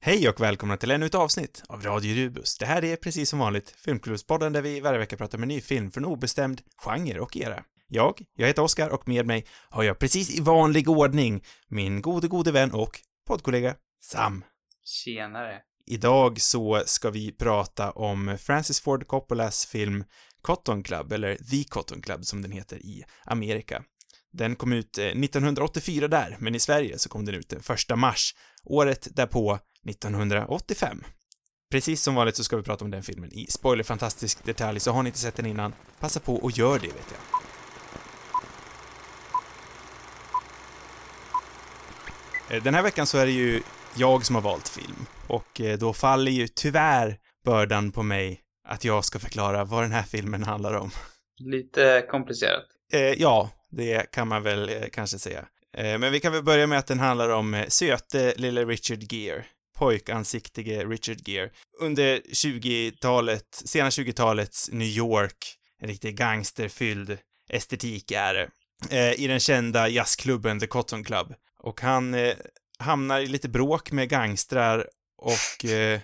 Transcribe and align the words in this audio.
Hej 0.00 0.28
och 0.28 0.40
välkomna 0.40 0.76
till 0.76 0.90
ännu 0.90 1.06
ett 1.06 1.14
avsnitt 1.14 1.62
av 1.68 1.82
Radio 1.82 2.14
Rubus. 2.14 2.58
Det 2.58 2.66
här 2.66 2.84
är 2.84 2.96
precis 2.96 3.30
som 3.30 3.38
vanligt 3.38 3.70
Filmklubbspodden 3.70 4.52
där 4.52 4.62
vi 4.62 4.80
varje 4.80 4.98
vecka 4.98 5.16
pratar 5.16 5.38
med 5.38 5.48
ny 5.48 5.60
film 5.60 5.90
från 5.90 6.04
obestämd 6.04 6.60
genre 6.76 7.20
och 7.20 7.36
era. 7.36 7.64
Jag, 7.88 8.22
jag 8.36 8.46
heter 8.46 8.62
Oskar 8.62 8.88
och 8.88 9.08
med 9.08 9.26
mig 9.26 9.46
har 9.70 9.82
jag 9.82 9.98
precis 9.98 10.38
i 10.38 10.40
vanlig 10.40 10.88
ordning 10.88 11.44
min 11.68 12.02
gode, 12.02 12.28
gode 12.28 12.52
vän 12.52 12.72
och 12.72 13.00
poddkollega 13.26 13.74
Sam. 14.00 14.44
Tjenare. 14.84 15.58
Idag 15.86 16.40
så 16.40 16.82
ska 16.86 17.10
vi 17.10 17.32
prata 17.32 17.90
om 17.90 18.38
Francis 18.40 18.80
Ford 18.80 19.06
Coppolas 19.06 19.66
film 19.66 20.04
Cotton 20.42 20.82
Club, 20.82 21.12
eller 21.12 21.36
The 21.36 21.64
Cotton 21.64 22.02
Club 22.02 22.24
som 22.24 22.42
den 22.42 22.52
heter 22.52 22.76
i 22.76 23.04
Amerika. 23.24 23.84
Den 24.32 24.56
kom 24.56 24.72
ut 24.72 24.98
1984 24.98 26.08
där, 26.08 26.36
men 26.38 26.54
i 26.54 26.60
Sverige 26.60 26.98
så 26.98 27.08
kom 27.08 27.24
den 27.24 27.34
ut 27.34 27.48
den 27.48 27.60
1 27.90 27.98
mars, 27.98 28.34
året 28.64 29.08
därpå 29.10 29.58
1985. 29.88 31.04
Precis 31.70 32.02
som 32.02 32.14
vanligt 32.14 32.36
så 32.36 32.44
ska 32.44 32.56
vi 32.56 32.62
prata 32.62 32.84
om 32.84 32.90
den 32.90 33.02
filmen 33.02 33.32
i 33.32 33.46
spoilerfantastisk 33.46 34.44
detalj, 34.44 34.80
så 34.80 34.92
har 34.92 35.02
ni 35.02 35.08
inte 35.08 35.18
sett 35.18 35.36
den 35.36 35.46
innan, 35.46 35.74
passa 36.00 36.20
på 36.20 36.34
och 36.34 36.50
gör 36.50 36.78
det, 36.78 36.86
vet 36.86 37.14
jag. 37.14 37.20
Eh, 42.56 42.62
Den 42.62 42.74
här 42.74 42.82
veckan 42.82 43.06
så 43.06 43.18
är 43.18 43.26
det 43.26 43.32
ju 43.32 43.62
jag 43.96 44.26
som 44.26 44.34
har 44.34 44.42
valt 44.42 44.68
film, 44.68 45.06
och 45.26 45.60
eh, 45.60 45.78
då 45.78 45.92
faller 45.92 46.32
ju 46.32 46.48
tyvärr 46.48 47.18
bördan 47.44 47.92
på 47.92 48.02
mig 48.02 48.40
att 48.68 48.84
jag 48.84 49.04
ska 49.04 49.18
förklara 49.18 49.64
vad 49.64 49.84
den 49.84 49.92
här 49.92 50.02
filmen 50.02 50.42
handlar 50.42 50.74
om. 50.74 50.90
Lite 51.38 52.06
komplicerat. 52.10 52.64
Eh, 52.92 53.00
ja, 53.00 53.50
det 53.70 54.10
kan 54.12 54.28
man 54.28 54.42
väl 54.42 54.68
eh, 54.68 54.88
kanske 54.92 55.18
säga. 55.18 55.46
Eh, 55.74 55.98
men 55.98 56.12
vi 56.12 56.20
kan 56.20 56.32
väl 56.32 56.42
börja 56.42 56.66
med 56.66 56.78
att 56.78 56.86
den 56.86 57.00
handlar 57.00 57.28
om 57.28 57.54
eh, 57.54 57.66
söte 57.68 58.34
lille 58.36 58.64
Richard 58.64 59.12
Gere, 59.12 59.44
pojkansiktige 59.78 60.84
Richard 60.84 61.28
Gere, 61.28 61.50
under 61.80 62.20
20-talet, 62.20 63.62
sena 63.64 63.90
20-talets 63.90 64.70
New 64.72 64.88
York, 64.88 65.54
en 65.80 65.88
riktig 65.88 66.16
gangsterfylld 66.16 67.18
estetik 67.48 68.10
är 68.10 68.34
eh, 68.34 68.48
det, 68.90 69.14
i 69.14 69.26
den 69.26 69.40
kända 69.40 69.88
jazzklubben 69.88 70.60
The 70.60 70.66
Cotton 70.66 71.04
Club. 71.04 71.34
Och 71.62 71.80
han 71.80 72.14
eh, 72.14 72.34
hamnar 72.78 73.20
i 73.20 73.26
lite 73.26 73.48
bråk 73.48 73.90
med 73.90 74.08
gangstrar 74.08 74.88
och 75.16 75.64
eh, 75.64 76.00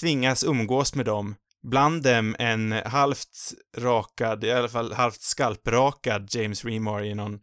tvingas 0.00 0.44
umgås 0.44 0.94
med 0.94 1.06
dem 1.06 1.34
Bland 1.70 2.02
dem 2.02 2.36
en 2.38 2.72
halvt 2.72 3.52
rakad, 3.76 4.44
i 4.44 4.50
alla 4.50 4.68
fall 4.68 4.92
halvt 4.92 5.20
skalprakad 5.20 6.28
James 6.30 6.64
Remar 6.64 7.04
i 7.04 7.14
någon 7.14 7.34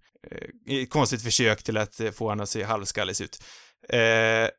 eh, 0.70 0.86
konstigt 0.86 1.22
försök 1.22 1.64
till 1.64 1.78
att 1.78 2.00
eh, 2.00 2.12
få 2.12 2.30
honom 2.30 2.44
att 2.44 2.50
se 2.50 2.64
halvskallig 2.64 3.22
ut. 3.22 3.44
Eh, 3.90 4.50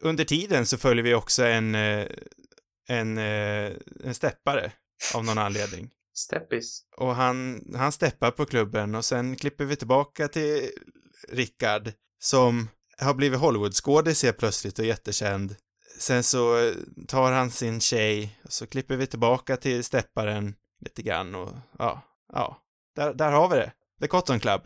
under 0.00 0.24
tiden 0.24 0.66
så 0.66 0.78
följer 0.78 1.04
vi 1.04 1.14
också 1.14 1.44
en, 1.44 1.74
eh, 1.74 2.06
en, 2.88 3.18
en 3.18 4.14
steppare 4.14 4.72
av 5.14 5.24
någon 5.24 5.38
anledning. 5.38 5.90
Steppis. 6.14 6.82
Och 6.96 7.14
han, 7.14 7.64
han 7.76 7.92
steppar 7.92 8.30
på 8.30 8.46
klubben 8.46 8.94
och 8.94 9.04
sen 9.04 9.36
klipper 9.36 9.64
vi 9.64 9.76
tillbaka 9.76 10.28
till 10.28 10.70
Rickard 11.28 11.92
som 12.18 12.68
har 12.98 13.14
blivit 13.14 13.40
Hollywoodskådis 13.40 14.22
helt 14.22 14.38
plötsligt 14.38 14.78
och 14.78 14.84
jättekänd 14.84 15.56
sen 15.98 16.22
så 16.22 16.72
tar 17.08 17.32
han 17.32 17.50
sin 17.50 17.80
tjej 17.80 18.38
och 18.44 18.52
så 18.52 18.66
klipper 18.66 18.96
vi 18.96 19.06
tillbaka 19.06 19.56
till 19.56 19.84
stepparen 19.84 20.54
lite 20.80 21.02
grann 21.02 21.34
och 21.34 21.50
ja, 21.78 22.02
ja, 22.32 22.62
där, 22.96 23.14
där 23.14 23.32
har 23.32 23.48
vi 23.48 23.56
det. 23.56 23.72
The 24.00 24.06
Cotton 24.06 24.40
Club. 24.40 24.60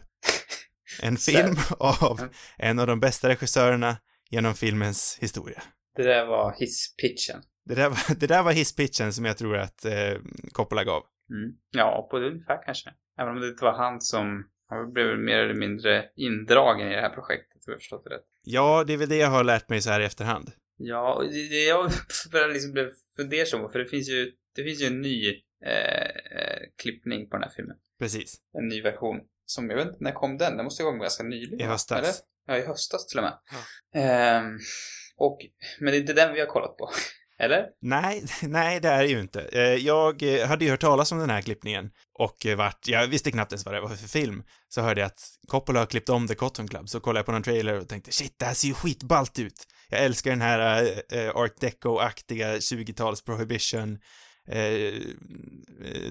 En 1.03 1.17
film 1.27 1.57
av 1.79 2.29
en 2.59 2.79
av 2.79 2.87
de 2.87 3.01
bästa 3.01 3.29
regissörerna 3.29 3.97
genom 4.31 4.55
filmens 4.55 5.19
historia. 5.21 5.63
Det 5.97 6.03
där 6.03 6.27
var 6.27 6.55
hisspitchen. 6.59 7.43
Det 7.65 7.75
där 7.75 7.89
var, 7.89 8.15
det 8.21 8.27
där 8.27 8.43
var 8.43 8.53
hisspitchen 8.53 9.13
som 9.13 9.25
jag 9.25 9.39
tror 9.39 9.57
att 9.57 9.85
eh, 9.85 10.15
Coppola 10.53 10.85
gav. 10.85 11.03
Mm. 11.31 11.57
Ja, 11.71 12.09
på 12.11 12.19
det 12.19 12.27
ungefär 12.27 12.63
kanske. 12.67 12.91
Även 13.19 13.35
om 13.35 13.41
det 13.41 13.49
inte 13.49 13.65
var 13.65 13.73
han 13.73 14.01
som 14.01 14.45
han 14.69 14.93
blev 14.93 15.19
mer 15.19 15.39
eller 15.39 15.55
mindre 15.55 16.05
indragen 16.17 16.89
i 16.89 16.95
det 16.95 17.01
här 17.01 17.15
projektet, 17.15 17.67
om 17.67 17.73
jag 17.73 17.79
förstått 17.79 18.05
det 18.05 18.11
rätt. 18.11 18.25
Ja, 18.43 18.85
det 18.87 18.93
är 18.93 18.97
väl 18.97 19.09
det 19.09 19.17
jag 19.17 19.29
har 19.29 19.45
lärt 19.45 19.69
mig 19.69 19.81
så 19.81 19.91
här 19.91 20.01
i 20.01 20.05
efterhand. 20.05 20.51
Ja, 20.77 21.25
jag 21.69 21.91
började 22.33 22.53
liksom 22.53 22.73
blev 22.73 22.91
fundersam 23.17 23.71
för 23.71 23.79
det 23.79 23.87
finns 23.87 24.09
ju, 24.09 24.33
det 24.55 24.65
finns 24.65 24.83
ju 24.83 24.87
en 24.87 25.01
ny 25.01 25.29
eh, 25.65 26.41
eh, 26.41 26.61
klippning 26.83 27.29
på 27.29 27.37
den 27.37 27.43
här 27.43 27.53
filmen. 27.57 27.77
Precis. 27.99 28.41
En 28.59 28.69
ny 28.69 28.83
version. 28.83 29.21
Som, 29.45 29.71
jag 29.71 29.77
vet 29.77 29.87
inte, 29.87 29.99
när 30.01 30.13
kom 30.13 30.39
den? 30.39 30.57
Den 30.57 30.65
måste 30.65 30.83
ju 30.83 30.87
vara 30.87 30.97
ganska 30.97 31.25
nyligen. 31.25 31.61
I 31.61 31.65
höstas. 31.65 31.99
Eller? 31.99 32.13
Ja, 32.47 32.65
i 32.65 32.67
höstas 32.67 33.07
till 33.07 33.19
och 33.19 33.25
med. 33.25 33.39
Ja. 33.53 34.01
Ehm, 34.01 34.59
och, 35.17 35.39
men 35.81 35.93
det 35.93 35.97
är 35.97 36.01
inte 36.01 36.13
den 36.13 36.35
vi 36.35 36.41
har 36.41 36.47
kollat 36.47 36.77
på. 36.77 36.91
Eller? 37.39 37.67
Nej, 37.81 38.25
nej, 38.43 38.81
det 38.81 38.89
är 38.89 39.03
det 39.03 39.09
ju 39.09 39.21
inte. 39.21 39.43
Eh, 39.43 39.61
Jag 39.63 40.23
eh, 40.23 40.47
hade 40.49 40.65
ju 40.65 40.71
hört 40.71 40.81
talas 40.81 41.13
om 41.13 41.19
den 41.19 41.31
här 41.31 41.43
klippningen 41.43 41.91
och 42.19 42.47
eh, 42.47 42.57
vart, 42.57 42.89
jag 42.89 43.07
visste 43.07 43.31
knappt 43.31 43.53
ens 43.53 43.65
vad 43.65 43.75
det 43.75 43.81
var 43.81 43.89
för 43.89 44.09
film. 44.09 44.43
Så 44.69 44.81
hörde 44.81 45.01
jag 45.01 45.07
att 45.07 45.21
Coppola 45.49 45.79
har 45.79 45.87
klippt 45.87 46.09
om 46.09 46.29
The 46.29 46.35
Cotton 46.35 46.69
Club, 46.69 46.89
så 46.89 47.01
kollade 47.01 47.19
jag 47.19 47.27
på 47.27 47.33
någon 47.33 47.43
trailer 47.43 47.81
och 47.81 47.89
tänkte 47.89 48.13
shit, 48.13 48.35
det 48.39 48.45
här 48.45 48.55
ser 48.55 48.69
ju 48.69 48.75
skitballt 48.75 49.39
ut. 49.39 49.65
Jag 49.89 50.01
älskar 50.05 50.31
den 50.31 50.41
här 50.41 50.91
äh, 51.13 51.31
art 51.37 51.61
deco-aktiga 51.61 52.57
20-tals 52.57 53.25
prohibition 53.25 53.99
äh, 54.49 54.93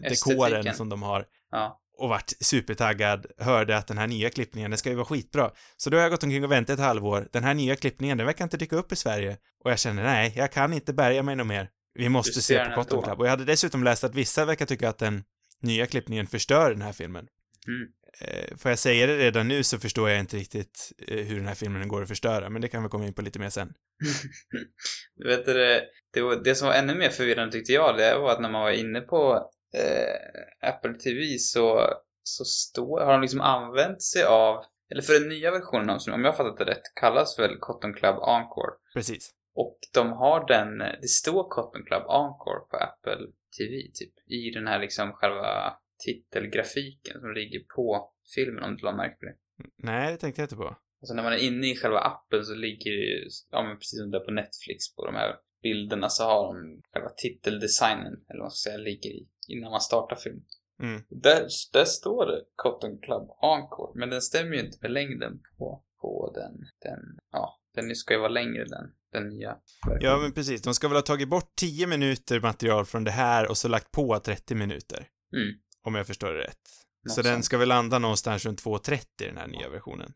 dekoren 0.02 0.74
som 0.75 0.90
de 0.90 1.03
har. 1.03 1.25
Ja. 1.52 1.81
Och 1.97 2.09
vart 2.09 2.31
supertaggad, 2.39 3.25
hörde 3.38 3.78
att 3.78 3.88
den 3.88 3.97
här 3.97 4.07
nya 4.07 4.29
klippningen, 4.29 4.72
den 4.72 4.78
ska 4.78 4.89
ju 4.89 4.95
vara 4.95 5.06
skitbra. 5.06 5.51
Så 5.78 5.89
då 5.89 5.97
har 5.97 6.01
jag 6.01 6.11
gått 6.11 6.23
omkring 6.23 6.44
och 6.44 6.51
väntat 6.51 6.73
ett 6.73 6.85
halvår. 6.85 7.28
Den 7.31 7.44
här 7.44 7.53
nya 7.53 7.75
klippningen, 7.75 8.17
den 8.17 8.28
verkar 8.28 8.44
inte 8.44 8.57
dyka 8.57 8.75
upp 8.75 8.91
i 8.91 8.95
Sverige. 8.95 9.38
Och 9.63 9.72
jag 9.72 9.79
känner, 9.79 10.03
nej, 10.03 10.33
jag 10.35 10.51
kan 10.51 10.73
inte 10.73 10.94
bärga 10.94 11.23
mig 11.23 11.35
något 11.35 11.47
mer. 11.47 11.69
Vi 11.94 12.09
måste 12.09 12.38
Du 12.38 12.41
se 12.41 12.66
på 12.66 12.75
Cotton. 12.75 13.03
Club. 13.03 13.19
Och 13.19 13.25
jag 13.25 13.31
hade 13.31 13.45
dessutom 13.45 13.83
läst 13.83 14.03
att 14.03 14.16
vissa 14.16 14.45
verkar 14.45 14.66
tycka 14.66 14.89
att 14.89 14.97
den 14.97 15.23
nya 15.61 15.85
klippningen 15.85 16.28
förstör 16.28 16.69
den 16.69 16.81
här 16.81 16.91
filmen. 16.91 17.28
Mm. 17.67 17.88
Eh, 18.22 18.57
får 18.57 18.72
jag 18.72 18.79
säga 18.79 19.07
det 19.07 19.17
redan 19.17 19.47
nu 19.47 19.63
så 19.63 19.79
förstår 19.79 20.09
jag 20.09 20.19
inte 20.19 20.38
riktigt 20.38 20.91
eh, 21.07 21.25
hur 21.25 21.35
den 21.35 21.47
här 21.47 21.56
filmen 21.56 21.88
går 21.88 22.01
att 22.01 22.07
förstöra, 22.07 22.50
men 22.50 22.62
det 22.62 22.67
kan 22.67 22.83
vi 22.83 22.89
komma 22.89 23.06
in 23.06 23.13
på 23.13 23.22
lite 23.22 23.39
mer 23.39 23.50
sen. 23.50 23.73
Du 25.16 25.27
vet, 25.27 25.45
det, 25.45 25.83
det, 26.13 26.22
var, 26.22 26.44
det 26.44 26.56
som 26.56 26.67
var 26.67 26.75
ännu 26.75 26.95
mer 26.95 27.09
förvirrande 27.09 27.51
tyckte 27.51 27.73
jag, 27.73 27.97
det 27.97 28.17
var 28.17 28.31
att 28.31 28.41
när 28.41 28.50
man 28.50 28.62
var 28.62 28.72
inne 28.72 29.01
på 29.01 29.50
eh, 29.75 30.69
Apple 30.69 30.94
TV 30.94 31.38
så, 31.38 31.90
så 32.24 32.46
står, 32.46 33.00
har 33.00 33.12
de 33.12 33.22
liksom 33.22 33.41
använt 33.41 34.02
sig 34.02 34.24
av, 34.24 34.66
eller 34.91 35.02
för 35.02 35.19
den 35.19 35.30
nya 35.30 35.52
versionen, 35.52 36.00
som 36.00 36.13
om 36.13 36.24
jag 36.24 36.31
har 36.31 36.38
fattat 36.38 36.58
det 36.58 36.72
rätt, 36.72 36.96
kallas 36.96 37.40
väl 37.40 37.58
Cotton 37.59 37.94
Club 37.94 38.16
Encore. 38.16 38.74
Precis. 38.94 39.31
Och 39.56 39.80
de 39.94 40.12
har 40.12 40.47
den, 40.47 40.78
det 40.78 41.08
står 41.08 41.50
Cotton 41.50 41.84
Club 41.86 42.03
Encore 42.09 42.59
på 42.69 42.78
Apple 42.78 43.28
TV, 43.58 43.91
typ, 43.94 44.13
i 44.28 44.50
den 44.50 44.68
här 44.68 44.80
liksom 44.80 45.13
själva 45.13 45.74
titelgrafiken 46.06 47.22
som 47.22 47.34
ligger 47.34 47.59
på 47.75 48.13
filmen, 48.36 48.63
om 48.63 48.78
du 48.78 48.84
la 48.84 48.96
märke 48.96 49.16
på 49.16 49.25
det. 49.25 49.36
Nej, 49.78 50.12
det 50.12 50.18
tänkte 50.18 50.42
jag 50.42 50.46
inte 50.46 50.56
på. 50.56 50.75
Alltså 51.02 51.13
när 51.13 51.24
man 51.24 51.34
är 51.34 51.38
inne 51.38 51.68
i 51.68 51.75
själva 51.75 52.00
appen 52.00 52.46
så 52.46 52.56
ligger 52.56 52.92
det 52.92 53.06
ju, 53.06 53.30
ja 53.52 53.63
men 53.63 53.78
precis 53.78 54.00
som 54.00 54.12
det 54.12 54.18
är 54.18 54.25
på 54.25 54.31
Netflix 54.31 54.96
på 54.96 55.06
de 55.06 55.16
här 55.16 55.36
bilderna 55.62 56.10
så 56.10 56.24
har 56.24 56.54
de 56.54 56.82
själva 56.94 57.10
titeldesignen, 57.10 58.14
eller 58.14 58.40
vad 58.40 58.46
man 58.46 58.52
ska 58.52 58.70
säga, 58.70 58.78
ligger 58.78 59.10
i 59.10 59.28
innan 59.48 59.72
man 59.72 59.82
startar 59.82 60.16
filmen. 60.16 60.46
Mm. 60.82 61.02
Där, 61.10 61.48
där 61.74 61.86
står 61.86 62.26
det 62.26 62.44
Cotton 62.56 63.00
Club 63.02 63.30
Encore, 63.42 64.00
men 64.00 64.10
den 64.10 64.22
stämmer 64.22 64.56
ju 64.56 64.66
inte 64.66 64.78
med 64.82 64.92
längden 64.92 65.40
på, 65.58 65.84
på 66.02 66.32
den, 66.36 66.54
den, 66.82 67.00
ja, 67.32 67.60
den 67.76 67.96
ska 67.96 68.14
ju 68.14 68.20
vara 68.20 68.30
längre 68.30 68.66
den, 68.66 68.92
den 69.12 69.30
nya 69.30 69.58
Ja, 70.00 70.18
men 70.18 70.32
precis. 70.32 70.62
De 70.62 70.74
ska 70.74 70.88
väl 70.88 70.98
ha 70.98 71.02
tagit 71.02 71.30
bort 71.30 71.56
10 71.56 71.88
minuter 71.88 72.40
material 72.40 72.86
från 72.86 73.04
det 73.04 73.12
här 73.12 73.50
och 73.50 73.58
så 73.58 73.68
lagt 73.68 73.92
på 73.92 74.20
30 74.20 74.56
minuter. 74.56 75.08
Mm. 75.34 75.54
Om 75.82 75.96
jag 75.96 76.08
förstår 76.08 76.34
det 76.34 76.44
rätt. 76.44 76.86
Något 77.04 77.14
så 77.14 77.22
den 77.22 77.34
sånt. 77.34 77.46
ska 77.46 77.58
väl 77.58 77.68
landa 77.68 78.00
någonstans 78.00 78.46
runt 78.46 78.64
2.30 78.64 79.06
den 79.18 79.38
här 79.38 79.48
nya 79.48 79.70
versionen. 79.70 80.14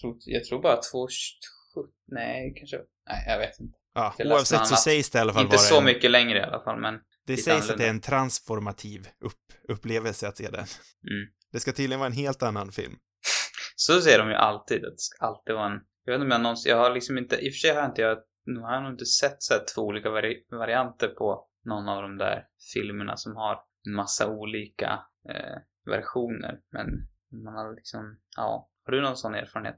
Tror, 0.00 0.16
jag 0.20 0.44
tror 0.44 0.62
bara 0.62 0.76
2.70, 0.76 1.10
nej 2.06 2.54
kanske, 2.56 2.76
nej 3.08 3.24
jag 3.26 3.38
vet 3.38 3.60
inte. 3.60 3.78
Ja, 3.94 4.14
oavsett 4.18 4.66
så 4.66 4.76
sägs 4.76 5.10
det 5.10 5.18
i 5.18 5.20
alla 5.20 5.32
fall 5.32 5.44
Inte 5.44 5.58
så 5.58 5.78
en, 5.78 5.84
mycket 5.84 6.10
längre 6.10 6.38
i 6.38 6.42
alla 6.42 6.64
fall, 6.64 6.80
men 6.80 6.94
Det 7.26 7.36
sägs 7.36 7.48
att 7.48 7.54
annorlunda. 7.54 7.76
det 7.76 7.86
är 7.86 7.90
en 7.90 8.00
transformativ 8.00 9.08
upp, 9.20 9.34
upplevelse 9.68 10.28
att 10.28 10.36
se 10.36 10.50
den. 10.50 10.66
mm. 11.10 11.28
Det 11.52 11.60
ska 11.60 11.72
tydligen 11.72 11.98
vara 12.00 12.06
en 12.06 12.16
helt 12.16 12.42
annan 12.42 12.72
film. 12.72 12.92
Så 13.76 14.00
säger 14.00 14.18
de 14.18 14.28
ju 14.28 14.34
alltid, 14.34 14.84
att 14.84 14.92
det 14.92 15.00
ska 15.00 15.26
alltid 15.26 15.54
vara 15.54 15.66
en... 15.66 15.80
Jag 16.04 16.12
vet 16.12 16.18
inte 16.18 16.24
om 16.24 16.30
jag 16.30 16.40
någonsin... 16.40 16.70
Jag 16.70 16.78
har 16.78 16.90
liksom 16.94 17.18
inte... 17.18 17.36
I 17.36 17.48
och 17.48 17.52
för 17.52 17.58
sig 17.58 17.70
har 17.70 17.80
jag 17.80 17.90
inte... 17.90 18.02
Jag 18.02 18.18
nu 18.46 18.60
har 18.60 18.72
jag 18.74 18.82
nog 18.82 18.92
inte 18.92 19.06
sett 19.06 19.42
så 19.42 19.54
här 19.54 19.64
två 19.74 19.82
olika 19.82 20.10
vari, 20.10 20.46
varianter 20.50 21.08
på 21.08 21.48
någon 21.64 21.88
av 21.88 22.02
de 22.02 22.18
där 22.18 22.46
filmerna 22.74 23.16
som 23.16 23.36
har 23.36 23.58
en 23.86 23.94
massa 23.94 24.30
olika 24.30 25.00
eh, 25.28 25.56
versioner. 25.86 26.60
Men 26.72 26.86
man 27.44 27.54
har 27.54 27.74
liksom... 27.74 28.18
Ja. 28.36 28.70
Har 28.84 28.92
du 28.92 29.00
någon 29.02 29.16
sån 29.16 29.34
erfarenhet? 29.34 29.76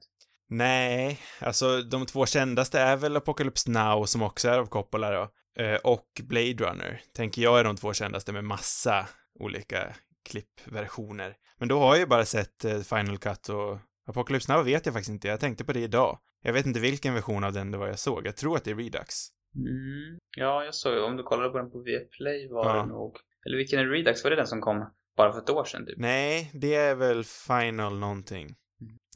Nej, 0.57 1.19
alltså 1.41 1.83
de 1.83 2.07
två 2.07 2.27
kändaste 2.27 2.81
är 2.81 2.97
väl 2.97 3.17
Apocalypse 3.17 3.71
Now 3.71 4.05
som 4.05 4.23
också 4.23 4.49
är 4.49 4.59
av 4.59 4.67
Coppola 4.67 5.11
då, 5.11 5.29
eh, 5.63 5.75
och 5.85 6.07
Blade 6.23 6.53
Runner, 6.65 7.01
tänker 7.17 7.43
jag 7.43 7.61
är 7.61 7.65
de 7.65 7.77
två 7.77 7.93
kändaste 7.93 8.33
med 8.33 8.45
massa 8.45 9.09
olika 9.41 9.95
klippversioner. 10.29 11.35
Men 11.59 11.69
då 11.69 11.79
har 11.79 11.89
jag 11.89 11.99
ju 11.99 12.07
bara 12.07 12.25
sett 12.25 12.65
eh, 12.65 12.81
Final 12.81 13.19
Cut 13.19 13.49
och 13.49 13.79
Apocalypse 14.09 14.53
Now 14.53 14.65
vet 14.65 14.87
jag 14.87 14.93
faktiskt 14.93 15.11
inte, 15.11 15.29
jag 15.29 15.41
tänkte 15.41 15.65
på 15.65 15.73
det 15.73 15.81
idag. 15.81 16.19
Jag 16.43 16.53
vet 16.53 16.67
inte 16.67 16.81
vilken 16.81 17.15
version 17.15 17.45
av 17.45 17.53
den 17.53 17.71
det 17.71 17.79
var 17.79 17.87
jag 17.89 17.99
såg, 17.99 18.27
jag 18.27 18.37
tror 18.37 18.57
att 18.57 18.65
det 18.65 18.71
är 18.71 18.75
Redux. 18.77 19.15
Mm. 19.57 20.19
Ja, 20.37 20.65
jag 20.65 20.75
såg 20.75 21.05
om 21.05 21.17
du 21.17 21.23
kollade 21.23 21.49
på 21.51 21.59
den 21.59 21.71
på 21.71 21.79
Viaplay 21.83 22.49
var 22.51 22.67
Ja. 22.77 22.83
det 22.83 22.87
nog... 22.89 23.17
Eller 23.47 23.57
vilken 23.57 23.79
är 23.81 23.87
Redux? 23.87 24.25
Var 24.25 24.31
det 24.31 24.37
den 24.37 24.47
som 24.47 24.61
kom 24.61 24.91
bara 25.17 25.33
för 25.33 25.39
ett 25.39 25.51
år 25.51 25.65
sedan 25.65 25.87
typ? 25.87 25.99
Nej, 25.99 26.51
det 26.55 26.75
är 26.75 26.95
väl 26.95 27.25
Final 27.25 27.99
någonting. 27.99 28.55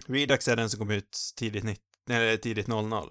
Redux 0.06 0.48
är 0.48 0.56
den 0.56 0.70
som 0.70 0.78
kom 0.78 0.90
ut 0.90 1.19
tidigt, 1.37 1.64
90, 1.64 1.82
eller 2.10 2.37
tidigt 2.37 2.66
00. 2.66 3.10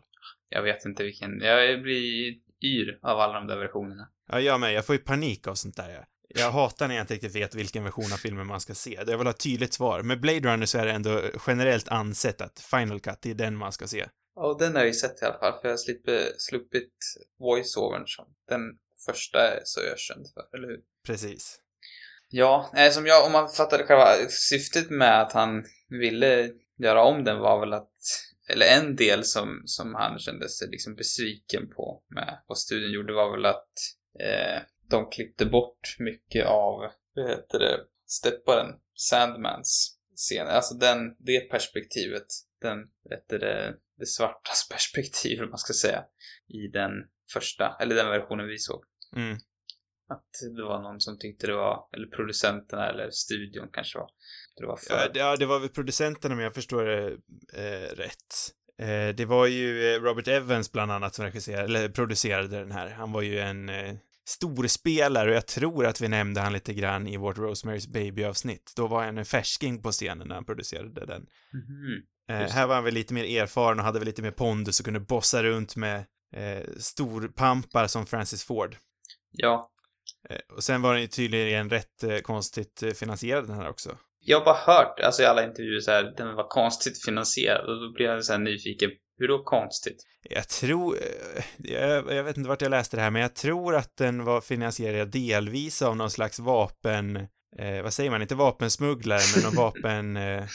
Jag 0.49 0.63
vet 0.63 0.85
inte 0.85 1.03
vilken. 1.03 1.41
Jag 1.41 1.81
blir 1.81 2.33
yr 2.63 2.99
av 3.01 3.19
alla 3.19 3.33
de 3.33 3.47
där 3.47 3.57
versionerna. 3.57 4.07
Ja, 4.27 4.39
jag 4.39 4.59
med. 4.59 4.73
Jag 4.73 4.85
får 4.85 4.95
ju 4.95 5.01
panik 5.01 5.47
av 5.47 5.55
sånt 5.55 5.75
där. 5.75 5.89
Jag, 5.89 6.05
jag 6.27 6.51
hatar 6.51 6.87
när 6.87 6.95
jag 6.95 7.03
inte 7.03 7.13
riktigt 7.13 7.35
vet 7.35 7.55
vilken 7.55 7.83
version 7.83 8.13
av 8.13 8.17
filmen 8.17 8.47
man 8.47 8.61
ska 8.61 8.73
se. 8.73 8.99
Jag 9.07 9.17
vill 9.17 9.27
ha 9.27 9.33
ett 9.33 9.39
tydligt 9.39 9.73
svar. 9.73 10.01
Med 10.01 10.21
Blade 10.21 10.39
Runner 10.39 10.65
så 10.65 10.77
är 10.77 10.85
det 10.85 10.91
ändå 10.91 11.21
generellt 11.47 11.87
ansett 11.87 12.41
att 12.41 12.59
Final 12.59 12.99
Cut, 12.99 13.21
det 13.21 13.29
är 13.29 13.35
den 13.35 13.55
man 13.55 13.71
ska 13.71 13.87
se. 13.87 14.05
Ja, 14.35 14.55
den 14.59 14.73
har 14.73 14.79
jag 14.79 14.87
ju 14.87 14.93
sett 14.93 15.21
i 15.21 15.25
alla 15.25 15.39
fall, 15.39 15.53
för 15.53 15.67
jag 15.67 15.71
har 15.71 15.77
slipper, 15.77 16.21
sluppit 16.37 16.93
voice-overn 17.39 18.07
som 18.07 18.25
den 18.49 18.61
första 19.05 19.39
är 19.39 19.61
så 19.63 19.81
ökänd 19.81 20.25
för, 20.33 20.57
eller 20.57 20.67
hur? 20.67 20.79
Precis. 21.05 21.59
Ja, 22.29 22.69
nej, 22.73 22.91
som 22.91 23.05
jag, 23.05 23.25
om 23.25 23.31
man 23.31 23.49
fattade 23.49 23.83
själva 23.83 24.29
syftet 24.29 24.89
med 24.89 25.21
att 25.21 25.31
han 25.31 25.63
ville 25.89 26.51
göra 26.77 27.03
om 27.03 27.23
den 27.23 27.39
var 27.39 27.59
väl 27.59 27.73
att, 27.73 27.97
eller 28.49 28.65
en 28.65 28.95
del 28.95 29.23
som, 29.23 29.61
som 29.65 29.95
han 29.95 30.19
kände 30.19 30.49
sig 30.49 30.67
liksom 30.69 30.95
besviken 30.95 31.69
på 31.69 32.03
med 32.09 32.43
vad 32.47 32.57
studien 32.57 32.91
gjorde 32.91 33.13
var 33.13 33.31
väl 33.31 33.45
att 33.45 33.73
eh, 34.19 34.61
de 34.89 35.09
klippte 35.09 35.45
bort 35.45 35.95
mycket 35.99 36.45
av, 36.45 36.91
vad 37.15 37.29
heter 37.29 37.59
det, 37.59 37.79
stepparen, 38.07 38.79
Sandmans 38.95 39.99
scen, 40.15 40.47
alltså 40.47 40.75
den, 40.75 41.15
det 41.19 41.39
perspektivet, 41.39 42.25
den, 42.61 42.77
heter 43.09 43.39
det, 43.39 43.75
det 43.97 44.05
svartas 44.05 44.69
perspektiv, 44.71 45.39
vad 45.39 45.49
man 45.49 45.57
ska 45.57 45.73
säga, 45.73 46.05
i 46.47 46.67
den 46.67 46.91
första, 47.33 47.77
eller 47.79 47.95
den 47.95 48.07
versionen 48.07 48.47
vi 48.47 48.57
såg. 48.57 48.83
Mm. 49.15 49.37
Att 50.07 50.29
det 50.55 50.63
var 50.63 50.81
någon 50.81 51.01
som 51.01 51.19
tyckte 51.19 51.47
det 51.47 51.55
var, 51.55 51.89
eller 51.93 52.07
producenterna 52.07 52.89
eller 52.89 53.09
studion 53.09 53.69
kanske 53.73 53.99
var, 53.99 54.09
det 54.57 54.65
var 54.65 54.77
för... 54.77 54.93
Ja, 54.93 55.07
det, 55.13 55.19
ja, 55.19 55.35
det 55.35 55.45
var 55.45 55.59
väl 55.59 55.69
producenterna, 55.69 56.35
men 56.35 56.43
jag 56.43 56.53
förstår 56.53 56.83
det 56.83 57.07
eh, 57.53 57.95
rätt. 57.95 58.51
Eh, 58.79 59.15
det 59.15 59.25
var 59.25 59.47
ju 59.47 59.93
eh, 59.93 60.01
Robert 60.01 60.27
Evans 60.27 60.71
bland 60.71 60.91
annat 60.91 61.15
som 61.15 61.25
regisserade, 61.25 61.63
eller 61.63 61.89
producerade 61.89 62.59
den 62.59 62.71
här. 62.71 62.89
Han 62.89 63.11
var 63.11 63.21
ju 63.21 63.39
en 63.39 63.69
eh, 63.69 63.95
storspelare 64.27 65.29
och 65.29 65.35
jag 65.35 65.47
tror 65.47 65.85
att 65.85 66.01
vi 66.01 66.07
nämnde 66.07 66.41
han 66.41 66.53
lite 66.53 66.73
grann 66.73 67.07
i 67.07 67.17
vårt 67.17 67.37
Rosemary's 67.37 67.91
Baby-avsnitt. 67.91 68.73
Då 68.75 68.87
var 68.87 69.03
han 69.03 69.17
en 69.17 69.25
färsking 69.25 69.81
på 69.81 69.91
scenen 69.91 70.27
när 70.27 70.35
han 70.35 70.45
producerade 70.45 71.05
den. 71.05 71.25
Mhm. 71.53 72.01
Eh, 72.29 72.41
Just 72.41 72.53
här 72.53 72.67
var 72.67 72.75
han 72.75 72.83
väl 72.83 72.93
lite 72.93 73.13
mer 73.13 73.41
erfaren 73.41 73.79
och 73.79 73.85
hade 73.85 73.99
väl 73.99 74.05
lite 74.05 74.21
mer 74.21 74.31
pondus 74.31 74.79
och 74.79 74.85
kunde 74.85 74.99
bossa 74.99 75.43
runt 75.43 75.75
med 75.75 76.05
eh, 76.35 76.63
storpampar 76.77 77.87
som 77.87 78.05
Francis 78.05 78.43
Ford. 78.43 78.77
Ja, 79.31 79.71
Eh, 80.29 80.55
och 80.55 80.63
sen 80.63 80.81
var 80.81 80.93
den 80.93 81.01
ju 81.01 81.07
tydligen 81.07 81.69
rätt 81.69 82.03
eh, 82.03 82.17
konstigt 82.17 82.83
eh, 82.83 82.91
finansierad 82.91 83.47
den 83.47 83.55
här 83.55 83.69
också. 83.69 83.97
Jag 84.25 84.37
har 84.39 84.45
bara 84.45 84.55
hört, 84.55 84.99
alltså 84.99 85.21
i 85.21 85.25
alla 85.25 85.43
intervjuer 85.43 85.79
så 85.79 85.91
här, 85.91 86.13
den 86.17 86.35
var 86.35 86.47
konstigt 86.47 87.05
finansierad 87.05 87.69
och 87.69 87.81
då 87.81 87.91
blir 87.93 88.05
jag 88.05 88.25
så 88.25 88.31
här 88.31 88.39
nyfiken, 88.39 88.91
hur 89.17 89.27
då 89.27 89.43
konstigt? 89.43 89.97
Jag 90.29 90.49
tror, 90.49 90.95
eh, 90.95 91.43
jag, 91.57 92.13
jag 92.13 92.23
vet 92.23 92.37
inte 92.37 92.49
vart 92.49 92.61
jag 92.61 92.69
läste 92.69 92.97
det 92.97 93.03
här, 93.03 93.11
men 93.11 93.21
jag 93.21 93.33
tror 93.35 93.75
att 93.75 93.97
den 93.97 94.23
var 94.23 94.41
finansierad 94.41 95.11
delvis 95.11 95.81
av 95.81 95.97
någon 95.97 96.11
slags 96.11 96.39
vapen, 96.39 97.15
eh, 97.57 97.81
vad 97.83 97.93
säger 97.93 98.09
man, 98.09 98.21
inte 98.21 98.35
vapensmugglare, 98.35 99.21
men 99.35 99.43
någon 99.43 99.55
vapen 99.63 100.17
eh, 100.17 100.45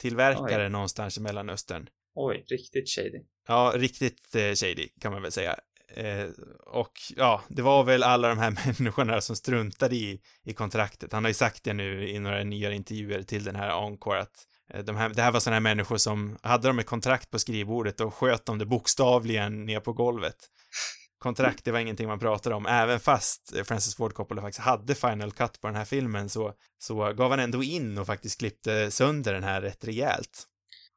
tillverkare 0.00 0.68
någonstans 0.68 1.18
i 1.18 1.20
Mellanöstern. 1.20 1.88
Oj, 2.14 2.44
riktigt 2.50 2.88
shady. 2.88 3.20
Ja, 3.48 3.72
riktigt 3.76 4.34
eh, 4.34 4.52
shady 4.54 4.88
kan 5.00 5.12
man 5.12 5.22
väl 5.22 5.32
säga. 5.32 5.56
Eh, 5.94 6.28
och 6.66 6.92
ja, 7.16 7.42
det 7.48 7.62
var 7.62 7.84
väl 7.84 8.02
alla 8.02 8.28
de 8.28 8.38
här 8.38 8.50
människorna 8.78 9.20
som 9.20 9.36
struntade 9.36 9.96
i, 9.96 10.20
i 10.44 10.52
kontraktet. 10.52 11.12
Han 11.12 11.24
har 11.24 11.28
ju 11.30 11.34
sagt 11.34 11.64
det 11.64 11.72
nu 11.72 12.08
i 12.08 12.18
några 12.18 12.44
nya 12.44 12.72
intervjuer 12.72 13.22
till 13.22 13.44
den 13.44 13.56
här 13.56 13.86
Encore 13.86 14.20
att 14.20 14.46
eh, 14.74 14.84
de 14.84 14.96
här, 14.96 15.08
det 15.08 15.22
här 15.22 15.32
var 15.32 15.40
sådana 15.40 15.54
här 15.54 15.60
människor 15.60 15.96
som 15.96 16.38
hade 16.42 16.68
de 16.68 16.78
ett 16.78 16.86
kontrakt 16.86 17.30
på 17.30 17.38
skrivbordet 17.38 18.00
och 18.00 18.14
sköt 18.14 18.46
de 18.46 18.58
det 18.58 18.66
bokstavligen 18.66 19.64
ner 19.64 19.80
på 19.80 19.92
golvet. 19.92 20.36
Kontrakt, 21.18 21.64
det 21.64 21.72
var 21.72 21.78
ingenting 21.78 22.08
man 22.08 22.18
pratade 22.18 22.54
om. 22.54 22.66
Även 22.66 23.00
fast 23.00 23.56
eh, 23.56 23.64
Francis 23.64 23.96
Ford 23.96 24.14
Coppola 24.14 24.42
faktiskt 24.42 24.60
hade 24.60 24.94
final 24.94 25.32
cut 25.32 25.60
på 25.60 25.66
den 25.66 25.76
här 25.76 25.84
filmen 25.84 26.28
så, 26.28 26.52
så 26.78 27.12
gav 27.12 27.30
han 27.30 27.40
ändå 27.40 27.62
in 27.62 27.98
och 27.98 28.06
faktiskt 28.06 28.38
klippte 28.38 28.90
sönder 28.90 29.32
den 29.32 29.44
här 29.44 29.60
rätt 29.60 29.84
rejält. 29.84 30.46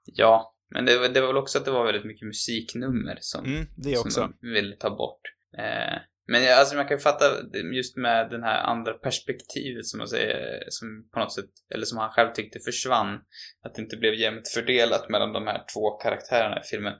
Ja, 0.05 0.53
men 0.73 0.85
det, 0.85 0.97
var- 0.99 1.09
det 1.09 1.21
var 1.21 1.27
väl 1.27 1.37
också 1.37 1.57
att 1.57 1.65
det 1.65 1.71
var 1.71 1.85
väldigt 1.85 2.05
mycket 2.05 2.25
musiknummer 2.27 3.17
som, 3.21 3.45
Mm, 3.45 3.65
det 3.77 3.95
som 3.95 4.01
också. 4.07 4.33
de 4.41 4.49
ville 4.53 4.75
ta 4.75 4.89
bort. 4.89 5.21
Eh, 5.57 5.97
men 6.27 6.43
jag, 6.43 6.59
alltså 6.59 6.75
man 6.75 6.87
kan 6.87 6.97
ju 6.97 7.01
fatta 7.01 7.25
just 7.73 7.97
med 7.97 8.29
den 8.29 8.43
här 8.43 8.63
andra 8.63 8.93
perspektivet 8.93 9.85
som 9.85 9.97
man 9.97 10.07
säger, 10.07 10.63
som 10.69 11.09
på 11.13 11.19
något 11.19 11.33
sätt, 11.33 11.49
eller 11.73 11.85
som 11.85 11.97
han 11.97 12.11
själv 12.11 12.33
tyckte 12.33 12.59
försvann, 12.59 13.19
att 13.63 13.75
det 13.75 13.81
inte 13.81 13.97
blev 13.97 14.13
jämnt 14.13 14.47
fördelat 14.47 15.09
mellan 15.09 15.33
de 15.33 15.47
här 15.47 15.63
två 15.73 15.89
karaktärerna 15.91 16.59
i 16.59 16.67
filmen. 16.67 16.93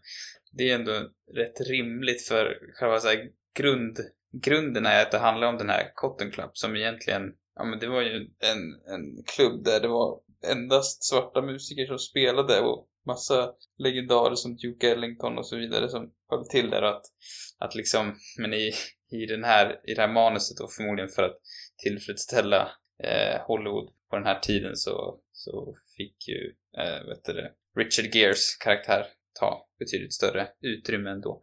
Det 0.58 0.70
är 0.70 0.76
ändå 0.76 0.92
rätt 1.36 1.68
rimligt 1.70 2.28
för 2.28 2.58
själva 2.80 3.00
så 3.00 3.08
här 3.08 3.20
grund, 3.60 3.98
grunden 4.44 4.86
är 4.86 5.02
att 5.02 5.12
det 5.12 5.18
handlar 5.18 5.48
om 5.48 5.58
den 5.58 5.70
här 5.70 5.92
Cotton 5.96 6.32
Club 6.32 6.50
som 6.54 6.76
egentligen, 6.76 7.22
ja 7.56 7.64
men 7.66 7.80
det 7.80 7.88
var 7.88 8.02
ju 8.02 8.16
en, 8.40 8.62
en 8.94 9.24
klubb 9.36 9.64
där 9.64 9.80
det 9.80 9.88
var 9.88 10.20
endast 10.52 11.04
svarta 11.04 11.42
musiker 11.42 11.86
som 11.86 11.98
spelade 12.00 12.60
och 12.60 12.88
massa 13.06 13.52
legendarer 13.78 14.36
som 14.36 14.56
Duke 14.56 14.92
Ellington 14.92 15.38
och 15.38 15.48
så 15.48 15.56
vidare 15.58 15.90
som 15.90 16.12
höll 16.30 16.48
till 16.48 16.70
där 16.70 16.82
och 16.82 16.90
att, 16.90 17.06
att 17.60 17.76
liksom, 17.76 18.16
men 18.38 18.54
i, 18.54 18.72
i 19.12 19.26
den 19.26 19.44
här, 19.44 19.80
i 19.90 19.94
det 19.94 20.02
här 20.02 20.14
manuset 20.14 20.60
och 20.60 20.72
förmodligen 20.74 21.10
för 21.10 21.24
att 21.24 21.38
tillfredsställa 21.84 22.62
eh, 23.04 23.42
Hollywood 23.48 23.90
på 24.10 24.16
den 24.16 24.26
här 24.26 24.40
tiden 24.40 24.76
så, 24.76 25.20
så 25.32 25.76
fick 25.98 26.28
ju, 26.28 26.54
eh, 26.78 27.08
vet 27.08 27.24
du 27.26 27.34
det, 27.34 27.52
Richard 27.78 28.16
Geres 28.16 28.56
karaktär 28.56 29.06
ta 29.40 29.68
betydligt 29.80 30.14
större 30.14 30.48
utrymme 30.62 31.10
ändå. 31.10 31.42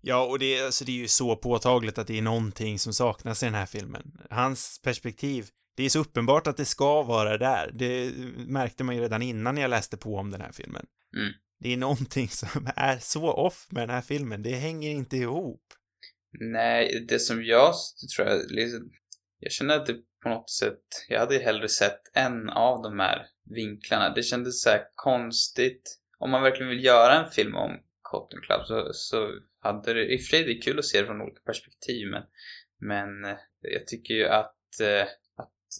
Ja, 0.00 0.26
och 0.26 0.38
det, 0.38 0.58
är- 0.58 0.64
alltså, 0.66 0.84
det 0.84 0.92
är 0.92 0.96
ju 0.96 1.08
så 1.08 1.36
påtagligt 1.36 1.98
att 1.98 2.06
det 2.06 2.18
är 2.18 2.22
någonting 2.22 2.78
som 2.78 2.92
saknas 2.92 3.42
i 3.42 3.46
den 3.46 3.54
här 3.54 3.66
filmen. 3.66 4.02
Hans 4.30 4.80
perspektiv, 4.84 5.44
det 5.78 5.84
är 5.84 5.88
så 5.88 5.98
uppenbart 6.00 6.46
att 6.46 6.56
det 6.56 6.64
ska 6.64 7.02
vara 7.02 7.38
där. 7.38 7.70
Det 7.74 8.12
märkte 8.36 8.84
man 8.84 8.96
ju 8.96 9.02
redan 9.02 9.22
innan 9.22 9.56
jag 9.56 9.70
läste 9.70 9.96
på 9.96 10.16
om 10.16 10.30
den 10.30 10.40
här 10.40 10.52
filmen. 10.52 10.86
Mm. 11.16 11.32
Det 11.60 11.72
är 11.72 11.76
någonting 11.76 12.28
som 12.28 12.68
är 12.76 12.98
så 12.98 13.32
off 13.32 13.66
med 13.70 13.82
den 13.82 13.94
här 13.94 14.02
filmen. 14.02 14.42
Det 14.42 14.54
hänger 14.54 14.90
inte 14.90 15.16
ihop. 15.16 15.62
Nej, 16.40 17.06
det 17.08 17.18
som 17.18 17.44
jag 17.44 17.74
tror 18.16 18.28
jag, 18.28 18.50
liksom, 18.50 18.90
jag 19.38 19.52
känner 19.52 19.76
att 19.76 19.86
det 19.86 19.96
på 20.22 20.28
något 20.28 20.50
sätt, 20.50 20.84
jag 21.08 21.20
hade 21.20 21.38
hellre 21.38 21.68
sett 21.68 22.00
en 22.14 22.50
av 22.50 22.82
de 22.82 22.98
här 22.98 23.26
vinklarna. 23.44 24.14
Det 24.14 24.22
kändes 24.22 24.62
så 24.62 24.70
här 24.70 24.82
konstigt. 24.94 25.98
Om 26.18 26.30
man 26.30 26.42
verkligen 26.42 26.70
vill 26.70 26.84
göra 26.84 27.24
en 27.24 27.30
film 27.30 27.54
om 27.54 27.70
Cotton 28.02 28.40
Club 28.40 28.66
så, 28.66 28.90
så 28.92 29.30
hade 29.60 29.94
det, 29.94 30.14
i 30.14 30.16
och 30.16 30.20
för 30.20 30.26
sig 30.26 30.44
det 30.44 30.52
är 30.52 30.62
kul 30.62 30.78
att 30.78 30.84
se 30.84 31.00
det 31.00 31.06
från 31.06 31.22
olika 31.22 31.40
perspektiv 31.46 32.08
men, 32.10 32.22
men 32.80 33.24
eh, 33.24 33.38
jag 33.60 33.86
tycker 33.86 34.14
ju 34.14 34.28
att, 34.28 34.80
eh, 34.82 35.02
att 35.02 35.27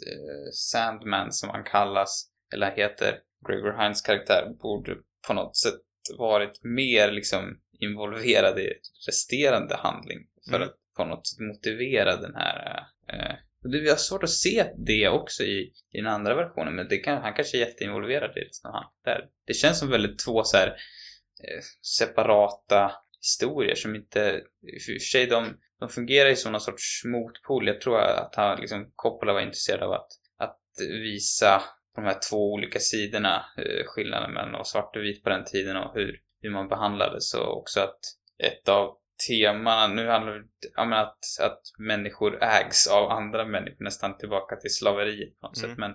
eh, 0.07 0.51
Sandman 0.53 1.33
som 1.33 1.49
han 1.51 1.65
kallas, 1.65 2.31
eller 2.55 2.77
heter, 2.77 3.19
Gregor 3.49 3.83
Hines 3.83 4.03
karaktär, 4.03 4.49
borde 4.63 4.97
på 5.27 5.35
något 5.35 5.57
sätt 5.57 5.81
varit 6.19 6.65
mer 6.65 7.13
liksom 7.13 7.61
involverad 7.81 8.59
i 8.59 8.73
resterande 9.07 9.77
handling 9.77 10.19
för 10.51 10.57
Mm. 10.57 10.69
att 10.69 10.75
på 10.97 11.05
något 11.05 11.27
sätt 11.27 11.39
motivera 11.41 12.17
den 12.17 12.35
här 12.35 12.87
eh, 13.13 13.35
och 13.65 13.71
det, 13.71 13.81
vi 13.81 13.91
har 13.91 13.97
svårt 13.97 14.23
att 14.23 14.31
se 14.31 14.73
det 14.87 15.09
också 15.09 15.43
i, 15.43 15.73
i 15.93 15.97
den 15.97 16.07
andra 16.07 16.35
versionen, 16.35 16.75
men 16.75 16.89
det 16.89 16.99
kan, 16.99 17.23
han 17.23 17.35
kanske 17.35 17.57
är 17.57 17.61
jätteinvolverad 17.61 18.37
i 18.37 18.41
resten 18.41 18.69
av 18.69 18.75
han. 18.75 18.85
Där. 19.05 19.29
Det 19.47 19.55
känns 19.55 19.79
som 19.79 19.91
väldigt 19.91 20.19
två 20.19 20.45
så 20.45 20.57
här, 20.57 20.67
eh, 20.69 21.63
separata 21.99 22.93
historier 23.21 23.75
som 23.75 23.95
inte, 23.95 24.43
i 24.75 24.79
och 24.79 24.83
för 24.83 24.99
sig 24.99 25.27
de, 25.27 25.59
de 25.81 25.89
fungerar 25.89 26.29
i 26.29 26.37
sådana 26.37 26.61
sorts 26.61 27.03
motpol. 27.05 27.67
Jag 27.67 27.81
tror 27.81 28.01
att 28.01 28.35
han, 28.35 28.61
liksom, 28.61 28.93
Coppola 28.95 29.33
var 29.33 29.41
intresserad 29.41 29.83
av 29.83 29.93
att, 29.93 30.09
att 30.39 30.61
visa 30.79 31.63
de 31.95 32.05
här 32.05 32.19
två 32.31 32.53
olika 32.53 32.79
sidorna, 32.79 33.45
eh, 33.59 33.85
skillnaden 33.87 34.33
mellan 34.33 34.65
svart 34.65 34.97
och 34.97 35.03
vit 35.03 35.25
på 35.25 35.31
den 35.31 35.45
tiden 35.45 35.77
och 35.77 35.95
hur, 35.95 36.21
hur 36.43 36.51
man 36.51 36.69
behandlades 36.69 37.35
och 37.35 37.59
också 37.59 37.81
att 37.81 37.99
ett 38.45 38.69
av 38.69 38.97
temana, 39.29 39.95
nu 39.95 40.09
handlar 40.09 40.33
det 40.33 40.45
men 40.77 40.93
att, 40.93 41.19
att 41.41 41.61
människor 41.79 42.43
ägs 42.43 42.87
av 42.87 43.11
andra 43.11 43.45
människor, 43.45 43.85
nästan 43.85 44.19
tillbaka 44.19 44.57
till 44.57 44.75
slaveriet 44.75 45.41
på 45.41 45.47
något 45.47 45.59
Mm. 45.59 45.71
sätt, 45.71 45.79
men 45.79 45.95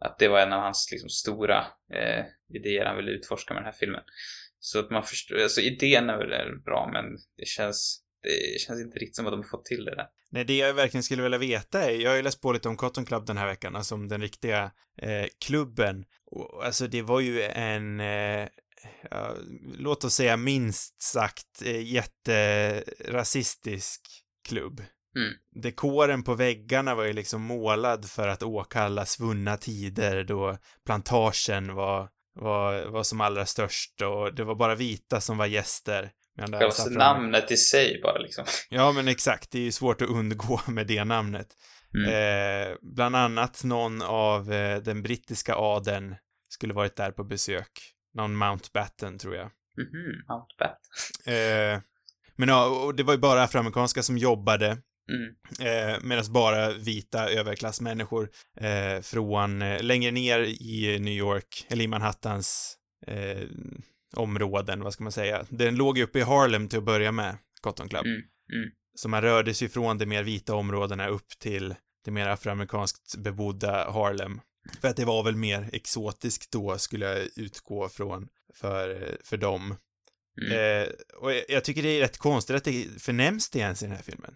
att 0.00 0.18
det 0.18 0.28
var 0.28 0.40
en 0.40 0.52
av 0.52 0.60
hans 0.60 0.88
liksom, 0.92 1.08
stora 1.08 1.58
eh, 1.92 2.24
idéer 2.54 2.84
han 2.84 2.96
ville 2.96 3.10
utforska 3.10 3.54
med 3.54 3.62
den 3.62 3.72
här 3.72 3.78
filmen. 3.78 4.02
Så 4.60 4.78
att 4.78 4.90
man 4.90 5.02
förstår, 5.02 5.42
alltså 5.42 5.60
idén 5.60 6.10
är 6.10 6.18
väl 6.18 6.58
bra, 6.58 6.90
men 6.92 7.04
det 7.36 7.46
känns, 7.46 8.04
det 8.22 8.60
känns 8.60 8.80
inte 8.80 8.98
riktigt 8.98 9.16
som 9.16 9.26
att 9.26 9.32
de 9.32 9.40
har 9.40 9.48
fått 9.48 9.64
till 9.64 9.84
det 9.84 9.94
där. 9.94 10.06
Nej, 10.30 10.44
det 10.44 10.56
jag 10.56 10.74
verkligen 10.74 11.02
skulle 11.02 11.22
vilja 11.22 11.38
veta 11.38 11.90
är, 11.90 11.92
jag 12.00 12.10
har 12.10 12.16
ju 12.16 12.22
läst 12.22 12.40
på 12.40 12.52
lite 12.52 12.68
om 12.68 12.76
Cotton 12.76 13.04
Club 13.04 13.26
den 13.26 13.36
här 13.36 13.46
veckan, 13.46 13.76
alltså 13.76 13.94
om 13.94 14.08
den 14.08 14.20
riktiga 14.20 14.70
eh, 15.02 15.26
klubben. 15.38 16.04
Och, 16.26 16.66
alltså 16.66 16.86
det 16.86 17.02
var 17.02 17.20
ju 17.20 17.42
en, 17.42 18.00
eh, 18.00 18.48
ja, 19.10 19.34
låt 19.78 20.04
oss 20.04 20.14
säga 20.14 20.36
minst 20.36 21.02
sagt 21.02 21.62
eh, 21.64 21.82
jätterasistisk 21.82 24.00
klubb. 24.48 24.82
Mm. 25.16 25.32
Dekoren 25.62 26.22
på 26.22 26.34
väggarna 26.34 26.94
var 26.94 27.04
ju 27.04 27.12
liksom 27.12 27.42
målad 27.42 28.10
för 28.10 28.28
att 28.28 28.42
åkalla 28.42 29.06
svunna 29.06 29.56
tider 29.56 30.24
då 30.24 30.58
plantagen 30.86 31.74
var, 31.74 32.08
var, 32.34 32.86
var 32.86 33.02
som 33.02 33.20
allra 33.20 33.46
störst 33.46 34.02
och 34.02 34.34
det 34.34 34.44
var 34.44 34.54
bara 34.54 34.74
vita 34.74 35.20
som 35.20 35.38
var 35.38 35.46
gäster. 35.46 36.10
Själva 36.38 36.98
namnet 36.98 37.50
i 37.50 37.56
sig 37.56 38.00
bara 38.02 38.18
liksom. 38.18 38.44
Ja, 38.68 38.92
men 38.92 39.08
exakt. 39.08 39.50
Det 39.50 39.58
är 39.58 39.62
ju 39.62 39.72
svårt 39.72 40.02
att 40.02 40.08
undgå 40.08 40.60
med 40.68 40.86
det 40.86 41.04
namnet. 41.04 41.48
Mm. 41.94 42.08
Eh, 42.70 42.76
bland 42.82 43.16
annat 43.16 43.64
någon 43.64 44.02
av 44.02 44.52
eh, 44.52 44.78
den 44.82 45.02
brittiska 45.02 45.54
adeln 45.54 46.14
skulle 46.48 46.74
varit 46.74 46.96
där 46.96 47.10
på 47.10 47.24
besök. 47.24 47.70
Någon 48.14 48.36
Mountbatten, 48.36 49.18
tror 49.18 49.34
jag. 49.36 49.50
Mhm, 49.78 50.22
Mountbat. 50.28 50.78
Eh, 51.26 51.80
men 52.36 52.48
ja, 52.48 52.66
och 52.66 52.94
det 52.94 53.02
var 53.02 53.12
ju 53.14 53.18
bara 53.20 53.42
afroamerikanska 53.42 54.02
som 54.02 54.18
jobbade, 54.18 54.78
Mm. 55.10 55.34
eh, 55.92 55.98
medan 56.02 56.32
bara 56.32 56.70
vita 56.72 57.28
överklassmänniskor 57.30 58.30
eh, 58.60 59.00
från 59.02 59.62
eh, 59.62 59.82
längre 59.82 60.10
ner 60.10 60.38
i 60.40 60.98
New 61.00 61.14
York, 61.14 61.66
eller 61.68 61.84
i 61.84 61.88
Manhattans 61.88 62.76
områden, 64.16 64.82
vad 64.82 64.92
ska 64.92 65.02
man 65.02 65.12
säga. 65.12 65.46
Den 65.48 65.76
låg 65.76 65.98
ju 65.98 66.04
uppe 66.04 66.18
i 66.18 66.22
Harlem 66.22 66.68
till 66.68 66.78
att 66.78 66.84
börja 66.84 67.12
med, 67.12 67.36
Cotton 67.60 67.88
Club. 67.88 68.06
Mm, 68.06 68.16
mm. 68.52 68.70
Så 68.94 69.08
man 69.08 69.22
rörde 69.22 69.54
sig 69.54 69.68
från 69.68 69.98
de 69.98 70.06
mer 70.06 70.22
vita 70.22 70.54
områdena 70.54 71.08
upp 71.08 71.28
till 71.38 71.74
det 72.04 72.10
mer 72.10 72.28
afroamerikanskt 72.28 73.16
bebodda 73.16 73.90
Harlem. 73.90 74.40
För 74.80 74.88
att 74.88 74.96
det 74.96 75.04
var 75.04 75.24
väl 75.24 75.36
mer 75.36 75.68
exotiskt 75.72 76.52
då, 76.52 76.78
skulle 76.78 77.06
jag 77.06 77.28
utgå 77.36 77.88
från, 77.88 78.28
för, 78.54 79.16
för 79.24 79.36
dem. 79.36 79.76
Mm. 80.42 80.82
Eh, 80.82 80.88
och 81.16 81.32
jag, 81.48 81.64
tycker 81.64 81.82
det 81.82 81.88
är 81.88 82.00
rätt 82.00 82.18
konstigt 82.18 82.56
att 82.56 82.64
det 82.64 83.02
förnämns 83.02 83.50
det 83.50 83.58
ens 83.58 83.82
i 83.82 83.86
den 83.86 83.96
här 83.96 84.02
filmen. 84.02 84.34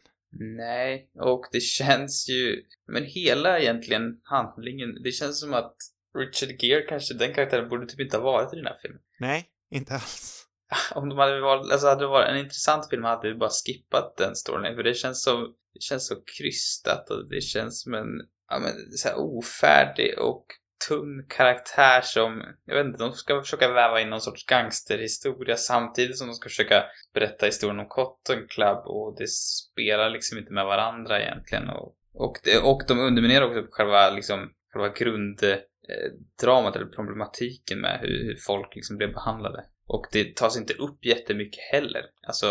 Nej, 0.57 1.11
och 1.21 1.45
det 1.53 1.61
känns 1.61 2.29
ju... 2.29 2.63
Men 2.93 3.05
hela 3.05 3.61
egentligen 3.61 4.03
handlingen, 4.23 5.03
det 5.03 5.13
känns 5.13 5.41
som 5.41 5.55
att 5.55 5.77
Richard 6.19 6.63
Gere 6.63 6.83
kanske, 6.83 7.15
den 7.15 7.35
karaktären 7.35 7.69
borde 7.69 7.87
typ 7.87 8.01
inte 8.01 8.17
ha 8.17 8.25
varit 8.25 8.53
i 8.53 8.57
den 8.57 8.67
här 8.67 8.79
filmen. 8.83 9.01
Nej, 9.21 9.49
inte 9.73 9.95
alls. 9.95 10.47
Om 10.95 11.09
de 11.09 11.19
hade 11.19 11.41
valt, 11.41 11.73
alltså 11.73 11.87
hade 11.87 12.05
det 12.05 12.09
varit 12.09 12.29
en 12.29 12.39
intressant 12.39 12.91
film 12.91 13.05
hade 13.05 13.29
vi 13.29 13.35
bara 13.35 13.51
skippat 13.51 14.17
den 14.17 14.37
storyn. 14.37 14.77
För 14.77 14.83
det 14.83 14.95
känns 14.95 15.23
så, 15.23 15.41
det 15.75 15.81
känns 15.81 16.07
så 16.07 16.15
krystat 16.39 17.11
och 17.11 17.29
det 17.29 17.41
känns 17.41 17.83
som 17.83 17.95
en, 17.95 18.09
ja 18.51 18.59
men 18.59 18.73
så 18.97 19.09
här 19.09 19.17
ofärdig 19.19 20.19
och 20.19 20.47
tunn 20.89 21.27
karaktär 21.29 22.01
som, 22.01 22.43
jag 22.65 22.75
vet 22.75 22.87
inte, 22.87 22.99
de 22.99 23.13
ska 23.13 23.41
försöka 23.41 23.73
väva 23.73 24.01
in 24.01 24.11
någon 24.11 24.21
sorts 24.21 24.47
gangsterhistoria 24.47 25.57
samtidigt 25.57 26.19
som 26.19 26.27
de 26.27 26.35
ska 26.35 26.49
försöka 26.49 26.85
berätta 27.15 27.47
historien 27.47 27.81
om 27.81 27.89
Cotton 27.89 28.47
Club 28.49 28.79
och 28.87 29.17
det 29.19 29.29
spelar 29.29 30.11
liksom 30.11 30.39
inte 30.39 30.53
med 30.53 30.65
varandra 30.65 31.23
egentligen 31.23 31.69
och, 31.69 31.97
och, 32.15 32.37
det, 32.45 32.59
och 32.59 32.83
de 32.89 32.99
underminerar 32.99 33.47
också 33.47 33.67
själva 33.71 34.11
liksom, 34.11 34.53
själva 34.73 34.89
grund... 34.89 35.41
Eh, 35.89 36.13
dramat 36.43 36.77
eller 36.77 36.87
problematiken 36.87 37.81
med 37.81 38.01
hur, 38.01 38.25
hur 38.25 38.37
folk 38.37 38.77
liksom 38.77 38.97
blev 38.97 39.13
behandlade. 39.13 39.65
Och 39.87 40.07
det 40.13 40.37
tas 40.37 40.57
inte 40.57 40.75
upp 40.75 41.05
jättemycket 41.05 41.61
heller. 41.73 42.03
Alltså, 42.27 42.47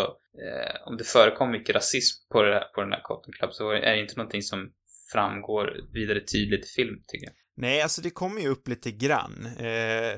eh, 0.45 0.87
om 0.87 0.97
det 0.97 1.03
förekom 1.03 1.51
mycket 1.51 1.75
rasism 1.75 2.29
på, 2.31 2.43
det 2.43 2.53
här, 2.53 2.63
på 2.75 2.81
den 2.81 2.91
här 2.91 3.01
Cotton 3.03 3.33
Club 3.33 3.53
så 3.53 3.71
är 3.71 3.95
det 3.95 4.01
inte 4.01 4.17
någonting 4.17 4.41
som 4.41 4.71
framgår 5.11 5.79
vidare 5.93 6.19
tydligt 6.19 6.65
i 6.65 6.69
film, 6.69 7.03
tycker 7.07 7.25
jag. 7.25 7.35
Nej, 7.57 7.81
alltså 7.81 8.01
det 8.01 8.09
kommer 8.09 8.41
ju 8.41 8.47
upp 8.47 8.67
lite 8.67 8.91
grann. 8.91 9.45
Eh, 9.59 10.17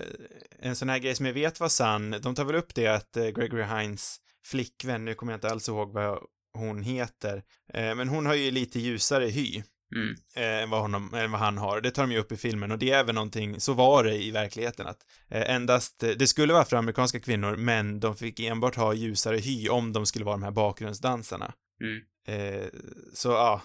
en 0.60 0.76
sån 0.76 0.90
här 0.90 1.00
grej 1.00 1.16
som 1.16 1.26
jag 1.26 1.34
vet 1.34 1.60
var 1.60 1.70
sann, 1.70 2.16
de 2.22 2.36
tar 2.36 2.46
väl 2.46 2.56
upp 2.56 2.76
det 2.76 2.88
att 2.88 3.18
eh, 3.18 3.24
Gregory 3.24 3.64
Hines 3.64 4.18
flickvän, 4.46 5.06
nu 5.06 5.14
kommer 5.14 5.34
jag 5.34 5.38
inte 5.38 5.50
alls 5.50 5.70
ihåg 5.70 5.94
vad 5.94 6.20
hon 6.54 6.84
heter, 6.84 7.44
eh, 7.74 7.96
men 7.96 8.10
hon 8.10 8.26
har 8.26 8.36
ju 8.36 8.52
lite 8.52 8.80
ljusare 8.80 9.26
hy 9.26 9.64
Mm. 9.96 10.16
eh, 10.36 10.64
än 10.64 10.70
vad, 10.70 10.82
honom, 10.82 11.14
än 11.14 11.32
vad 11.32 11.40
han 11.40 11.58
har. 11.58 11.82
Det 11.82 11.92
tar 11.92 12.04
de 12.04 12.12
ju 12.12 12.20
upp 12.20 12.32
i 12.32 12.38
filmen 12.38 12.72
och 12.72 12.80
det 12.80 12.92
är 12.92 13.00
även 13.00 13.16
någonting, 13.16 13.60
så 13.60 13.74
var 13.74 14.04
det 14.04 14.24
i 14.24 14.32
verkligheten 14.32 14.88
att 14.88 15.06
eh, 15.30 15.56
endast, 15.56 16.04
eh, 16.04 16.10
det 16.10 16.28
skulle 16.28 16.54
vara 16.54 16.62
afroamerikanska 16.64 17.20
kvinnor, 17.20 17.56
men 17.56 18.00
de 18.00 18.16
fick 18.16 18.40
enbart 18.40 18.76
ha 18.76 18.94
ljusare 18.94 19.38
hy 19.38 19.70
om 19.70 19.94
de 19.94 20.06
skulle 20.06 20.26
vara 20.26 20.36
de 20.36 20.44
här 20.44 20.52
bakgrundsdansarna. 20.52 21.54
Mm. 21.82 22.02
Eh, 22.28 22.68
så 23.14 23.30
ja, 23.30 23.62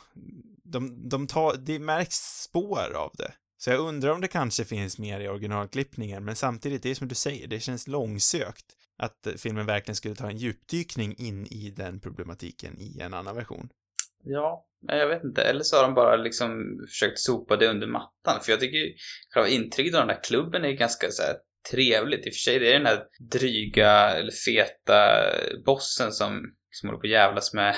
de, 0.64 1.08
de 1.08 1.26
tar, 1.26 1.56
det 1.56 1.78
märks 1.78 2.42
spår 2.42 2.92
av 2.96 3.10
det. 3.18 3.32
Så 3.60 3.70
jag 3.70 3.80
undrar 3.80 4.10
om 4.10 4.20
det 4.20 4.28
kanske 4.28 4.64
finns 4.64 4.98
mer 4.98 5.20
i 5.20 5.28
originalklippningen, 5.28 6.24
men 6.24 6.36
samtidigt, 6.36 6.82
det 6.82 6.90
är 6.90 6.94
som 6.94 7.08
du 7.08 7.14
säger, 7.14 7.46
det 7.46 7.60
känns 7.60 7.86
långsökt 7.86 8.66
att 8.98 9.26
filmen 9.36 9.66
verkligen 9.66 9.96
skulle 9.96 10.14
ta 10.14 10.30
en 10.30 10.36
djupdykning 10.36 11.14
in 11.18 11.46
i 11.46 11.70
den 11.70 12.00
problematiken 12.00 12.78
i 12.78 13.00
en 13.00 13.14
annan 13.14 13.36
version. 13.36 13.68
Ja, 14.30 14.66
jag 14.86 15.08
vet 15.08 15.24
inte. 15.24 15.42
Eller 15.42 15.62
så 15.62 15.76
har 15.76 15.82
de 15.82 15.94
bara 15.94 16.16
liksom 16.16 16.78
försökt 16.88 17.18
sopa 17.18 17.56
det 17.56 17.68
under 17.68 17.86
mattan. 17.86 18.40
För 18.42 18.52
jag 18.52 18.60
tycker 18.60 18.78
ju 18.78 18.94
själva 19.34 19.48
intrycket 19.48 19.94
av 19.94 20.00
den 20.00 20.16
där 20.16 20.22
klubben 20.22 20.64
är 20.64 20.72
ganska 20.72 21.06
så 21.10 21.22
här 21.22 21.36
trevligt. 21.70 22.26
I 22.26 22.30
och 22.30 22.34
för 22.34 22.38
sig, 22.38 22.58
det 22.58 22.68
är 22.68 22.78
den 22.78 22.86
här 22.86 23.04
dryga 23.32 24.10
eller 24.10 24.32
feta 24.32 25.24
bossen 25.64 26.12
som 26.12 26.42
som 26.70 26.88
håller 26.88 27.00
på 27.00 27.06
att 27.06 27.10
jävlas 27.10 27.54
med 27.54 27.76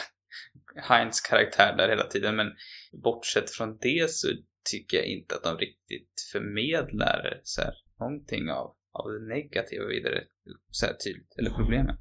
Heinz 0.88 1.20
karaktär 1.20 1.76
där 1.76 1.88
hela 1.88 2.06
tiden. 2.06 2.36
Men 2.36 2.46
bortsett 3.02 3.50
från 3.50 3.78
det 3.80 4.10
så 4.10 4.28
tycker 4.70 4.96
jag 4.96 5.06
inte 5.06 5.34
att 5.34 5.42
de 5.42 5.58
riktigt 5.58 6.14
förmedlar 6.32 7.40
så 7.42 7.62
här, 7.62 7.74
någonting 7.98 8.50
av, 8.50 8.76
av 8.92 9.10
det 9.12 9.34
negativa 9.34 9.86
vidare 9.86 10.24
så 10.70 10.86
här 10.86 10.94
tydligt. 10.94 11.34
Eller 11.38 11.50
problemen. 11.50 11.96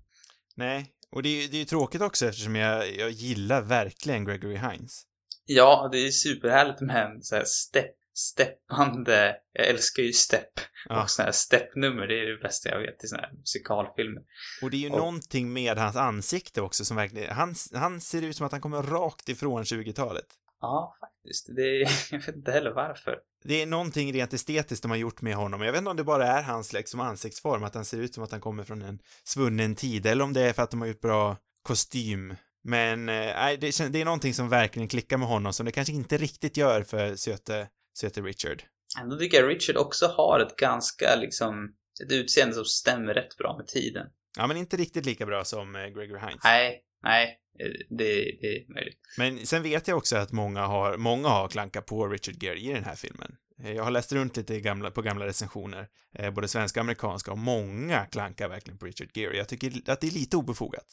Nej, 0.56 0.86
och 1.12 1.24
det 1.24 1.30
är 1.30 1.42
ju 1.42 1.48
det 1.48 1.58
är 1.58 1.60
ju 1.60 1.66
tråkigt 1.66 2.01
också 2.01 2.25
eftersom 2.25 2.56
jag, 2.56 2.96
jag 2.96 3.10
gillar 3.12 3.62
verkligen 3.62 4.25
Gregory 4.25 4.58
Hines. 4.58 5.04
Ja, 5.46 5.89
det 5.92 5.98
är 6.08 6.12
superhärligt 6.12 6.82
med 6.82 7.06
en 7.06 7.24
så 7.24 7.36
här 7.36 7.44
stepp, 7.46 7.96
steppande, 8.13 9.36
jag 9.54 9.68
älskar 9.68 10.04
ju 10.04 10.13
stepp. 10.13 10.51
Ja. 10.89 11.04
Och 11.04 11.10
sådana 11.10 11.28
här 11.28 11.32
steppnummer, 11.32 12.08
det 12.08 12.20
är 12.20 12.25
det 12.25 12.38
bästa 12.38 12.70
jag 12.70 12.80
vet 12.80 13.04
i 13.04 13.08
sådana 13.08 13.28
här 13.28 13.34
musikalfilmer. 13.38 14.22
Och 14.62 14.72
det 14.72 14.78
är 14.78 14.82
ju 14.82 14.89
Och- 14.89 14.98
någonting 14.98 15.54
med 15.54 15.78
hans 15.78 15.96
ansikte 15.96 16.62
också 16.62 16.86
som 16.86 16.98
verkligen, 16.98 17.36
han, 17.36 17.56
han 17.74 18.01
ser 18.01 18.22
ut 18.22 18.36
som 18.36 18.46
att 18.46 18.51
han 18.51 18.62
kommer 18.62 18.82
rakt 18.84 19.30
ifrån 19.30 19.63
20-talet. 19.63 20.25
Ja, 20.62 20.98
faktiskt. 21.00 21.56
Det 21.56 21.62
är, 21.62 21.89
jag 22.12 22.20
vet 22.20 22.36
inte 22.36 22.51
heller 22.51 22.72
varför. 22.72 23.20
Det 23.44 23.62
är 23.62 23.66
någonting 23.66 24.13
rent 24.13 24.34
estetiskt 24.34 24.82
de 24.82 24.92
har 24.92 24.98
gjort 24.98 25.22
med 25.22 25.36
honom. 25.36 25.62
Jag 25.62 25.72
vet 25.72 25.80
inte 25.80 25.89
om 25.89 25.98
det 25.98 26.04
bara 26.04 26.28
är 26.28 26.44
hans 26.44 26.74
liksom 26.74 27.00
ansiktsform, 27.00 27.63
att 27.63 27.75
han 27.75 27.86
ser 27.86 27.98
ut 27.98 28.13
som 28.13 28.24
att 28.24 28.32
han 28.32 28.42
kommer 28.42 28.63
från 28.63 28.82
en 28.82 29.00
svunnen 29.24 29.75
tid, 29.75 30.06
eller 30.06 30.24
om 30.24 30.34
det 30.34 30.42
är 30.42 30.54
för 30.54 30.63
att 30.63 30.72
de 30.72 30.82
har 30.82 30.88
gjort 30.88 31.01
bra 31.01 31.38
kostym. 31.62 32.36
Men, 32.63 33.10
eh, 33.10 33.60
det, 33.60 33.89
det 33.89 34.01
är 34.01 34.06
någonting 34.06 34.34
som 34.34 34.50
verkligen 34.50 34.88
klickar 34.88 35.18
med 35.18 35.28
honom, 35.28 35.54
som 35.54 35.66
det 35.66 35.72
kanske 35.72 35.94
inte 35.94 36.18
riktigt 36.18 36.58
gör 36.58 36.84
för 36.84 37.16
söte, 37.16 37.68
söte 37.98 38.22
Richard. 38.22 38.63
Ändå 39.01 39.18
tycker 39.18 39.38
jag 39.42 39.50
Richard 39.50 39.78
också 39.78 40.08
har 40.08 40.39
ett 40.39 40.56
ganska 40.56 41.16
liksom, 41.16 41.74
ett 42.06 42.12
utseende 42.12 42.56
som 42.56 42.66
stämmer 42.66 43.13
rätt 43.13 43.38
bra 43.38 43.58
med 43.58 43.68
tiden. 43.68 44.08
Ja, 44.38 44.48
men 44.48 44.58
inte 44.58 44.78
riktigt 44.78 45.06
lika 45.06 45.25
bra 45.25 45.44
som 45.44 45.75
eh, 45.75 45.82
Gregory 45.82 46.20
Hines. 46.20 46.44
Nej, 46.44 46.84
nej, 47.03 47.39
eh, 47.60 47.68
det, 47.89 48.13
det 48.41 48.48
är 48.58 48.74
möjligt. 48.74 48.98
Men 49.18 49.46
sen 49.46 49.63
vet 49.63 49.88
jag 49.88 49.98
också 49.98 50.18
att 50.18 50.32
många 50.32 50.62
har, 50.65 50.98
många 50.98 51.27
har 51.27 51.48
klankat 51.48 51.86
på 51.86 52.08
Richard 52.08 52.44
Gere 52.44 52.60
i 52.60 52.74
den 52.74 52.84
här 52.84 52.96
filmen. 52.96 53.36
Eh, 53.63 53.72
Jag 53.72 53.84
har 53.84 53.91
läst 53.91 54.12
runt 54.13 54.38
lite 54.38 54.60
gamla, 54.60 54.91
på 54.91 55.01
gamla 55.01 55.25
recensioner, 55.25 55.88
eh, 56.15 56.32
både 56.32 56.48
svenska 56.48 56.79
och 56.79 56.84
amerikanska, 56.84 57.32
och 57.32 57.38
många 57.38 58.06
klankar 58.06 58.50
verkligen 58.50 58.77
på 58.77 58.86
Richard 58.86 59.18
Gere. 59.18 59.38
Jag 59.38 59.48
tycker 59.48 59.72
att 59.91 60.01
det 60.01 60.08
är 60.08 60.12
lite 60.12 60.38
obefogat. 60.38 60.86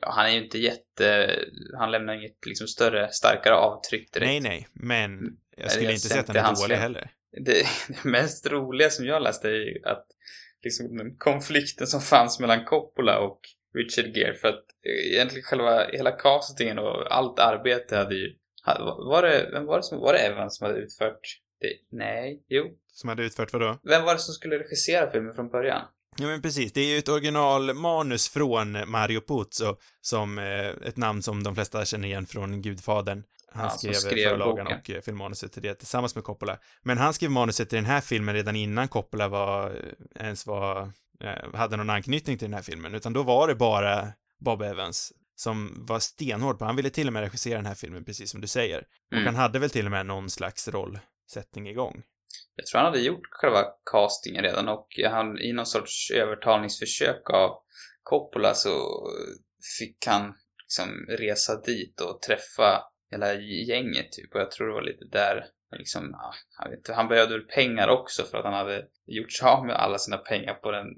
Ja, 0.00 0.12
han 0.12 0.26
är 0.26 0.30
ju 0.30 0.44
inte 0.44 0.58
jätte, 0.58 1.36
han 1.78 1.90
lämnar 1.90 2.14
inget 2.14 2.46
liksom 2.46 2.66
större, 2.68 3.08
starkare 3.12 3.54
avtryck 3.54 4.12
direkt. 4.12 4.26
Nej, 4.28 4.40
nej, 4.40 4.68
men 4.72 5.10
jag 5.10 5.30
Nej, 5.58 5.70
skulle 5.70 5.84
jag 5.84 5.94
inte 5.94 6.08
säga 6.08 6.20
att 6.20 6.26
han 6.28 6.36
är 6.36 6.40
hans 6.40 6.60
dålig 6.62 6.76
fel. 6.76 6.82
heller. 6.82 7.10
Det, 7.44 7.66
det 7.88 8.04
mest 8.04 8.46
roliga 8.46 8.90
som 8.90 9.06
jag 9.06 9.22
läste 9.22 9.48
är 9.48 9.52
ju 9.52 9.82
att 9.84 10.06
liksom 10.64 10.96
den 10.96 11.16
konflikten 11.16 11.86
som 11.86 12.00
fanns 12.00 12.40
mellan 12.40 12.64
Coppola 12.64 13.18
och 13.18 13.40
Richard 13.74 14.16
Gere 14.16 14.34
för 14.34 14.48
att 14.48 14.64
eh, 14.86 15.12
egentligen 15.12 15.42
själva 15.44 15.84
hela 15.92 16.10
castingen 16.10 16.78
och 16.78 17.14
allt 17.16 17.38
arbete 17.38 17.96
hade 17.96 18.14
ju 18.14 18.28
var 18.98 19.22
det, 19.22 19.48
vem 19.52 19.66
var 19.66 19.76
det 19.76 19.82
som, 19.82 19.98
var 20.00 20.12
det 20.12 20.18
Evans 20.18 20.56
som 20.56 20.66
hade 20.66 20.78
utfört 20.78 21.20
det? 21.60 21.96
Nej, 21.96 22.42
jo. 22.48 22.64
Som 22.92 23.08
hade 23.08 23.22
utfört 23.24 23.52
vadå? 23.52 23.78
Vem 23.82 24.04
var 24.04 24.12
det 24.14 24.20
som 24.20 24.34
skulle 24.34 24.58
regissera 24.58 25.10
filmen 25.10 25.34
från 25.34 25.48
början? 25.50 25.82
Ja, 26.20 26.26
men 26.26 26.42
precis. 26.42 26.72
Det 26.72 26.80
är 26.80 26.86
ju 26.92 26.98
ett 26.98 27.08
originalmanus 27.08 28.28
från 28.28 28.90
Mario 28.90 29.20
Puzo, 29.20 29.76
som 30.00 30.38
eh, 30.38 30.68
ett 30.88 30.96
namn 30.96 31.22
som 31.22 31.42
de 31.42 31.54
flesta 31.54 31.84
känner 31.84 32.08
igen 32.08 32.26
från 32.26 32.62
Gudfadern. 32.62 33.22
Han 33.52 33.64
Ja, 33.64 33.70
skrev, 33.70 33.92
skrev 33.92 34.28
förlagan 34.30 34.64
boken. 34.64 34.78
och 34.78 34.90
eh, 34.90 35.00
filmmanuset 35.00 35.52
till 35.52 35.62
det 35.62 35.74
tillsammans 35.74 36.14
med 36.14 36.24
Coppola. 36.24 36.58
Men 36.82 36.98
han 36.98 37.14
skrev 37.14 37.30
manuset 37.30 37.68
till 37.68 37.76
den 37.76 37.84
här 37.86 38.00
filmen 38.00 38.34
redan 38.34 38.56
innan 38.56 38.88
Coppola 38.88 39.28
var, 39.28 39.66
eh, 39.70 40.24
ens 40.26 40.46
var, 40.46 40.92
hade 41.54 41.76
någon 41.76 41.90
anknytning 41.90 42.38
till 42.38 42.46
den 42.48 42.54
här 42.54 42.62
filmen, 42.62 42.94
utan 42.94 43.12
då 43.12 43.22
var 43.22 43.48
det 43.48 43.54
bara 43.54 44.12
Bob 44.38 44.62
Evans 44.62 45.12
som 45.34 45.84
var 45.88 45.98
stenhård 45.98 46.58
på, 46.58 46.64
han 46.64 46.76
ville 46.76 46.90
till 46.90 47.06
och 47.06 47.12
med 47.12 47.22
regissera 47.22 47.56
den 47.56 47.66
här 47.66 47.74
filmen, 47.74 48.04
precis 48.04 48.30
som 48.30 48.40
du 48.40 48.46
säger. 48.46 48.78
Och 48.78 49.12
Mm. 49.12 49.26
han 49.26 49.34
hade 49.34 49.58
väl 49.58 49.70
till 49.70 49.84
och 49.84 49.90
med 49.90 50.06
någon 50.06 50.30
slags 50.30 50.68
rollsättning 50.68 51.68
igång. 51.68 52.02
jag 52.56 52.66
tror 52.66 52.78
han 52.78 52.86
hade 52.86 53.00
gjort 53.00 53.26
själva 53.30 53.64
castingen 53.90 54.42
redan 54.42 54.68
och 54.68 54.88
han, 55.10 55.38
i 55.38 55.52
någon 55.52 55.66
sorts 55.66 56.10
övertalningsförsök 56.10 57.30
av 57.30 57.50
Coppola 58.02 58.54
så 58.54 58.70
fick 59.78 60.06
han 60.06 60.34
liksom 60.64 61.06
resa 61.08 61.60
dit 61.60 62.00
och 62.00 62.22
träffa 62.22 62.82
hela 63.10 63.34
gänget 63.34 64.12
typ 64.12 64.34
och 64.34 64.40
jag 64.40 64.50
tror 64.50 64.66
det 64.66 64.74
var 64.74 64.82
lite 64.82 65.04
där 65.04 65.44
liksom, 65.76 66.10
ja, 66.12 66.32
han, 66.94 67.08
behövde 67.08 67.34
väl 67.38 67.46
pengar 67.46 67.88
också 67.88 68.22
för 68.24 68.38
att 68.38 68.44
han 68.44 68.54
hade 68.54 68.84
gjort 69.06 69.32
sig 69.32 69.48
av 69.48 69.66
med 69.66 69.76
alla 69.76 69.98
sina 69.98 70.16
pengar 70.18 70.54
på 70.54 70.70
den 70.70 70.86
eh, 70.86 70.92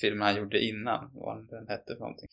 filmen 0.00 0.22
han 0.22 0.36
gjorde 0.36 0.64
innan, 0.64 1.10
vad 1.14 1.48
den 1.48 1.68
hette 1.68 1.94
för 1.94 2.00
någonting. 2.00 2.28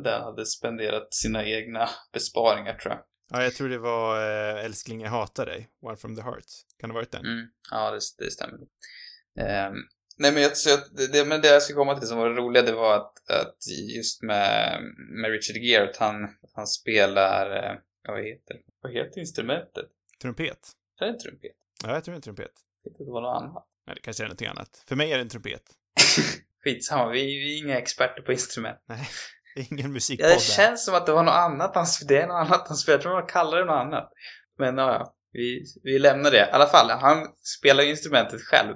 Där 0.00 0.12
han 0.12 0.22
hade 0.22 0.46
spenderat 0.46 1.14
sina 1.14 1.44
egna 1.44 1.88
besparingar 2.12 2.74
tror 2.74 2.94
jag. 2.94 3.02
Ja, 3.30 3.42
jag 3.42 3.54
tror 3.54 3.68
det 3.68 3.78
var 3.78 4.20
äh, 4.20 4.64
Älskling 4.64 5.00
jag 5.00 5.10
hatar 5.10 5.46
dig, 5.46 5.68
One 5.80 5.96
from 5.96 6.16
the 6.16 6.22
Heart. 6.22 6.44
Kan 6.78 6.88
det 6.88 6.94
ha 6.94 6.98
varit 7.00 7.10
den? 7.10 7.26
Mm, 7.26 7.48
ja, 7.70 7.90
det, 7.90 8.24
det 8.24 8.30
stämmer. 8.30 8.54
Um, 8.54 9.88
nej, 10.18 10.32
men 10.32 10.42
jag, 10.42 10.56
så 10.56 10.70
jag, 10.70 11.10
det, 11.12 11.24
men 11.24 11.40
det 11.40 11.48
jag 11.48 11.62
ska 11.62 11.74
komma 11.74 11.98
till 11.98 12.08
som 12.08 12.18
var 12.18 12.28
det 12.28 12.36
roliga, 12.36 12.62
det 12.62 12.72
var 12.72 12.96
att, 12.96 13.30
att 13.30 13.56
just 13.96 14.22
med, 14.22 14.80
med 15.22 15.30
Richard 15.30 15.56
Gere, 15.56 15.90
att 15.90 15.96
han, 15.96 16.28
han 16.54 16.66
spelar, 16.66 17.72
uh, 17.72 17.80
vad 18.08 18.24
heter 18.24 18.56
Vad 18.80 18.92
heter 18.92 19.20
instrumentet? 19.20 19.86
Trumpet. 20.22 20.72
Är 21.00 21.06
det 21.06 21.12
en 21.12 21.18
trumpet? 21.18 21.56
Ja, 21.84 21.94
jag 21.94 22.04
tror 22.04 22.12
det 22.12 22.14
är 22.14 22.16
en 22.16 22.22
trumpet. 22.22 22.52
Jag 22.82 23.06
det 23.06 23.12
var 23.12 23.20
något 23.20 23.42
annat. 23.42 23.66
Nej, 23.86 23.94
det 23.96 24.02
kanske 24.02 24.22
är 24.22 24.26
någonting 24.26 24.48
annat. 24.48 24.84
För 24.86 24.96
mig 24.96 25.12
är 25.12 25.16
det 25.16 25.22
en 25.22 25.28
trumpet. 25.28 25.62
Skitsamma, 26.66 27.10
vi, 27.10 27.24
vi 27.24 27.54
är 27.54 27.64
inga 27.64 27.78
experter 27.78 28.22
på 28.22 28.32
instrument. 28.32 28.78
Nej, 28.88 29.08
är 29.56 29.72
ingen 29.72 29.92
musikpodd 29.92 30.30
det 30.30 30.40
känns 30.40 30.84
som 30.84 30.94
att 30.94 31.06
det 31.06 31.12
var 31.12 31.22
något 31.22 31.34
annat 31.34 31.74
han 31.74 31.86
Det 32.08 32.16
är 32.16 32.26
något 32.26 32.46
annat 32.46 32.68
han 32.68 32.76
spelar. 32.76 32.94
Jag 32.94 33.02
tror 33.02 33.12
man 33.12 33.26
kallar 33.26 33.58
det 33.58 33.64
något 33.64 33.86
annat. 33.86 34.12
Men 34.58 34.78
ja, 34.78 35.14
vi, 35.32 35.64
vi 35.82 35.98
lämnar 35.98 36.30
det. 36.30 36.48
I 36.48 36.50
alla 36.52 36.66
fall, 36.66 36.90
han 36.90 37.26
spelar 37.60 37.84
instrumentet 37.84 38.40
själv. 38.40 38.74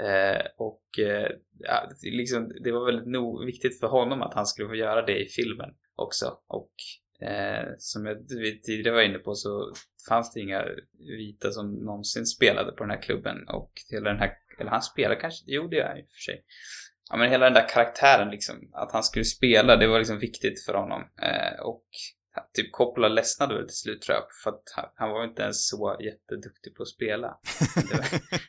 Eh, 0.00 0.46
och 0.56 0.98
eh, 0.98 1.30
ja, 1.58 1.90
liksom, 2.02 2.52
det 2.64 2.72
var 2.72 2.86
väldigt 2.86 3.08
no 3.08 3.44
viktigt 3.44 3.80
för 3.80 3.86
honom 3.86 4.22
att 4.22 4.34
han 4.34 4.46
skulle 4.46 4.68
få 4.68 4.74
göra 4.74 5.02
det 5.02 5.18
i 5.18 5.28
filmen 5.28 5.70
också. 5.96 6.38
Och 6.46 6.72
eh, 7.28 7.66
som 7.78 8.06
jag 8.06 8.28
tidigare 8.62 8.94
var 8.94 9.02
inne 9.02 9.18
på 9.18 9.34
så 9.34 9.72
fanns 10.08 10.32
det 10.32 10.40
inga 10.40 10.64
vita 10.98 11.50
som 11.50 11.74
någonsin 11.74 12.26
spelade 12.26 12.72
på 12.72 12.84
den 12.84 12.90
här 12.90 13.02
klubben. 13.02 13.48
Och 13.48 13.72
hela 13.90 14.10
den 14.10 14.18
här, 14.18 14.32
eller 14.58 14.70
han 14.70 14.82
spelade 14.82 15.20
kanske, 15.20 15.44
jo 15.46 15.68
det 15.68 15.76
gör 15.76 15.88
han 15.88 15.98
i 15.98 16.02
och 16.02 16.10
för 16.10 16.32
sig 16.32 16.44
ja, 17.10 17.16
men 17.16 17.30
hela 17.30 17.44
den 17.44 17.54
där 17.54 17.68
karaktären 17.68 18.30
liksom, 18.30 18.70
att 18.72 18.92
han 18.92 19.02
skulle 19.02 19.24
spela, 19.24 19.76
det 19.76 19.86
var 19.86 19.98
liksom 19.98 20.18
viktigt 20.18 20.64
för 20.64 20.74
honom. 20.74 21.02
Eh, 21.22 21.60
och 21.60 21.84
typ 22.54 22.72
Coppola 22.72 23.08
ledsnade 23.08 23.54
väl 23.54 23.66
till 23.66 23.76
slut 23.76 24.02
tror 24.02 24.16
jag, 24.16 24.24
för 24.44 24.50
att 24.50 24.62
han, 24.76 24.84
han 24.94 25.10
var 25.10 25.24
inte 25.24 25.42
ens 25.42 25.68
så 25.68 25.96
jätteduktig 26.00 26.74
på 26.76 26.82
att 26.82 26.88
spela. 26.88 27.38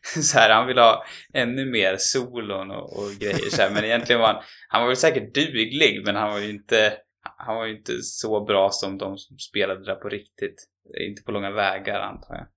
så 0.22 0.40
här, 0.40 0.50
han 0.50 0.68
ville 0.68 0.82
ha 0.82 1.06
ännu 1.34 1.66
mer 1.66 1.96
solon 2.00 2.72
och, 2.72 3.00
och 3.00 3.12
grejer 3.20 3.50
så 3.50 3.62
här, 3.62 3.72
men 3.72 3.86
egentligen 3.86 4.22
var 4.22 4.28
han, 4.28 4.44
han 4.68 4.82
var 4.82 4.88
väl 4.88 4.98
säkert 4.98 5.34
duglig, 5.34 6.02
men 6.06 6.16
han 6.16 6.32
var 6.32 6.40
ju 6.40 6.50
inte, 6.50 6.94
han 7.38 7.56
var 7.56 7.66
ju 7.66 7.78
inte 7.78 8.02
så 8.02 8.46
bra 8.46 8.70
som 8.72 8.98
de 8.98 9.18
som 9.18 9.38
spelade 9.38 9.86
där 9.86 9.96
på 9.96 10.10
riktigt. 10.10 10.68
Inte 11.08 11.24
på 11.24 11.32
långa 11.32 11.52
vägar 11.52 12.00
antar 12.00 12.36
jag. 12.36 12.48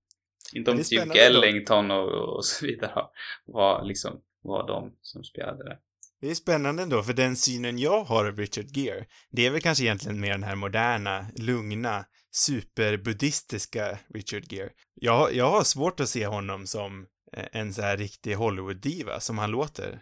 Inte 0.55 0.71
om 0.71 0.77
Duke 0.77 1.27
Ellington 1.27 1.91
och, 1.91 2.37
och 2.37 2.45
så 2.45 2.67
vidare 2.67 3.05
var 3.47 3.85
liksom 3.85 4.23
var 4.43 4.67
de 4.67 4.97
som 5.01 5.25
spelade 5.25 5.65
där. 5.65 5.79
Det 6.23 6.31
är 6.31 6.35
spännande 6.35 6.83
ändå, 6.83 7.03
för 7.03 7.13
den 7.13 7.37
synen 7.37 7.79
jag 7.79 8.05
har 8.05 8.25
av 8.25 8.39
Richard 8.39 8.77
Gere, 8.77 9.05
det 9.31 9.47
är 9.47 9.51
väl 9.51 9.61
kanske 9.61 9.85
egentligen 9.85 10.21
mer 10.21 10.31
den 10.31 10.43
här 10.43 10.55
moderna, 10.55 11.27
lugna, 11.37 12.05
superbuddhistiska 12.33 13.99
Richard 14.15 14.53
Gere. 14.53 14.71
Jag, 14.95 15.35
jag 15.35 15.51
har 15.51 15.65
svårt 15.65 16.01
att 16.01 16.09
se 16.09 16.27
honom 16.27 16.67
som 16.67 17.07
eh, 17.37 17.45
en 17.53 17.75
så 17.75 17.83
här 17.83 17.97
riktig 17.97 18.35
Hollywood-diva, 18.35 19.21
som 19.21 19.39
han 19.39 19.51
låter. 19.51 20.01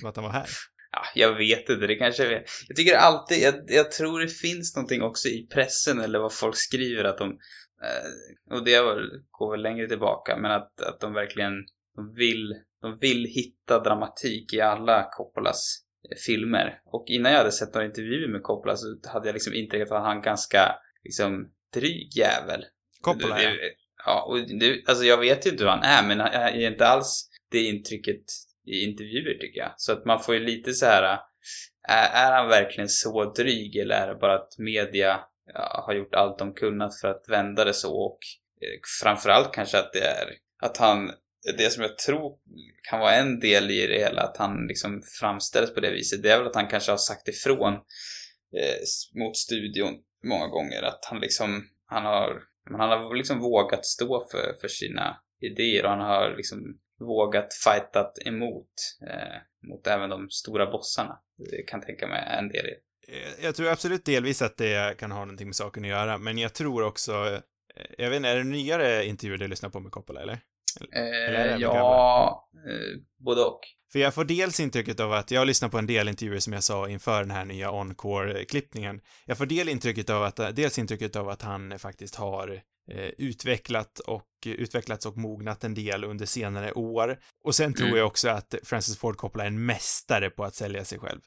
som 0.00 0.08
att 0.08 0.16
han 0.16 0.24
var 0.24 0.32
här. 0.32 0.46
Ja, 0.92 1.02
jag 1.14 1.34
vet 1.34 1.68
inte, 1.68 1.86
det 1.86 1.96
kanske 1.96 2.26
är... 2.26 2.44
Jag 2.68 2.76
tycker 2.76 2.96
alltid, 2.96 3.42
jag, 3.42 3.54
jag 3.66 3.92
tror 3.92 4.20
det 4.20 4.28
finns 4.28 4.76
någonting 4.76 5.02
också 5.02 5.28
i 5.28 5.46
pressen 5.54 6.00
eller 6.00 6.18
vad 6.18 6.32
folk 6.32 6.56
skriver 6.56 7.04
att 7.04 7.18
de, 7.18 7.28
eh, 7.82 8.56
och 8.56 8.64
det 8.64 8.80
går 9.30 9.50
väl 9.50 9.62
längre 9.62 9.88
tillbaka, 9.88 10.36
men 10.36 10.50
att, 10.50 10.80
att 10.80 11.00
de 11.00 11.12
verkligen 11.12 11.52
de 11.96 12.14
vill 12.14 12.54
de 12.82 12.96
vill 13.00 13.24
hitta 13.24 13.78
dramatik 13.80 14.52
i 14.52 14.60
alla 14.60 15.08
Coppolas 15.12 15.78
eh, 16.10 16.16
filmer. 16.26 16.80
Och 16.84 17.04
innan 17.08 17.32
jag 17.32 17.38
hade 17.38 17.52
sett 17.52 17.74
några 17.74 17.86
intervjuer 17.86 18.28
med 18.28 18.42
Coppola 18.42 18.76
så 18.76 18.86
hade 19.08 19.28
jag 19.28 19.34
liksom 19.34 19.54
intrycket 19.54 19.92
att 19.92 20.02
han 20.02 20.22
ganska 20.22 20.74
liksom 21.04 21.50
dryg 21.74 22.16
jävel. 22.16 22.64
Coppola, 23.00 23.42
ja. 23.42 23.50
Ja, 24.06 24.24
och 24.28 24.58
det, 24.58 24.82
alltså 24.86 25.04
jag 25.04 25.18
vet 25.18 25.46
ju 25.46 25.50
inte 25.50 25.64
hur 25.64 25.70
han 25.70 25.82
är, 25.82 26.08
men 26.08 26.20
han 26.20 26.32
är 26.32 26.70
inte 26.70 26.86
alls 26.86 27.28
det 27.50 27.60
intrycket 27.60 28.24
i 28.66 28.84
intervjuer 28.84 29.38
tycker 29.38 29.60
jag. 29.60 29.74
Så 29.76 29.92
att 29.92 30.04
man 30.04 30.22
får 30.22 30.34
ju 30.34 30.40
lite 30.40 30.72
så 30.72 30.86
här, 30.86 31.18
är, 31.88 32.26
är 32.26 32.32
han 32.32 32.48
verkligen 32.48 32.88
så 32.88 33.32
dryg 33.32 33.76
eller 33.76 33.94
är 33.94 34.08
det 34.08 34.14
bara 34.14 34.34
att 34.34 34.58
media 34.58 35.20
ja, 35.54 35.84
har 35.86 35.94
gjort 35.94 36.14
allt 36.14 36.38
de 36.38 36.54
kunnat 36.54 37.00
för 37.00 37.08
att 37.08 37.24
vända 37.28 37.64
det 37.64 37.74
så 37.74 37.96
och 37.96 38.18
eh, 38.60 38.80
framförallt 39.02 39.52
kanske 39.52 39.78
att 39.78 39.92
det 39.92 40.04
är 40.04 40.26
att 40.62 40.76
han 40.76 41.10
det 41.58 41.70
som 41.70 41.82
jag 41.82 41.98
tror 41.98 42.36
kan 42.90 43.00
vara 43.00 43.14
en 43.14 43.40
del 43.40 43.70
i 43.70 43.86
det 43.86 43.98
hela, 43.98 44.22
att 44.22 44.36
han 44.36 44.66
liksom 44.66 45.02
framställs 45.20 45.74
på 45.74 45.80
det 45.80 45.90
viset, 45.90 46.22
det 46.22 46.30
är 46.30 46.38
väl 46.38 46.46
att 46.46 46.54
han 46.54 46.68
kanske 46.68 46.92
har 46.92 46.98
sagt 46.98 47.28
ifrån 47.28 47.74
eh, 48.56 48.80
mot 49.14 49.36
studion 49.36 49.94
många 50.24 50.46
gånger. 50.46 50.82
Att 50.82 51.04
han 51.10 51.20
liksom, 51.20 51.68
han 51.86 52.04
har, 52.04 52.42
han 52.70 52.80
har 52.80 53.14
liksom 53.14 53.40
vågat 53.40 53.86
stå 53.86 54.28
för, 54.30 54.54
för 54.60 54.68
sina 54.68 55.16
idéer 55.40 55.84
och 55.84 55.90
han 55.90 56.00
har 56.00 56.36
liksom 56.36 56.58
vågat 57.00 57.54
fightat 57.64 58.18
emot, 58.24 58.72
eh, 59.10 59.68
mot 59.68 59.86
även 59.86 60.10
de 60.10 60.30
stora 60.30 60.70
bossarna. 60.70 61.18
Det 61.50 61.62
kan 61.62 61.80
tänka 61.80 62.06
mig 62.06 62.24
en 62.38 62.48
del 62.48 62.66
i 62.66 62.70
det. 62.70 63.42
jag 63.42 63.54
tror 63.54 63.68
absolut 63.68 64.04
delvis 64.04 64.42
att 64.42 64.56
det 64.56 64.98
kan 64.98 65.12
ha 65.12 65.20
någonting 65.20 65.46
med 65.46 65.56
saken 65.56 65.84
att 65.84 65.90
göra, 65.90 66.18
men 66.18 66.38
jag 66.38 66.54
tror 66.54 66.82
också, 66.82 67.12
eh, 67.12 67.40
jag 67.98 68.10
vet 68.10 68.16
inte, 68.16 68.28
är 68.28 68.36
det 68.36 68.44
nyare 68.44 69.04
intervjuer 69.04 69.38
du 69.38 69.48
lyssnar 69.48 69.70
på 69.70 69.80
med 69.80 69.92
Coppola, 69.92 70.22
eller? 70.22 70.38
Eh, 70.92 71.56
ja, 71.56 72.48
eh, 72.54 73.00
både 73.24 73.42
och. 73.42 73.60
För 73.92 73.98
jag 73.98 74.14
får 74.14 74.24
dels 74.24 74.60
intrycket 74.60 75.00
av 75.00 75.12
att, 75.12 75.30
jag 75.30 75.40
har 75.40 75.46
lyssnat 75.46 75.70
på 75.70 75.78
en 75.78 75.86
del 75.86 76.08
intervjuer 76.08 76.40
som 76.40 76.52
jag 76.52 76.64
sa 76.64 76.88
inför 76.88 77.20
den 77.20 77.30
här 77.30 77.44
nya 77.44 77.70
Encore-klippningen. 77.70 79.00
Jag 79.26 79.38
får 79.38 79.46
del 79.46 79.68
intrycket 79.68 80.10
av 80.10 80.22
att, 80.22 80.56
dels 80.56 80.78
intrycket 80.78 81.16
av 81.16 81.28
att 81.28 81.42
han 81.42 81.78
faktiskt 81.78 82.14
har 82.14 82.62
eh, 82.92 83.10
utvecklat 83.18 83.98
och 83.98 84.28
utvecklats 84.44 85.06
och 85.06 85.16
mognat 85.16 85.64
en 85.64 85.74
del 85.74 86.04
under 86.04 86.26
senare 86.26 86.72
år. 86.72 87.18
Och 87.44 87.54
sen 87.54 87.74
tror 87.74 87.86
mm. 87.86 87.98
jag 87.98 88.06
också 88.06 88.28
att 88.28 88.54
Francis 88.64 88.98
Ford 88.98 89.16
Coppola 89.16 89.44
är 89.44 89.48
en 89.48 89.66
mästare 89.66 90.30
på 90.30 90.44
att 90.44 90.54
sälja 90.54 90.84
sig 90.84 90.98
själv. 90.98 91.20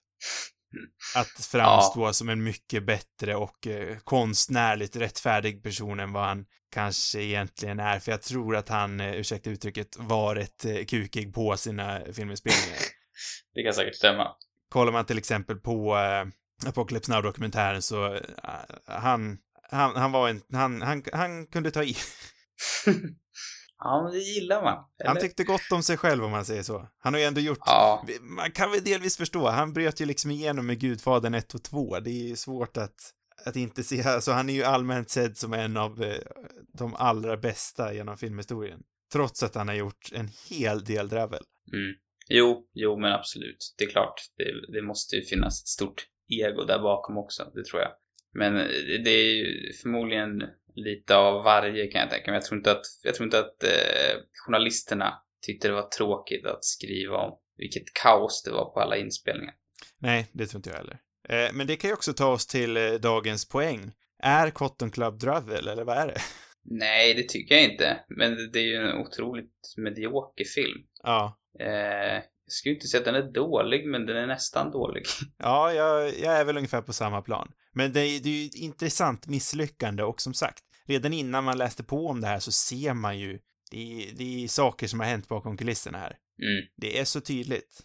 Att 1.15 1.45
framstå 1.45 2.05
ja. 2.05 2.13
som 2.13 2.29
en 2.29 2.43
mycket 2.43 2.85
bättre 2.85 3.35
och 3.35 3.67
eh, 3.67 3.97
konstnärligt 4.03 4.95
rättfärdig 4.95 5.63
person 5.63 5.99
än 5.99 6.13
vad 6.13 6.25
han 6.25 6.45
kanske 6.71 7.21
egentligen 7.21 7.79
är, 7.79 7.99
för 7.99 8.11
jag 8.11 8.21
tror 8.21 8.55
att 8.55 8.69
han, 8.69 8.99
eh, 8.99 9.13
ursäkta 9.13 9.49
uttrycket, 9.49 9.97
var 9.97 10.35
rätt 10.35 10.65
eh, 10.65 10.85
kukig 10.85 11.33
på 11.33 11.57
sina 11.57 12.01
filminspelningar. 12.13 12.77
det 13.53 13.63
kan 13.63 13.73
säkert 13.73 13.95
stämma. 13.95 14.27
Kollar 14.69 14.91
man 14.91 15.05
till 15.05 15.17
exempel 15.17 15.55
på 15.55 15.97
eh, 15.97 16.69
Apocalypse 16.69 17.11
Now-dokumentären 17.11 17.81
så, 17.81 18.13
uh, 18.13 18.21
han, 18.85 19.37
han, 19.71 19.95
han 19.95 20.11
var 20.11 20.29
en, 20.29 20.41
han, 20.53 20.81
han, 20.81 21.03
han 21.13 21.47
kunde 21.47 21.71
ta 21.71 21.83
i. 21.83 21.95
Ja, 23.81 24.03
men 24.03 24.11
det 24.11 24.19
gillar 24.19 24.63
man. 24.63 24.85
Eller? 24.99 25.07
Han 25.07 25.19
tyckte 25.19 25.43
gott 25.43 25.71
om 25.71 25.83
sig 25.83 25.97
själv 25.97 26.23
om 26.23 26.31
man 26.31 26.45
säger 26.45 26.63
så. 26.63 26.87
Han 26.99 27.13
har 27.13 27.19
ju 27.19 27.25
ändå 27.25 27.41
gjort, 27.41 27.59
ja. 27.65 28.05
man 28.21 28.51
kan 28.51 28.71
väl 28.71 28.83
delvis 28.83 29.17
förstå, 29.17 29.49
han 29.49 29.73
bröt 29.73 30.01
ju 30.01 30.05
liksom 30.05 30.31
igenom 30.31 30.65
med 30.65 30.79
Gudfadern 30.79 31.33
1 31.33 31.53
och 31.53 31.63
2. 31.63 31.99
Det 31.99 32.09
är 32.09 32.27
ju 32.27 32.35
svårt 32.35 32.77
att, 32.77 33.13
att 33.45 33.55
inte 33.55 33.83
se, 33.83 34.03
alltså 34.03 34.31
han 34.31 34.49
är 34.49 34.53
ju 34.53 34.63
allmänt 34.63 35.09
sedd 35.09 35.37
som 35.37 35.53
en 35.53 35.77
av 35.77 36.03
eh, 36.03 36.21
de 36.73 36.95
allra 36.95 37.37
bästa 37.37 37.93
genom 37.93 38.17
filmhistorien. 38.17 38.83
Trots 39.13 39.43
att 39.43 39.55
han 39.55 39.67
har 39.67 39.75
gjort 39.75 40.11
en 40.13 40.29
hel 40.49 40.83
del 40.83 41.09
dravel. 41.09 41.43
Mm. 41.73 41.95
Jo, 42.29 42.69
jo 42.73 42.99
men 42.99 43.13
absolut. 43.13 43.75
Det 43.77 43.83
är 43.83 43.89
klart, 43.89 44.21
det, 44.37 44.71
det 44.73 44.81
måste 44.81 45.15
ju 45.15 45.21
finnas 45.21 45.61
ett 45.61 45.67
stort 45.67 46.05
ego 46.27 46.63
där 46.63 46.79
bakom 46.79 47.17
också, 47.17 47.51
det 47.55 47.63
tror 47.63 47.81
jag. 47.81 47.91
Men 48.33 48.55
eh, 48.55 48.67
det 49.03 49.09
är 49.09 49.33
ju 49.33 49.73
förmodligen 49.73 50.43
lite 50.75 51.15
av 51.15 51.43
varje 51.43 51.87
kan 51.87 52.01
jag 52.01 52.09
tänka 52.09 52.31
mig. 52.31 52.37
Jag 52.37 52.45
tror 52.45 52.57
inte 52.57 52.71
att, 52.71 52.85
jag 53.03 53.15
tror 53.15 53.25
inte 53.25 53.39
att 53.39 53.63
eh, 53.63 54.21
journalisterna 54.45 55.13
tyckte 55.45 55.67
det 55.67 55.73
var 55.73 55.89
tråkigt 55.89 56.45
att 56.45 56.65
skriva 56.65 57.17
om 57.17 57.39
vilket 57.57 57.93
kaos 58.03 58.43
det 58.45 58.51
var 58.51 58.73
på 58.73 58.79
alla 58.79 58.97
inspelningar. 58.97 59.53
Nej, 59.97 60.27
det 60.31 60.45
tror 60.45 60.59
inte 60.59 60.69
jag 60.69 60.77
heller. 60.77 60.99
Eh, 61.29 61.53
men 61.53 61.67
det 61.67 61.75
kan 61.75 61.89
ju 61.89 61.93
också 61.93 62.13
ta 62.13 62.27
oss 62.27 62.47
till 62.47 62.77
eh, 62.77 62.91
dagens 62.91 63.49
poäng. 63.49 63.91
Är 64.23 64.49
Cotton 64.49 64.91
Club 64.91 65.19
Dravel, 65.19 65.67
eller 65.67 65.83
vad 65.83 65.97
är 65.97 66.07
det? 66.07 66.21
Nej, 66.63 67.13
det 67.13 67.29
tycker 67.29 67.55
jag 67.55 67.63
inte. 67.63 67.99
Men 68.07 68.51
det 68.51 68.59
är 68.59 68.63
ju 68.63 68.75
en 68.75 68.97
otroligt 68.97 69.73
medioker 69.77 70.45
film. 70.45 70.81
Ja. 71.03 71.39
Eh, 71.59 72.23
jag 72.45 72.53
skulle 72.53 72.75
inte 72.75 72.87
säga 72.87 72.99
att 72.99 73.05
den 73.05 73.15
är 73.15 73.31
dålig, 73.31 73.87
men 73.87 74.05
den 74.05 74.17
är 74.17 74.27
nästan 74.27 74.71
dålig. 74.71 75.03
Ja, 75.37 75.73
jag, 75.73 76.19
jag 76.19 76.39
är 76.39 76.45
väl 76.45 76.57
ungefär 76.57 76.81
på 76.81 76.93
samma 76.93 77.21
plan. 77.21 77.51
Men 77.73 77.93
det, 77.93 77.99
det 77.99 78.29
är 78.29 78.41
ju 78.41 78.45
ett 78.45 78.55
intressant 78.55 79.27
misslyckande 79.27 80.03
och 80.03 80.21
som 80.21 80.33
sagt, 80.33 80.63
redan 80.87 81.13
innan 81.13 81.43
man 81.43 81.57
läste 81.57 81.83
på 81.83 82.07
om 82.07 82.21
det 82.21 82.27
här 82.27 82.39
så 82.39 82.51
ser 82.51 82.93
man 82.93 83.19
ju 83.19 83.39
Det 83.71 83.77
är, 83.77 84.13
det 84.17 84.43
är 84.43 84.47
saker 84.47 84.87
som 84.87 84.99
har 84.99 85.07
hänt 85.07 85.27
bakom 85.27 85.57
kulisserna 85.57 85.97
här. 85.97 86.17
Mm. 86.41 86.67
Det 86.77 86.99
är 86.99 87.05
så 87.05 87.21
tydligt. 87.21 87.81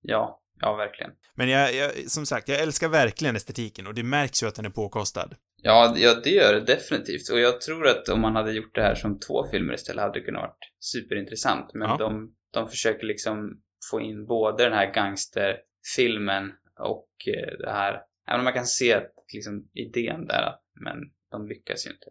Ja, 0.00 0.43
ja 0.60 0.76
verkligen. 0.76 1.10
Men 1.34 1.48
jag, 1.48 1.74
jag, 1.74 2.10
som 2.10 2.26
sagt, 2.26 2.48
jag 2.48 2.60
älskar 2.60 2.88
verkligen 2.88 3.36
estetiken 3.36 3.86
och 3.86 3.94
det 3.94 4.02
märks 4.02 4.42
ju 4.42 4.46
att 4.46 4.54
den 4.54 4.64
är 4.66 4.70
påkostad. 4.70 5.34
Ja, 5.62 5.94
ja, 5.96 6.14
det 6.24 6.30
gör 6.30 6.54
det 6.54 6.60
definitivt. 6.60 7.30
Och 7.32 7.38
jag 7.40 7.60
tror 7.60 7.88
att 7.88 8.08
om 8.08 8.20
man 8.20 8.36
hade 8.36 8.52
gjort 8.52 8.74
det 8.74 8.82
här 8.82 8.94
som 8.94 9.20
två 9.20 9.46
filmer 9.50 9.74
istället 9.74 10.02
hade 10.02 10.18
det 10.20 10.24
kunnat 10.24 10.40
vara 10.42 10.52
superintressant. 10.80 11.70
Men 11.74 11.88
Ja. 11.88 11.96
de, 11.96 12.34
de 12.52 12.68
försöker 12.68 13.06
liksom 13.06 13.60
få 13.90 14.00
in 14.00 14.26
både 14.26 14.64
den 14.64 14.72
här 14.72 14.92
gangsterfilmen 14.94 16.52
och 16.80 17.08
eh, 17.26 17.58
det 17.58 17.70
här. 17.70 18.00
Även 18.28 18.40
om 18.40 18.44
man 18.44 18.52
kan 18.52 18.66
se 18.66 19.00
liksom 19.32 19.68
idén 19.72 20.26
där, 20.26 20.52
men 20.84 20.96
de 21.30 21.46
lyckas 21.48 21.86
ju 21.86 21.90
inte. 21.90 22.06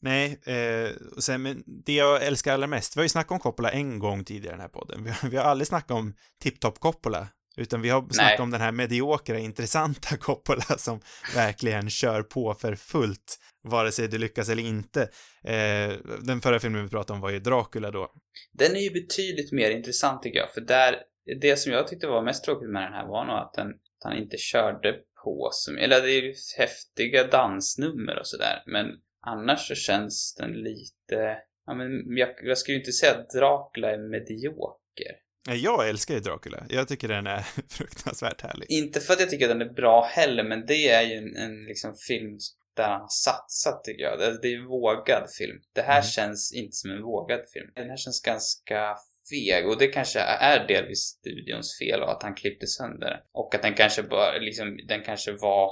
Nej, 0.00 0.40
eh, 0.46 0.90
och 1.16 1.22
sen, 1.24 1.42
men 1.42 1.62
det 1.66 1.92
jag 1.94 2.26
älskar 2.26 2.54
allra 2.54 2.66
mest, 2.66 2.96
vi 2.96 2.98
har 3.00 3.04
ju 3.04 3.08
snackat 3.08 3.30
om 3.32 3.38
Coppola 3.38 3.70
en 3.70 3.98
gång 3.98 4.24
tidigare 4.24 4.54
i 4.54 4.56
den 4.56 4.60
här 4.60 4.68
podden. 4.68 5.04
Vi 5.04 5.10
har, 5.10 5.28
vi 5.30 5.36
har 5.36 5.44
aldrig 5.44 5.66
snackat 5.68 5.90
om 5.90 6.14
Tip-Top 6.44 6.78
Coppola, 6.78 7.28
utan 7.58 7.82
vi 7.82 7.88
har 7.88 8.06
snackat 8.10 8.40
om 8.40 8.50
den 8.50 8.60
här 8.60 8.72
mediokra, 8.72 9.38
intressanta 9.38 10.16
Coppola 10.20 10.62
som 10.62 11.00
verkligen 11.34 11.90
kör 11.90 12.22
på 12.22 12.54
för 12.54 12.74
fullt, 12.74 13.38
vare 13.62 13.92
sig 13.92 14.08
det 14.08 14.18
lyckas 14.18 14.48
eller 14.48 14.62
inte. 14.62 15.02
Eh, 15.44 15.92
den 16.22 16.40
förra 16.40 16.58
filmen 16.58 16.84
vi 16.84 16.90
pratade 16.90 17.14
om 17.14 17.20
var 17.20 17.30
ju 17.30 17.38
Dracula 17.38 17.90
då. 17.90 18.12
Den 18.52 18.76
är 18.76 18.80
ju 18.80 18.90
betydligt 18.90 19.52
mer 19.52 19.70
intressant 19.70 20.22
tycker 20.22 20.38
jag, 20.38 20.54
för 20.54 20.60
där, 20.60 20.96
det 21.40 21.56
som 21.56 21.72
jag 21.72 21.88
tyckte 21.88 22.06
var 22.06 22.22
mest 22.22 22.44
tråkigt 22.44 22.70
med 22.70 22.82
den 22.82 22.92
här 22.92 23.06
var 23.06 23.24
nog 23.24 23.36
att, 23.36 23.54
den, 23.54 23.68
att 23.68 24.04
han 24.04 24.18
inte 24.18 24.36
körde 24.36 24.94
på 25.24 25.48
så 25.52 25.72
mycket. 25.72 25.84
Eller 25.84 26.02
det 26.02 26.12
är 26.12 26.22
ju 26.22 26.34
häftiga 26.58 27.26
dansnummer 27.26 28.18
och 28.18 28.26
sådär, 28.26 28.62
men 28.66 28.86
annars 29.26 29.68
så 29.68 29.74
känns 29.74 30.34
den 30.34 30.52
lite, 30.52 31.38
ja 31.66 31.74
men 31.74 32.16
jag, 32.16 32.28
jag 32.42 32.58
skulle 32.58 32.74
ju 32.74 32.80
inte 32.80 32.92
säga 32.92 33.12
att 33.12 33.30
Dracula 33.30 33.90
är 33.90 34.10
medioker. 34.10 35.27
Jag 35.46 35.88
älskar 35.88 36.14
ju 36.14 36.20
Dracula. 36.20 36.64
Jag 36.68 36.88
tycker 36.88 37.08
den 37.08 37.26
är 37.26 37.40
fruktansvärt 37.70 38.40
härlig. 38.40 38.66
Inte 38.70 39.00
för 39.00 39.12
att 39.14 39.20
jag 39.20 39.30
tycker 39.30 39.44
att 39.50 39.58
den 39.58 39.68
är 39.68 39.72
bra 39.74 40.04
heller, 40.04 40.44
men 40.44 40.66
det 40.66 40.88
är 40.88 41.02
ju 41.02 41.14
en, 41.14 41.36
en 41.36 41.64
liksom 41.64 41.94
film 42.08 42.38
där 42.76 42.88
han 42.88 43.00
har 43.00 43.08
satsat 43.08 43.84
tycker 43.84 44.02
jag. 44.04 44.18
Det, 44.18 44.48
är 44.48 44.56
en 44.58 44.66
vågad 44.66 45.22
film. 45.38 45.60
Det 45.74 45.82
här 45.82 45.92
Mm. 46.00 46.02
känns 46.04 46.52
inte 46.54 46.72
som 46.76 46.90
en 46.90 47.02
vågad 47.02 47.40
film. 47.52 47.70
Den 47.74 47.88
här 47.90 47.96
känns 47.96 48.22
ganska 48.22 48.96
feg 49.30 49.68
och 49.68 49.78
det 49.78 49.86
kanske 49.86 50.20
är 50.20 50.66
delvis 50.68 50.98
studions 50.98 51.78
fel 51.78 52.02
och 52.02 52.10
att 52.10 52.22
han 52.22 52.34
klippte 52.34 52.66
sönder. 52.66 53.20
Och 53.32 53.54
att 53.54 53.62
den 53.62 53.74
kanske 53.74 54.02
bara, 54.02 54.38
liksom, 54.38 54.78
den 54.88 55.02
kanske 55.04 55.32
var, 55.32 55.70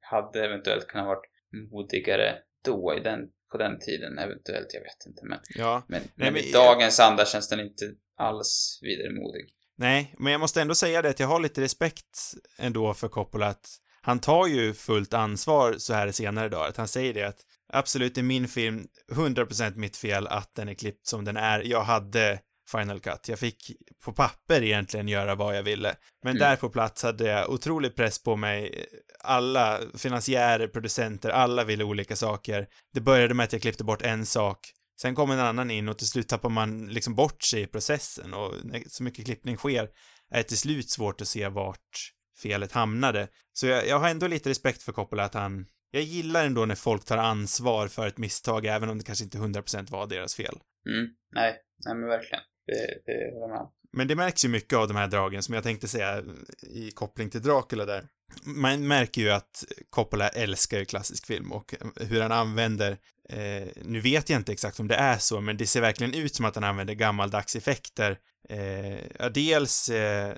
hade 0.00 0.44
eventuellt 0.44 0.86
kunnat 0.86 1.06
varit 1.06 1.24
modigare 1.70 2.34
då 2.64 2.94
i 2.98 3.00
den, 3.00 3.20
på 3.52 3.58
den 3.58 3.78
tiden 3.80 4.18
eventuellt, 4.18 4.66
jag 4.74 4.80
vet 4.80 5.06
inte 5.06 5.24
men. 5.24 5.38
Ja, 5.56 5.82
Men, 5.88 6.00
Nej, 6.00 6.10
men, 6.14 6.32
men 6.32 6.42
i 6.42 6.50
jag- 6.50 6.66
dagens 6.66 7.00
anda 7.00 7.24
känns 7.24 7.48
den 7.48 7.60
inte 7.60 7.84
alls 8.16 8.78
vidare 8.82 9.12
modig. 9.12 9.44
nej, 9.76 10.14
men 10.18 10.32
jag 10.32 10.40
måste 10.40 10.62
ändå 10.62 10.74
säga 10.74 11.02
det 11.02 11.08
att 11.10 11.20
jag 11.20 11.26
har 11.26 11.40
lite 11.40 11.60
respekt 11.60 12.34
ändå 12.58 12.94
för 12.94 13.08
Coppola 13.08 13.46
att 13.46 13.66
han 14.02 14.18
tar 14.18 14.46
ju 14.46 14.74
fullt 14.74 15.14
ansvar 15.14 15.74
så 15.78 15.94
här 15.94 16.10
senare 16.12 16.48
dagar, 16.48 16.68
att 16.68 16.76
han 16.76 16.88
säger 16.88 17.14
det 17.14 17.22
att 17.24 17.40
absolut, 17.72 18.14
det 18.14 18.20
är 18.20 18.22
min 18.22 18.48
film, 18.48 18.86
100% 19.12 19.76
mitt 19.76 19.96
fel 19.96 20.26
att 20.26 20.54
den 20.54 20.68
är 20.68 20.74
klippt 20.74 21.06
som 21.06 21.24
den 21.24 21.36
är. 21.36 21.60
Jag 21.60 21.82
hade 21.82 22.40
Final 22.72 23.00
Cut. 23.00 23.28
Jag 23.28 23.38
fick 23.38 23.70
på 24.04 24.12
papper 24.12 24.62
egentligen 24.62 25.08
göra 25.08 25.34
vad 25.34 25.56
jag 25.56 25.62
ville. 25.62 25.94
Men 26.22 26.30
Mm. 26.36 26.40
där 26.40 26.56
på 26.56 26.68
plats 26.70 27.02
hade 27.02 27.24
jag 27.28 27.50
otrolig 27.50 27.96
press 27.96 28.22
på 28.22 28.36
mig. 28.36 28.86
Alla 29.20 29.80
finansiärer, 29.98 30.66
producenter, 30.68 31.30
alla 31.30 31.64
ville 31.64 31.84
olika 31.84 32.16
saker. 32.16 32.66
Det 32.94 33.00
började 33.00 33.34
med 33.34 33.44
att 33.44 33.52
jag 33.52 33.62
klippte 33.62 33.84
bort 33.84 34.02
en 34.02 34.26
sak. 34.26 34.58
Sen 35.00 35.14
kom 35.14 35.30
en 35.30 35.38
annan 35.38 35.70
in 35.70 35.88
och 35.88 35.98
till 35.98 36.08
slut 36.08 36.28
tappar 36.28 36.48
man 36.48 36.86
liksom 36.86 37.14
bort 37.14 37.42
sig 37.42 37.62
i 37.62 37.66
processen 37.66 38.34
och 38.34 38.54
när 38.64 38.82
så 38.88 39.02
mycket 39.02 39.24
klippning 39.24 39.56
sker 39.56 39.88
är 40.30 40.36
det 40.36 40.42
till 40.42 40.58
slut 40.58 40.90
svårt 40.90 41.20
att 41.20 41.28
se 41.28 41.48
vart 41.48 42.12
felet 42.42 42.72
hamnade. 42.72 43.28
Så 43.52 43.66
jag, 43.66 43.88
jag 43.88 43.98
har 43.98 44.08
ändå 44.08 44.26
lite 44.26 44.50
respekt 44.50 44.82
för 44.82 44.92
Coppola 44.92 45.24
att 45.24 45.34
han 45.34 45.66
jag 45.94 46.02
gillar 46.02 46.46
ändå 46.46 46.64
när 46.64 46.74
folk 46.74 47.04
tar 47.04 47.18
ansvar 47.18 47.88
för 47.88 48.06
ett 48.06 48.18
misstag, 48.18 48.66
även 48.66 48.88
om 48.88 48.98
det 48.98 49.04
kanske 49.04 49.24
inte 49.24 49.38
100% 49.38 49.90
var 49.90 50.06
deras 50.06 50.34
fel. 50.34 50.58
Mm, 50.88 51.08
nej, 51.34 51.56
nej 51.86 51.94
men 51.94 52.08
verkligen. 52.08 52.42
Det, 52.66 53.12
det 53.12 53.40
håller 53.40 53.54
om. 53.54 53.72
Men 53.92 54.08
det 54.08 54.16
märks 54.16 54.44
ju 54.44 54.48
mycket 54.48 54.78
av 54.78 54.88
de 54.88 54.96
här 54.96 55.08
dragen, 55.08 55.42
som 55.42 55.54
jag 55.54 55.64
tänkte 55.64 55.88
säga 55.88 56.22
i 56.62 56.90
koppling 56.90 57.30
till 57.30 57.42
Dracula 57.42 57.84
där. 57.84 58.06
Man 58.44 58.88
märker 58.88 59.20
ju 59.22 59.30
att 59.30 59.64
Coppola 59.90 60.28
älskar 60.28 60.78
ju 60.78 60.84
klassisk 60.84 61.26
film 61.26 61.52
och 61.52 61.74
hur 62.00 62.20
han 62.20 62.32
använder, 62.32 62.98
eh, 63.28 63.68
nu 63.76 64.00
vet 64.00 64.30
jag 64.30 64.40
inte 64.40 64.52
exakt 64.52 64.80
om 64.80 64.88
det 64.88 64.94
är 64.94 65.18
så, 65.18 65.40
men 65.40 65.56
det 65.56 65.66
ser 65.66 65.80
verkligen 65.80 66.14
ut 66.14 66.34
som 66.34 66.44
att 66.44 66.54
han 66.54 66.64
använder 66.64 66.94
gammaldags 66.94 67.56
effekter. 67.56 68.18
Eh, 68.48 69.30
dels 69.30 69.88
eh, 69.88 70.34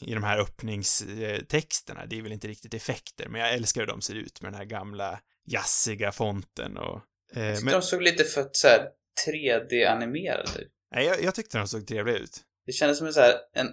i 0.00 0.14
de 0.14 0.22
här 0.22 0.38
öppningstexterna, 0.38 2.06
det 2.06 2.18
är 2.18 2.22
väl 2.22 2.32
inte 2.32 2.48
riktigt 2.48 2.74
effekter, 2.74 3.28
men 3.28 3.40
jag 3.40 3.54
älskar 3.54 3.80
hur 3.80 3.88
de 3.88 4.00
ser 4.00 4.14
ut 4.14 4.42
med 4.42 4.52
den 4.52 4.58
här 4.58 4.64
gamla 4.64 5.20
jazziga 5.46 6.12
fonten 6.12 6.76
och... 6.76 6.96
Eh, 7.34 7.62
men, 7.62 7.66
de 7.66 7.82
såg 7.82 8.02
lite 8.02 8.24
för 8.24 8.48
så 8.52 8.68
här 8.68 8.88
3D-animerade 9.26 10.58
ut. 10.60 10.72
nej, 10.94 11.06
jag, 11.06 11.22
jag 11.22 11.34
tyckte 11.34 11.58
de 11.58 11.68
såg 11.68 11.86
trevliga 11.86 12.16
ut. 12.16 12.40
Det 12.66 12.72
kändes 12.72 12.98
som 12.98 13.06
en 13.06 13.12
så 13.12 13.20
här, 13.20 13.34
en 13.54 13.66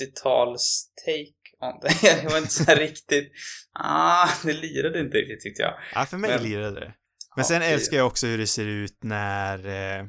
80-tals 0.00 0.86
take 1.06 1.34
on 1.60 1.80
det. 1.82 2.02
Jag 2.22 2.30
var 2.30 2.38
inte 2.38 2.50
så 2.52 2.74
riktigt, 2.74 3.32
ah, 3.72 4.28
det 4.44 4.52
lirade 4.52 5.00
inte 5.00 5.16
riktigt 5.16 5.40
tyckte 5.40 5.62
jag. 5.62 5.74
Ja, 5.94 6.06
för 6.06 6.16
mig 6.16 6.30
Men- 6.30 6.42
lirade 6.42 6.80
det. 6.80 6.92
Men 7.36 7.42
Ja, 7.42 7.44
sen 7.48 7.60
det- 7.60 7.66
älskar 7.66 7.96
jag 7.96 8.06
också 8.06 8.26
hur 8.26 8.38
det 8.38 8.46
ser 8.46 8.66
ut 8.66 9.02
när, 9.02 9.66
eh, 9.66 10.06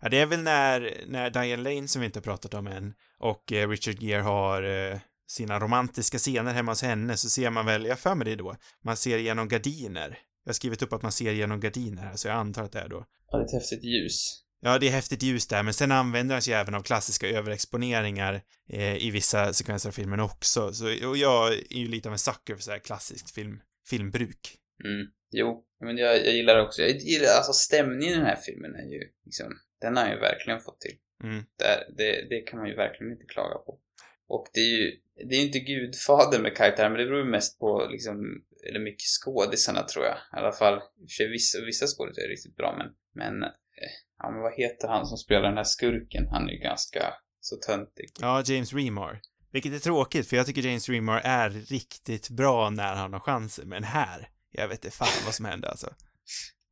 ja 0.00 0.08
det 0.08 0.18
är 0.18 0.26
väl 0.26 0.40
när, 0.42 1.04
när 1.06 1.30
Diane 1.30 1.62
Lane 1.74 1.88
som 1.88 2.00
vi 2.00 2.06
inte 2.06 2.18
har 2.18 2.22
pratat 2.24 2.54
om 2.54 2.66
än 2.66 2.94
och 3.18 3.52
eh, 3.52 3.68
Richard 3.68 4.02
Gere 4.02 4.22
har 4.22 4.62
eh, 4.62 4.98
sina 5.28 5.60
romantiska 5.60 6.18
scener 6.18 6.54
hemma 6.54 6.72
hos 6.72 6.82
henne 6.82 7.16
så 7.16 7.28
ser 7.30 7.50
man 7.50 7.66
väl, 7.66 7.84
jag 7.86 7.98
för 7.98 8.14
mig 8.14 8.24
det 8.24 8.36
då, 8.36 8.56
man 8.84 8.96
ser 8.96 9.18
genom 9.18 9.48
gardiner. 9.48 10.18
Jag 10.44 10.48
har 10.50 10.54
skrivit 10.54 10.82
upp 10.82 10.92
att 10.92 11.02
man 11.02 11.12
ser 11.12 11.32
genom 11.32 11.60
gardiner 11.60 12.02
här 12.02 12.16
så 12.16 12.28
jag 12.28 12.36
antar 12.36 12.64
att 12.64 12.72
det 12.72 12.80
är 12.80 12.88
då. 12.88 13.04
Ja, 13.30 13.38
det 13.38 13.42
är 13.42 13.46
ett 13.46 13.52
häftigt 13.52 13.84
ljus. 13.84 14.42
Ja, 14.62 14.78
det 14.78 14.88
är 14.88 14.90
häftigt 14.92 15.22
ljus 15.22 15.46
där, 15.46 15.62
men 15.62 15.74
sen 15.74 15.92
använder 15.92 16.34
han 16.34 16.42
sig 16.42 16.54
även 16.54 16.74
av 16.74 16.82
klassiska 16.82 17.28
överexponeringar 17.28 18.42
eh, 18.70 18.96
i 18.96 19.10
vissa 19.10 19.52
sekvenser 19.52 19.88
av 19.88 19.92
filmen 19.92 20.20
också. 20.20 20.72
Så, 20.72 21.08
och 21.08 21.16
jag 21.16 21.52
är 21.52 21.76
ju 21.76 21.88
lite 21.88 22.08
av 22.08 22.12
en 22.12 22.18
sucker 22.18 22.54
för 22.56 22.62
så 22.62 22.70
här 22.70 22.78
klassiskt 22.78 23.30
film, 23.30 23.60
filmbruk. 23.88 24.56
Mm. 24.84 25.06
Jo, 25.30 25.64
men 25.80 25.96
jag, 25.98 26.16
jag 26.16 26.34
gillar 26.34 26.60
också. 26.60 26.82
Jag 26.82 26.90
gillar, 26.90 27.28
alltså 27.36 27.52
stämningen 27.52 28.14
i 28.14 28.16
den 28.16 28.26
här 28.26 28.36
filmen 28.36 28.74
är 28.74 28.84
ju 28.84 29.00
liksom, 29.24 29.60
den 29.80 29.96
har 29.96 30.04
jag 30.04 30.14
ju 30.14 30.20
verkligen 30.20 30.60
fått 30.60 30.80
till. 30.80 30.96
Mm. 31.24 31.44
Där, 31.58 31.86
det, 31.96 32.28
det 32.30 32.40
kan 32.40 32.58
man 32.58 32.68
ju 32.68 32.74
verkligen 32.74 33.12
inte 33.12 33.24
klaga 33.24 33.58
på. 33.58 33.80
Och 34.28 34.46
det 34.54 34.60
är 34.60 34.76
ju, 34.78 35.00
det 35.28 35.34
är 35.34 35.42
inte 35.42 35.58
gudfader 35.58 36.40
med 36.42 36.56
karaktären, 36.56 36.92
men 36.92 37.00
det 37.00 37.06
beror 37.06 37.24
ju 37.24 37.30
mest 37.30 37.58
på 37.58 37.88
liksom, 37.90 38.44
eller 38.68 38.80
mycket 38.80 39.06
skådisarna 39.22 39.82
tror 39.82 40.04
jag. 40.04 40.14
I 40.14 40.36
alla 40.36 40.52
fall, 40.52 40.74
i 40.74 40.78
och 40.78 41.10
för 41.10 41.14
sig 41.14 41.28
vissa, 41.30 41.60
vissa 41.60 41.86
skådisar 41.86 42.22
är 42.22 42.28
riktigt 42.28 42.56
bra, 42.56 42.74
men, 42.78 42.86
men, 43.14 43.42
eh, 43.42 43.94
ja 44.18 44.30
men 44.30 44.40
vad 44.40 44.54
heter 44.54 44.88
han 44.88 45.06
som 45.06 45.18
spelar 45.18 45.42
den 45.42 45.56
här 45.56 45.64
skurken? 45.64 46.28
Han 46.28 46.48
är 46.48 46.52
ju 46.52 46.58
ganska 46.58 47.14
så 47.40 47.56
töntig. 47.56 48.10
Ja, 48.20 48.42
James 48.46 48.72
Remar. 48.72 49.20
Vilket 49.52 49.72
är 49.72 49.78
tråkigt, 49.78 50.28
för 50.28 50.36
jag 50.36 50.46
tycker 50.46 50.62
James 50.62 50.88
Remar 50.88 51.20
är 51.24 51.50
riktigt 51.50 52.30
bra 52.30 52.70
när 52.70 52.94
han 52.94 53.12
har 53.12 53.20
chansen, 53.20 53.68
men 53.68 53.84
här, 53.84 54.28
jag 54.50 54.68
vet 54.68 54.84
inte 54.84 54.96
fan 54.96 55.24
vad 55.24 55.34
som 55.34 55.44
hände 55.44 55.68
alltså. 55.68 55.94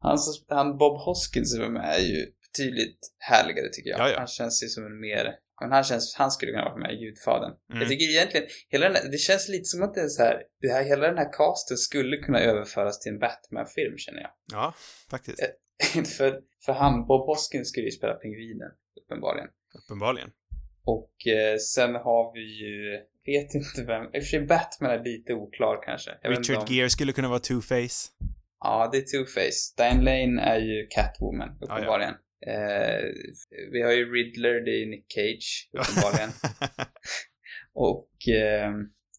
Han, 0.01 0.19
han 0.49 0.79
Bob 0.79 0.99
Hoskins 1.01 1.53
som 1.53 1.63
är 1.63 1.69
med 1.69 1.97
är 1.97 2.01
ju 2.01 2.33
betydligt 2.47 2.99
härligare 3.19 3.69
tycker 3.73 3.91
jag. 3.91 4.01
Ja, 4.01 4.11
ja. 4.11 4.19
Han 4.19 4.27
känns 4.27 4.63
ju 4.63 4.67
som 4.69 4.87
en 4.87 5.01
mer, 5.01 5.35
men 5.61 5.73
han 5.73 5.85
känns, 5.85 6.15
han 6.15 6.31
skulle 6.31 6.53
kunna 6.53 6.65
vara 6.65 6.77
med 6.77 6.93
i 6.93 6.97
Gudfadern. 6.97 7.53
Mm. 7.71 7.81
Jag 7.81 7.89
tycker 7.89 8.11
egentligen, 8.11 8.47
hela 8.69 8.87
den 8.87 8.97
här, 8.97 9.11
det 9.11 9.19
känns 9.19 9.49
lite 9.49 9.65
som 9.65 9.83
att 9.83 9.95
det 9.95 10.01
är 10.01 10.09
så 10.09 10.23
här, 10.23 10.43
det 10.61 10.69
här, 10.69 10.85
hela 10.85 11.07
den 11.07 11.19
här 11.19 11.33
casten 11.33 11.77
skulle 11.77 12.17
kunna 12.17 12.41
överföras 12.41 13.01
till 13.01 13.13
en 13.13 13.19
Batman-film 13.19 13.99
känner 13.99 14.21
jag. 14.21 14.31
Ja, 14.53 14.75
faktiskt. 15.11 15.41
för, 16.17 16.41
för 16.65 16.73
han, 16.73 17.07
Bob 17.07 17.27
Hoskins 17.27 17.69
skulle 17.69 17.87
ju 17.87 17.93
spela 17.93 18.15
pingvinen, 18.15 18.71
uppenbarligen. 19.05 19.49
Uppenbarligen. 19.85 20.31
Och 20.85 21.27
eh, 21.27 21.57
sen 21.57 21.95
har 21.95 22.33
vi 22.35 22.41
ju, 22.41 23.01
vet 23.33 23.55
inte 23.55 23.85
vem, 23.85 24.03
i 24.05 24.07
och 24.07 24.13
för 24.13 24.21
sig 24.21 24.41
Batman 24.41 24.91
är 24.91 25.05
lite 25.05 25.33
oklar 25.35 25.83
kanske. 25.85 26.11
Jag 26.23 26.39
Richard 26.39 26.57
om- 26.57 26.67
Gere 26.75 26.91
skulle 26.91 27.13
kunna 27.13 27.29
vara 27.29 27.39
Two-Face. 27.39 28.09
Ja, 28.61 28.89
det 28.93 28.99
är 28.99 29.03
Two-Face. 29.03 29.77
Diane 29.77 30.03
Lane 30.03 30.43
är 30.43 30.59
ju 30.59 30.87
Catwoman, 30.91 31.49
ja. 31.61 31.67
uppenbarligen. 31.67 32.15
Eh, 32.47 33.01
vi 33.73 33.83
har 33.83 33.93
ju 33.93 34.13
Riddler, 34.13 34.65
det 34.65 34.83
är 34.83 34.87
Nick 34.87 35.07
Cage, 35.09 35.69
uppenbarligen. 35.81 36.31
Och 37.75 38.29
eh, 38.29 38.73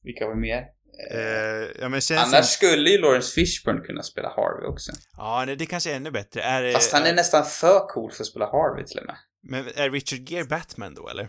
vilka 0.03 0.29
vi 0.29 0.35
mer? 0.35 0.63
Eh, 1.11 1.19
eh, 1.19 1.67
ja, 1.79 1.85
annars 2.17 2.45
skulle 2.45 2.89
ju 2.89 2.97
Lawrence 2.97 3.33
Fishburne 3.33 3.81
kunna 3.81 4.03
spela 4.03 4.29
Harvey 4.29 4.67
också. 4.67 4.91
Ja, 5.17 5.45
det, 5.45 5.55
det 5.55 5.65
kanske 5.65 5.91
är 5.91 5.95
ännu 5.95 6.11
bättre. 6.11 6.41
Är, 6.41 6.71
Fast 6.71 6.93
han 6.93 7.05
är 7.05 7.13
nästan 7.13 7.45
för 7.45 7.87
cool 7.87 8.11
för 8.11 8.23
att 8.23 8.27
spela 8.27 8.45
Harvey 8.45 8.85
till 8.85 8.99
och 8.99 9.05
med. 9.05 9.15
Men 9.43 9.65
är 9.75 9.89
Richard 9.89 10.29
Gere 10.29 10.45
Batman 10.45 10.93
då, 10.93 11.09
eller? 11.09 11.27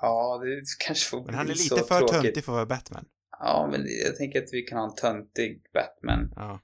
Ja, 0.00 0.40
det 0.44 0.62
kanske 0.86 1.10
får 1.10 1.24
Men 1.24 1.34
han 1.34 1.40
är 1.40 1.44
bli 1.44 1.62
lite 1.62 1.76
så 1.76 1.84
för 1.84 1.98
tråkigt. 1.98 2.22
töntig 2.22 2.44
för 2.44 2.52
att 2.52 2.56
vara 2.56 2.66
Batman. 2.66 3.04
Ja, 3.40 3.68
men 3.72 3.86
jag 4.06 4.16
tänker 4.16 4.42
att 4.42 4.48
vi 4.52 4.62
kan 4.62 4.78
ha 4.78 4.84
en 4.88 4.94
töntig 4.94 5.62
Batman. 5.74 6.32
Ja. 6.36 6.60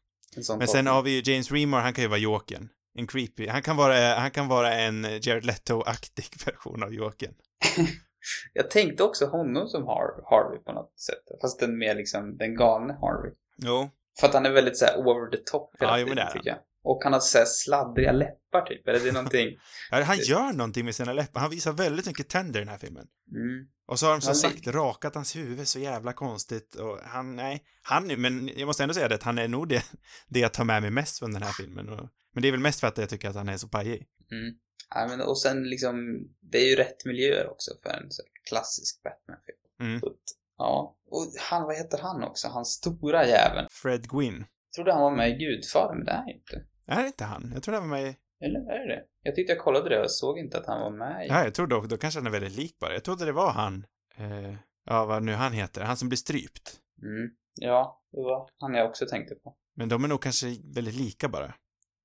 Men 0.59 0.68
sen 0.68 0.87
har 0.87 1.03
vi 1.03 1.20
ju 1.20 1.33
James 1.33 1.53
Remar, 1.53 1.81
han 1.81 1.92
kan 1.92 2.03
ju 2.05 2.09
vara 2.09 2.18
Jokern. 2.18 2.68
En 2.99 3.07
creepy. 3.07 3.49
Han 3.49 3.62
kan 3.62 3.77
vara, 3.77 4.14
han 4.14 4.31
kan 4.31 4.49
vara 4.49 4.75
en 4.75 5.03
Jared 5.05 5.44
Leto-aktig 5.44 6.31
version 6.47 6.83
av 6.83 6.94
Jokern. 6.94 7.35
Jag 8.53 8.70
tänkte 8.70 9.03
också 9.03 9.27
honom 9.27 9.68
som 9.68 9.83
Har 9.85 10.25
Harvey 10.31 10.59
på 10.64 10.73
något 10.73 11.01
sätt. 11.01 11.40
Fast 11.40 11.61
den 11.61 11.79
mer 11.79 11.94
liksom 11.94 12.37
den 12.37 12.57
galne 12.57 12.92
Harvey. 13.01 13.33
Jo. 13.57 13.90
För 14.20 14.27
att 14.27 14.35
han 14.35 14.47
är 14.47 14.51
väldigt 14.51 14.77
så 14.79 14.85
här 14.85 14.97
over 14.99 15.31
the 15.31 15.37
top 15.44 15.70
hela 15.81 15.99
Ja, 15.99 16.05
tiden 16.07 16.18
han. 16.25 16.33
tycker 16.33 16.49
jag. 16.51 16.59
Och 16.85 17.01
han 17.05 17.12
har 17.12 17.20
så 17.20 17.38
här 17.38 17.44
sladdriga 17.44 18.12
läppar 18.12 18.66
typ. 18.66 18.88
Eller 18.88 19.01
det 19.01 19.09
är 19.09 19.12
någonting. 19.12 19.49
Ja, 19.90 20.03
han 20.03 20.18
gör 20.18 20.53
någonting 20.53 20.85
med 20.85 20.94
sina 20.94 21.12
läppar. 21.12 21.40
Han 21.40 21.51
visar 21.51 21.73
väldigt 21.73 22.07
mycket 22.07 22.29
tänder 22.29 22.61
i 22.61 22.64
den 22.64 22.68
här 22.68 22.79
filmen. 22.79 23.07
Mm. 23.31 23.66
Och 23.87 23.99
så 23.99 24.07
har 24.07 24.12
de 24.12 24.20
som 24.20 24.29
Han 24.29 24.35
sagt 24.35 24.66
rakat 24.66 25.14
hans 25.14 25.37
huvud 25.37 25.68
så 25.68 25.79
jävla 25.79 26.12
konstigt 26.12 26.75
och 26.75 26.99
han, 27.05 27.37
nej, 27.37 27.62
han, 27.83 28.20
men 28.20 28.51
jag 28.57 28.66
måste 28.66 28.83
ändå 28.83 28.94
säga 28.94 29.09
det 29.09 29.14
att 29.14 29.23
han 29.23 29.38
är 29.38 29.49
nog 29.49 29.68
det, 29.68 29.85
det 30.29 30.40
jag 30.40 30.53
tar 30.53 30.64
med 30.64 30.83
mig 30.83 30.90
mest 30.90 31.18
från 31.18 31.33
den 31.33 31.42
här 31.42 31.53
filmen. 31.53 31.88
Och, 31.88 32.09
men 32.33 32.42
det 32.42 32.49
är 32.49 32.53
väl 32.53 32.61
mest 32.61 32.81
för 32.81 32.87
att 32.87 32.99
jag 32.99 33.09
tycker 33.09 33.29
att 33.29 33.37
han 33.37 33.49
är 33.49 33.57
så 33.57 33.68
pajig. 33.68 34.07
Mm. 34.31 34.55
Ja, 34.90 35.07
men, 35.09 35.20
och 35.20 35.38
sen 35.38 35.62
liksom, 35.62 35.94
det 36.40 36.59
är 36.59 36.70
ju 36.70 36.77
rätt 36.77 37.05
miljöer 37.05 37.51
också 37.51 37.70
för 37.83 37.90
en 37.90 38.11
så 38.11 38.23
klassisk 38.49 39.03
Batman-film. 39.03 39.59
Mm. 39.81 40.01
Ja. 40.59 40.97
Och 41.11 41.33
han, 41.40 41.62
vad 41.62 41.77
heter 41.77 41.99
han 41.99 42.23
också? 42.23 42.49
Han 42.49 42.64
stora 42.64 43.27
jäveln. 43.27 43.68
Fred 43.70 44.11
Gwynn. 44.11 44.44
Trodde 44.75 44.92
han 44.92 45.03
var 45.03 45.16
med 45.16 45.31
i 45.31 45.44
Gudfadern, 45.44 45.97
men 45.97 46.07
det 46.07 46.12
är 46.12 46.16
han 46.16 46.29
inte. 46.29 46.62
Är 46.87 47.01
det 47.03 47.07
inte 47.07 47.25
han? 47.25 47.51
Jag 47.55 47.62
tror 47.62 47.75
det 47.75 47.81
var 47.81 47.87
med 47.87 48.03
i... 48.03 48.16
Eller 48.40 48.61
är 48.61 48.88
det? 48.88 49.03
Jag 49.23 49.35
tyckte 49.35 49.53
jag 49.53 49.62
kollade 49.62 49.88
det 49.88 50.03
och 50.03 50.11
såg 50.11 50.38
inte 50.38 50.59
att 50.59 50.66
han 50.66 50.81
var 50.81 50.90
med 50.90 51.27
i... 51.27 51.29
Ja, 51.29 51.44
jag 51.44 51.55
tror 51.55 51.66
då, 51.66 51.81
då 51.81 51.97
kanske 51.97 52.20
han 52.20 52.27
är 52.27 52.31
väldigt 52.31 52.57
lik 52.57 52.79
bara. 52.79 52.92
Jag 52.92 53.05
trodde 53.05 53.25
det 53.25 53.33
var 53.33 53.53
han. 53.53 53.87
Eh, 54.16 54.55
ja, 54.85 55.05
vad 55.05 55.23
nu 55.23 55.33
han 55.33 55.53
heter. 55.53 55.85
Han 55.85 55.97
som 55.97 56.09
blir 56.09 56.16
strypt. 56.16 56.81
Mm. 57.03 57.31
Ja, 57.55 58.03
det 58.12 58.23
var 58.23 58.49
han 58.59 58.75
jag 58.75 58.88
också 58.88 59.07
tänkte 59.07 59.35
på. 59.35 59.57
Men 59.77 59.88
de 59.88 60.05
är 60.05 60.09
nog 60.09 60.23
kanske 60.23 60.47
väldigt 60.75 60.94
lika 60.94 61.29
bara. 61.29 61.55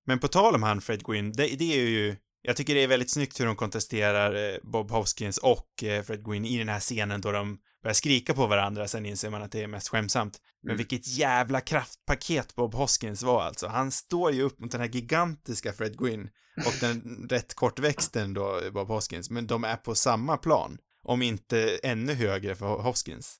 Men 0.05 0.19
på 0.19 0.27
tal 0.27 0.55
om 0.55 0.63
han 0.63 0.81
Fred 0.81 1.03
Gwynn, 1.03 1.31
det, 1.31 1.43
det 1.59 1.73
är 1.73 1.87
ju... 1.87 2.15
Jag 2.41 2.55
tycker 2.55 2.75
det 2.75 2.83
är 2.83 2.87
väldigt 2.87 3.13
snyggt 3.13 3.39
hur 3.39 3.45
de 3.45 3.55
kontrasterar 3.55 4.53
eh, 4.53 4.57
Bob 4.63 4.91
Hoskins 4.91 5.37
och 5.37 5.83
eh, 5.83 6.03
Fred 6.03 6.23
Gwynn 6.23 6.45
i 6.45 6.57
den 6.57 6.69
här 6.69 6.79
scenen 6.79 7.21
då 7.21 7.31
de 7.31 7.59
börjar 7.83 7.93
skrika 7.93 8.33
på 8.33 8.47
varandra, 8.47 8.87
sen 8.87 9.05
inser 9.05 9.29
man 9.29 9.41
att 9.41 9.51
det 9.51 9.63
är 9.63 9.67
mest 9.67 9.89
skämtsamt. 9.89 10.41
Men 10.63 10.69
Mm. 10.71 10.77
vilket 10.77 11.07
jävla 11.07 11.61
kraftpaket 11.61 12.55
Bob 12.55 12.73
Hoskins 12.73 13.23
var 13.23 13.41
alltså. 13.41 13.67
Han 13.67 13.91
står 13.91 14.31
ju 14.31 14.41
upp 14.41 14.59
mot 14.59 14.71
den 14.71 14.81
här 14.81 14.87
gigantiska 14.87 15.73
Fred 15.73 15.97
Gwynn 15.97 16.29
och 16.65 16.73
den 16.79 17.27
rätt 17.29 17.53
kortväxten 17.53 18.33
då, 18.33 18.61
Bob 18.71 18.87
Hoskins, 18.87 19.29
men 19.29 19.47
de 19.47 19.63
är 19.63 19.75
på 19.75 19.95
samma 19.95 20.37
plan. 20.37 20.77
Om 21.03 21.21
inte 21.21 21.79
ännu 21.83 22.13
högre 22.13 22.55
för 22.55 22.65
Hoskins. 22.65 23.35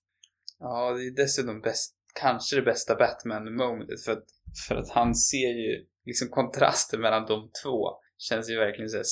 Ja, 0.60 0.92
det 0.94 1.04
är 1.08 1.12
dessutom 1.12 1.62
bäst, 1.62 1.94
kanske 2.20 2.56
det 2.56 2.62
bästa 2.62 2.96
Batman-momentet 2.96 4.04
för 4.06 4.12
att, 4.12 4.26
för 4.68 4.76
att 4.76 4.90
han 4.90 5.16
ser 5.16 5.48
ju 5.50 5.86
liksom 6.06 6.28
kontrasten 6.30 7.02
mellan 7.02 7.26
de 7.26 7.50
två. 7.64 7.90
Känns 8.18 8.50
ju 8.50 8.56
verkligen 8.60 8.90
såhär 8.90 9.04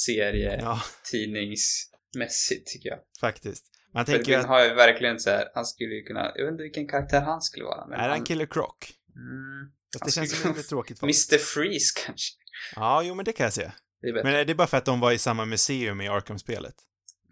Ja, 0.61 0.81
serietidningsmässigt 1.03 2.67
tycker 2.67 2.89
jag. 2.89 2.99
faktiskt. 3.21 3.65
Man 3.97 4.05
tänker 4.05 4.31
ju 4.31 4.38
att, 4.38 4.45
har 4.45 4.63
ju 4.65 4.73
verkligen 4.73 5.19
så 5.19 5.29
här, 5.29 5.51
han 5.53 5.65
skulle 5.65 5.95
ju 5.95 6.03
kunna, 6.03 6.31
jag 6.36 6.43
vet 6.45 6.51
inte 6.51 6.63
vilken 6.63 6.88
karaktär 6.88 7.21
han 7.21 7.41
skulle 7.41 7.65
vara. 7.65 7.88
Men 7.88 7.93
är 7.99 8.01
han 8.01 8.10
han, 8.10 8.23
Killer 8.25 8.45
Croc? 8.45 8.71
mm, 9.15 9.71
Fast 9.93 10.05
det 10.05 10.12
känns 10.12 10.45
ju 10.45 10.49
lite 10.49 10.63
tråkigt 10.69 10.99
för 10.99 11.05
Mr. 11.05 11.38
Freeze 11.38 11.93
kanske. 12.05 12.33
Ja, 12.75 13.03
jo 13.03 13.15
men 13.15 13.25
det 13.25 13.31
kan 13.33 13.43
jag 13.43 13.53
se. 13.53 13.71
Det 14.01 14.07
är 14.07 14.13
bättre. 14.13 14.23
Men 14.29 14.39
är 14.39 14.45
det 14.45 14.55
bara 14.55 14.67
för 14.67 14.77
att 14.77 14.86
de 14.86 14.99
var 14.99 15.12
i 15.12 15.17
samma 15.17 15.45
museum 15.45 16.01
i 16.01 16.07
Arkham-spelet? 16.07 16.75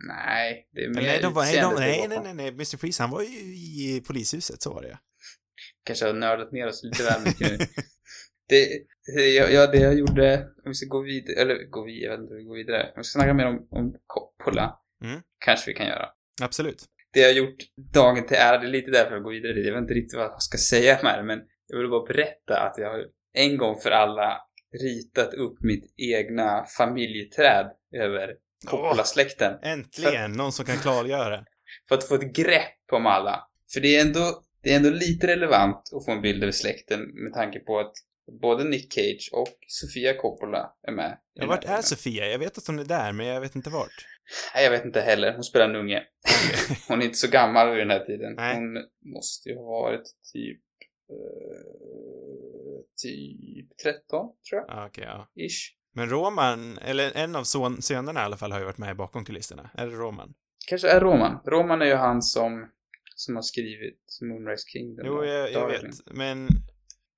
nej, 0.08 0.70
det 0.74 0.84
är 0.84 0.90
mer 0.90 1.02
nej, 1.02 1.20
de 1.22 1.34
var, 1.34 1.44
nej, 1.44 1.62
de, 1.62 1.74
nej, 1.76 2.06
nej, 2.10 2.20
nej, 2.24 2.34
nej, 2.34 2.48
Mr. 2.48 2.78
Freeze, 2.78 3.04
han 3.04 3.10
var 3.12 3.22
ju 3.22 3.28
i 3.28 4.04
polishuset, 4.08 4.62
så 4.62 4.74
var 4.74 4.82
det 4.82 4.98
Kanske 5.86 6.06
har 6.06 6.14
nördat 6.14 6.52
ner 6.52 6.68
oss 6.68 6.84
lite 6.84 7.04
väl 7.04 7.22
mycket 7.26 7.52
nu. 7.52 7.58
Det, 8.50 8.70
det, 9.16 9.28
jag- 9.30 9.52
ja, 9.54 9.68
det 9.68 9.78
jag 9.78 9.94
gjorde, 10.00 10.44
om 10.66 10.72
vi 10.72 10.74
ska 10.74 10.86
gå 10.88 11.02
vidare, 11.02 11.36
eller 11.42 11.70
gå 11.70 11.84
vidare, 11.86 12.04
jag 12.06 12.12
vet 12.12 12.20
inte 12.24 12.34
hur 12.34 12.40
vi 12.40 12.46
går 12.46 12.56
vidare. 12.56 12.84
Om 12.84 12.94
vi 12.98 13.04
ska 13.04 13.20
snacka 13.20 13.34
mer 13.34 13.46
om, 13.46 13.68
om 13.72 13.96
Coppola. 14.08 14.80
Mm. 15.04 15.22
Kanske 15.46 15.72
vi 15.72 15.74
kan 15.78 15.88
göra. 15.88 16.10
Absolut. 16.42 16.84
Det 17.14 17.20
jag 17.20 17.28
har 17.28 17.34
gjort 17.34 17.58
dagen 17.94 18.28
till 18.28 18.38
ära, 18.38 18.58
det 18.58 18.68
är 18.68 18.72
lite 18.72 18.92
därför 18.92 19.12
jag 19.12 19.24
går 19.24 19.32
vidare 19.32 19.54
dit. 19.54 19.66
Jag 19.66 19.74
vet 19.74 19.82
inte 19.82 19.94
riktigt 19.94 20.18
vad 20.18 20.26
jag 20.26 20.42
ska 20.42 20.58
säga 20.58 21.00
med 21.04 21.20
det, 21.20 21.24
men 21.24 21.42
jag 21.68 21.78
vill 21.78 21.90
bara 21.90 22.06
berätta 22.06 22.60
att 22.60 22.78
jag 22.78 22.90
har 22.92 23.06
en 23.34 23.58
gång 23.58 23.80
för 23.80 23.92
alla 23.92 24.42
ritat 24.84 25.34
upp 25.34 25.58
mitt 25.62 25.94
egna 25.98 26.66
familjeträd 26.78 27.72
över 27.96 28.30
Coppola-släkten. 28.66 29.54
Äntligen, 29.64 30.32
någon 30.32 30.52
som 30.52 30.66
kan 30.66 30.78
klargöra. 30.78 31.46
För 31.90 31.96
att 31.96 32.08
få 32.08 32.16
ett 32.16 32.36
grepp 32.36 32.92
om 32.92 33.06
alla. 33.06 33.48
För 33.74 33.82
det 33.82 33.98
är 33.98 34.02
ändå, 34.02 34.44
det 34.64 34.72
är 34.72 34.76
ändå 34.76 34.90
lite 34.90 35.28
relevant 35.28 35.76
att 35.76 36.06
få 36.06 36.12
en 36.12 36.22
bild 36.22 36.44
över 36.44 36.52
släkten 36.52 37.00
med 37.00 37.34
tanke 37.34 37.60
på 37.60 37.80
att 37.80 37.94
både 38.42 38.64
Nick 38.64 38.94
Cage 38.94 39.30
och 39.34 39.58
Sofia 39.68 40.14
Coppola 40.14 40.74
är 40.88 40.92
med. 40.92 41.18
Ja, 41.34 41.46
vart 41.46 41.66
är. 41.66 41.82
Sofia? 41.82 42.28
Jag 42.28 42.40
vet 42.40 42.58
att 42.58 42.68
hon 42.68 42.80
är 42.80 42.84
där, 42.86 43.12
men 43.12 43.26
jag 43.26 43.42
vet 43.42 43.56
inte 43.56 43.70
vart. 43.70 44.06
Nej, 44.56 44.64
jag 44.64 44.72
vet 44.72 44.86
inte 44.86 45.02
heller. 45.02 45.34
Hon 45.34 45.44
spelar 45.44 45.70
en 45.70 45.76
unge. 45.76 46.04
Hon 46.88 47.02
är 47.02 47.06
inte 47.06 47.18
så 47.18 47.28
gammal 47.28 47.70
vid 47.70 47.80
den 47.80 47.90
här 47.90 48.06
tiden. 48.06 48.34
Nej. 48.36 48.56
Hon 48.56 48.78
måste 49.14 49.50
ju 49.50 49.56
ha 49.56 49.64
varit 49.64 50.04
typ... 50.34 50.62
Eh, 51.10 51.86
typ 53.02 53.78
13, 53.84 54.28
tror 54.50 54.62
jag. 54.62 54.66
Ja, 54.68 54.86
Okej, 54.88 55.04
ja. 55.08 55.28
Ish. 55.36 55.76
Men 55.94 56.10
Roman, 56.10 56.78
eller 56.78 57.12
en 57.18 57.36
av 57.36 57.44
son, 57.44 57.82
sönerna 57.82 58.22
i 58.22 58.24
alla 58.24 58.38
fall, 58.38 58.52
har 58.52 58.60
ju 58.60 58.66
varit 58.66 58.78
med 58.78 58.96
bakom 58.96 59.26
kulisserna. 59.26 59.70
Är 59.74 59.88
det 59.88 59.96
Roman? 59.96 60.34
Kanske 60.68 60.90
är 60.90 61.02
Roman. 61.02 61.40
Roman 61.46 61.82
är 61.82 61.86
ju 61.86 61.96
han 61.96 62.22
som, 62.22 62.72
som 63.16 63.36
har 63.36 63.44
skrivit 63.44 64.20
Moonrise 64.22 64.70
Kingdom. 64.70 65.06
Jo, 65.06 65.26
jag, 65.26 65.52
jag 65.52 65.68
vet. 65.68 65.86
Men 66.06 66.48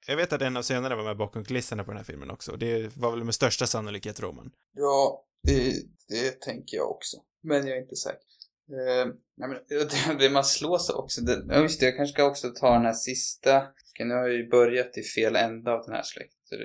jag 0.07 0.15
vet 0.15 0.33
att 0.33 0.41
en 0.41 0.57
av 0.57 0.61
sönerna 0.61 0.95
var 0.95 1.03
med 1.03 1.17
bakom 1.17 1.43
kulisserna 1.43 1.83
på 1.83 1.91
den 1.91 1.97
här 1.97 2.03
filmen 2.03 2.31
också. 2.31 2.55
Det 2.57 2.97
var 2.97 3.11
väl 3.11 3.23
med 3.23 3.35
största 3.35 3.67
sannolikhet 3.67 4.19
Roman. 4.19 4.51
Ja, 4.75 5.25
det, 5.43 5.73
det 6.07 6.41
tänker 6.41 6.77
jag 6.77 6.91
också. 6.91 7.17
Men 7.43 7.67
jag 7.67 7.77
är 7.77 7.81
inte 7.81 7.95
säker. 7.95 8.27
Eh, 8.69 9.05
nej, 9.37 9.49
men 9.49 10.17
det, 10.19 10.29
man 10.29 10.43
slås 10.43 10.89
också. 10.89 11.21
Det, 11.21 11.55
just 11.61 11.79
det, 11.79 11.85
jag 11.85 11.95
kanske 11.95 12.13
ska 12.13 12.23
också 12.25 12.49
ta 12.49 12.73
den 12.73 12.85
här 12.85 12.93
sista. 12.93 13.57
Okej, 13.57 14.05
nu 14.05 14.13
har 14.13 14.21
jag 14.27 14.33
ju 14.37 14.49
börjat 14.49 14.97
i 14.97 15.03
fel 15.03 15.35
ända 15.35 15.71
av 15.71 15.85
den 15.85 15.95
här 15.95 16.03
släkten. 16.03 16.59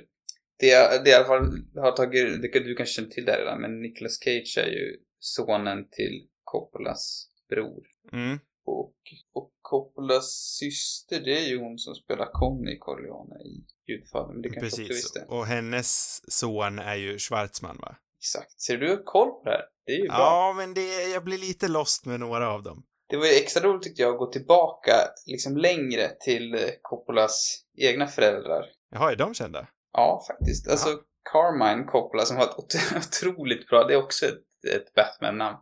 Det, 0.58 0.66
jag- 0.66 1.04
det 1.04 1.10
jag 1.10 1.26
fall 1.26 1.44
har 1.76 1.92
tagit, 1.92 2.42
det, 2.42 2.48
du 2.60 2.74
kanske 2.74 2.94
känner 2.94 3.08
till 3.08 3.24
det 3.24 3.40
redan, 3.40 3.60
men 3.60 3.80
Nicolas 3.82 4.18
Cage 4.20 4.58
är 4.58 4.70
ju 4.70 4.96
sonen 5.18 5.88
till 5.90 6.28
Coppolas 6.44 7.28
bror. 7.48 7.82
Mm. 8.12 8.38
Och, 8.64 8.94
och 9.32 9.52
Coppolas 9.62 10.56
syster, 10.58 11.20
det 11.20 11.38
är 11.38 11.48
ju 11.48 11.58
hon 11.58 11.78
som 11.78 11.94
spelar 11.94 12.28
Conny 12.32 12.78
Corleone 12.78 13.34
i 13.34 13.64
Gudfadern. 13.86 14.32
Men 14.32 14.42
det 14.42 14.48
kanske 14.50 14.66
också 14.66 14.76
Precis. 14.76 14.96
visste. 14.96 15.24
Och 15.28 15.46
hennes 15.46 16.20
son 16.32 16.78
är 16.78 16.94
ju 16.96 17.18
Schwarzman, 17.18 17.78
va? 17.82 17.96
Exakt. 18.22 18.60
Ser 18.60 18.76
du 18.76 19.02
koll 19.04 19.28
på 19.30 19.42
det 19.44 19.50
här? 19.50 19.64
Det 19.86 19.92
är 19.92 19.96
ju 19.96 20.08
bra. 20.08 20.16
Ja, 20.18 20.54
men 20.56 20.74
det, 20.74 21.02
jag 21.08 21.24
blir 21.24 21.38
lite 21.38 21.68
lost 21.68 22.06
med 22.06 22.20
några 22.20 22.50
av 22.52 22.62
dem. 22.62 22.82
Det 23.08 23.16
var 23.16 23.26
ju 23.26 23.32
extra 23.32 23.62
roligt 23.68 23.82
tyckte 23.82 24.02
jag 24.02 24.12
att 24.12 24.18
gå 24.18 24.26
tillbaka 24.32 24.92
liksom 25.26 25.56
längre 25.56 26.08
till 26.20 26.54
eh, 26.54 26.60
Coppolas 26.82 27.64
egna 27.78 28.06
föräldrar. 28.06 28.64
Jaha, 28.90 29.12
är 29.12 29.16
de 29.16 29.34
kända? 29.34 29.68
Ja, 29.92 30.24
faktiskt. 30.28 30.68
Alltså 30.68 30.88
Carmine 31.32 31.84
Coppola 31.84 32.24
som 32.24 32.36
har 32.36 32.44
ett 32.44 32.56
ot- 32.58 32.96
otroligt 32.96 33.68
bra, 33.68 33.84
det 33.86 33.94
är 33.94 33.98
också 34.02 34.26
ett, 34.26 34.74
ett 34.74 34.94
Batman-namn. 34.94 35.56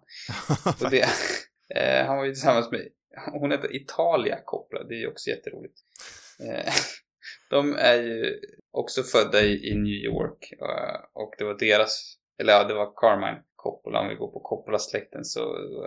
Och 0.84 0.90
det, 0.90 1.02
eh, 1.76 2.06
han 2.06 2.16
var 2.16 2.24
ju 2.24 2.32
tillsammans 2.32 2.70
med, 2.70 2.88
hon 3.32 3.50
heter 3.50 3.76
Italia 3.76 4.38
Coppola, 4.44 4.84
det 4.84 4.94
är 4.94 4.98
ju 4.98 5.08
också 5.08 5.30
jätteroligt. 5.30 5.74
Eh, 6.48 6.72
de 7.50 7.74
är 7.78 7.94
ju 8.02 8.40
också 8.72 9.02
födda 9.02 9.40
i, 9.42 9.70
i 9.70 9.74
New 9.74 9.92
York 10.04 10.52
och 11.12 11.34
det 11.38 11.44
var 11.44 11.58
deras, 11.58 12.16
eller 12.40 12.52
ja, 12.52 12.64
det 12.64 12.74
var 12.74 12.92
Carmine 12.96 13.42
Coppola, 13.56 14.00
om 14.00 14.08
vi 14.08 14.14
går 14.14 14.32
på 14.32 14.40
Coppola-släkten 14.40 15.24
så 15.24 15.40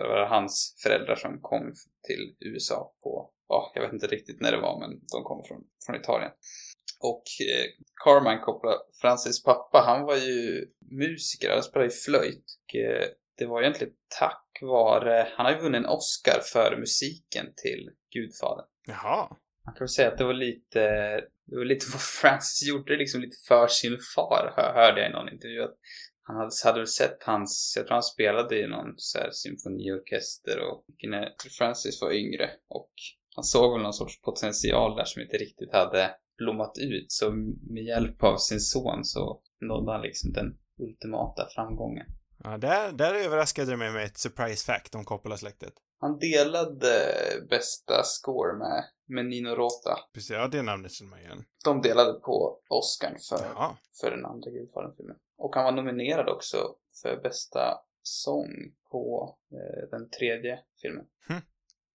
var 0.08 0.18
det 0.18 0.26
hans 0.26 0.76
föräldrar 0.82 1.14
som 1.14 1.40
kom 1.40 1.72
till 2.06 2.36
USA 2.40 2.94
på, 3.02 3.30
ja, 3.48 3.72
jag 3.74 3.82
vet 3.82 3.92
inte 3.92 4.06
riktigt 4.06 4.40
när 4.40 4.52
det 4.52 4.60
var, 4.60 4.80
men 4.80 4.90
de 5.12 5.24
kom 5.24 5.44
från, 5.48 5.64
från 5.86 5.96
Italien. 5.96 6.30
Och 7.00 7.24
eh, 7.50 7.66
Carmine 8.04 8.40
Coppola, 8.40 8.72
Francis 9.00 9.42
pappa, 9.42 9.78
han 9.86 10.02
var 10.04 10.16
ju 10.16 10.66
musiker, 10.90 11.50
han 11.50 11.62
spelade 11.62 11.90
ju 11.90 11.96
flöjt. 12.06 12.44
Och, 12.64 12.76
eh, 12.76 13.06
det 13.38 13.46
var 13.46 13.62
egentligen 13.62 13.94
tack 14.18 14.58
vare, 14.62 15.28
han 15.36 15.46
har 15.46 15.52
ju 15.52 15.58
vunnit 15.58 15.78
en 15.78 15.86
Oscar 15.86 16.40
för 16.52 16.76
musiken 16.76 17.46
till 17.56 17.90
Gudfadern. 18.14 18.66
Jaha. 18.86 19.36
Man 19.64 19.74
kan 19.74 19.84
väl 19.84 19.88
säga 19.88 20.08
att 20.08 20.18
det 20.18 20.24
var 20.24 20.34
lite, 20.34 20.80
det 21.44 21.56
var 21.56 21.64
lite 21.64 21.86
vad 21.92 22.00
Francis 22.00 22.68
gjorde 22.68 22.96
liksom 22.96 23.20
lite 23.20 23.36
för 23.48 23.66
sin 23.66 23.98
far, 24.14 24.52
hör, 24.56 24.72
hörde 24.74 25.00
jag 25.00 25.10
i 25.10 25.12
någon 25.12 25.32
intervju. 25.32 25.62
Att 25.62 25.76
han 26.26 26.36
hade, 26.36 26.50
hade 26.64 26.78
väl 26.78 26.86
sett 26.86 27.22
hans, 27.22 27.74
jag 27.76 27.86
tror 27.86 27.94
han 27.94 28.02
spelade 28.02 28.60
i 28.60 28.66
någon 28.66 28.94
så 28.96 29.18
här 29.18 29.30
symfoniorkester 29.32 30.58
och 30.70 30.84
när 31.08 31.32
Francis 31.58 32.02
var 32.02 32.12
yngre 32.12 32.50
och 32.68 32.90
han 33.34 33.44
såg 33.44 33.72
väl 33.72 33.82
någon 33.82 33.92
sorts 33.92 34.20
potential 34.20 34.96
där 34.96 35.04
som 35.04 35.22
inte 35.22 35.36
riktigt 35.36 35.72
hade 35.72 36.14
blommat 36.38 36.78
ut. 36.78 37.12
Så 37.12 37.30
med 37.70 37.84
hjälp 37.84 38.22
av 38.22 38.36
sin 38.36 38.60
son 38.60 39.04
så 39.04 39.40
nådde 39.60 39.92
han 39.92 40.02
liksom 40.02 40.32
den 40.32 40.56
ultimata 40.78 41.48
framgången. 41.54 42.06
Ja, 42.44 42.58
där, 42.58 42.92
där 42.92 43.14
överraskade 43.14 43.70
du 43.70 43.76
mig 43.76 43.92
med 43.92 44.04
ett 44.04 44.18
surprise 44.18 44.66
fact 44.66 44.94
om 44.94 45.04
Coppola-släktet. 45.04 45.74
Han 46.04 46.18
delade 46.18 47.06
bästa 47.50 48.02
score 48.02 48.52
med, 48.52 48.84
med 49.06 49.26
Nino 49.26 49.48
Rota. 49.54 49.98
Precis, 50.12 50.30
ja 50.30 50.48
det 50.48 50.62
namnet 50.62 50.92
känner 50.92 51.10
man 51.10 51.20
igen. 51.20 51.44
De 51.64 51.82
delade 51.82 52.12
på 52.20 52.58
Oscar 52.68 53.16
för, 53.28 53.44
Jaha. 53.44 53.76
för 54.00 54.10
den 54.10 54.26
andra 54.26 54.50
Gudfadern-filmen. 54.50 55.16
Och 55.36 55.54
han 55.54 55.64
var 55.64 55.72
nominerad 55.72 56.28
också 56.28 56.56
för 57.02 57.16
bästa 57.16 57.78
sång 58.02 58.50
på 58.90 59.36
eh, 59.52 59.88
den 59.90 60.10
tredje 60.10 60.58
filmen. 60.82 61.06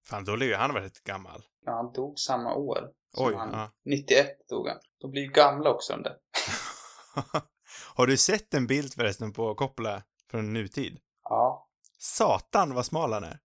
Fan, 0.06 0.26
då 0.26 0.36
ju 0.46 0.56
han 0.56 0.74
varit 0.74 1.04
gammal. 1.04 1.46
Ja, 1.66 1.72
han 1.72 1.94
dog 1.94 2.20
samma 2.20 2.56
år. 2.56 2.92
som 3.14 3.28
Oj, 3.28 3.34
han. 3.36 3.50
ja. 3.52 3.72
91 3.86 4.48
dog 4.50 4.68
han. 4.68 4.78
De 4.98 5.12
blir 5.12 5.22
ju 5.22 5.30
gamla 5.30 5.70
också 5.70 5.94
de 5.94 6.04
där. 6.04 6.18
Har 7.96 8.08
du 8.08 8.18
sett 8.18 8.54
en 8.54 8.68
bild 8.68 8.94
förresten 8.94 9.34
på 9.34 9.56
Coppola 9.56 10.04
från 10.32 10.54
nutid? 10.54 11.00
Ja. 11.24 11.68
Satan 11.98 12.74
vad 12.74 12.86
smal 12.86 13.14
han 13.14 13.24
är. 13.24 13.40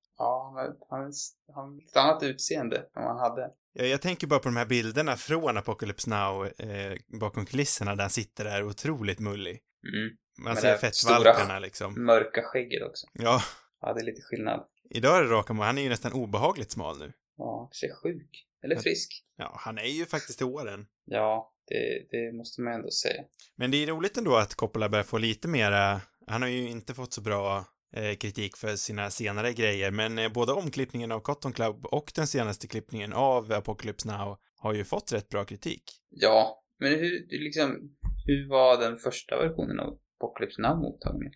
Ja, 0.56 0.86
han 0.90 1.00
har- 1.00 1.54
han 1.54 1.78
ett 1.88 1.96
annat 1.96 2.22
utseende 2.22 2.76
än 2.76 2.84
vad 3.02 3.06
han 3.06 3.30
hade. 3.30 3.50
Jag, 3.72 3.86
jag 3.88 4.02
tänker 4.02 4.26
bara 4.26 4.38
på 4.40 4.48
de 4.48 4.56
här 4.56 4.66
bilderna 4.66 5.16
från 5.16 5.56
Apocalypse 5.56 6.10
Now 6.10 6.46
eh, 6.46 6.96
bakom 7.20 7.46
kulisserna 7.46 7.94
där 7.94 8.02
han 8.02 8.10
sitter 8.10 8.44
där 8.44 8.64
otroligt 8.64 9.20
mullig. 9.20 9.60
Mm. 9.94 10.16
Man 10.38 10.56
ser 10.56 10.76
fettvalkarna 10.76 11.58
liksom. 11.58 12.04
Mörka 12.04 12.42
skägget 12.42 12.82
också. 12.82 13.06
Ja, 13.12 13.40
Ja, 13.80 13.92
det 13.92 14.00
är 14.00 14.04
lite 14.04 14.22
skillnad. 14.22 14.66
idag 14.90 15.18
är 15.18 15.22
det 15.22 15.28
raka 15.30 15.52
Han 15.54 15.78
är 15.78 15.82
ju 15.82 15.88
nästan 15.88 16.12
obehagligt 16.12 16.70
smal 16.70 16.98
nu. 16.98 17.12
Ja, 17.36 17.70
ser 17.80 17.94
sjuk. 18.02 18.46
Eller 18.64 18.76
frisk. 18.76 19.24
Ja, 19.36 19.56
han 19.60 19.78
är 19.78 19.84
ju 19.98 20.06
faktiskt 20.06 20.40
i 20.40 20.44
åren. 20.44 20.86
Ja, 21.04 21.52
det, 21.68 22.06
det 22.10 22.32
måste 22.36 22.60
man 22.62 22.72
ändå 22.72 22.90
säga. 22.90 23.22
Men 23.56 23.70
det 23.70 23.76
är 23.82 23.86
roligt 23.86 24.16
ändå 24.16 24.36
att 24.36 24.54
Coppola 24.54 24.88
börjar 24.88 25.04
få 25.04 25.18
lite 25.18 25.48
mera, 25.48 26.00
han 26.26 26.42
har 26.42 26.48
ju 26.48 26.68
inte 26.70 26.94
fått 26.94 27.12
så 27.12 27.20
bra 27.20 27.64
kritik 27.94 28.57
för 28.57 28.76
sina 28.76 29.11
senare 29.11 29.52
grejer, 29.52 29.90
men 29.90 30.18
eh, 30.18 30.33
både 30.33 30.52
omklippningen 30.52 31.12
av 31.12 31.20
Cotton 31.20 31.52
Club 31.52 31.87
och 31.87 32.12
den 32.14 32.26
senaste 32.26 32.66
klippningen 32.68 33.12
av 33.12 33.52
Apocalypse 33.52 34.09
Now 34.09 34.37
har 34.57 34.74
ju 34.74 34.85
fått 34.85 35.12
rätt 35.12 35.28
bra 35.28 35.44
kritik. 35.44 35.83
Ja, 36.11 36.62
men 36.78 36.92
hur, 36.92 37.26
liksom, 37.44 37.96
hur 38.26 38.48
var 38.48 38.80
den 38.80 38.96
första 38.96 39.37
versionen 39.37 39.80
av 39.80 39.98
Apocalypse 40.18 40.62
Now 40.62 40.76
mottagen? 40.76 41.33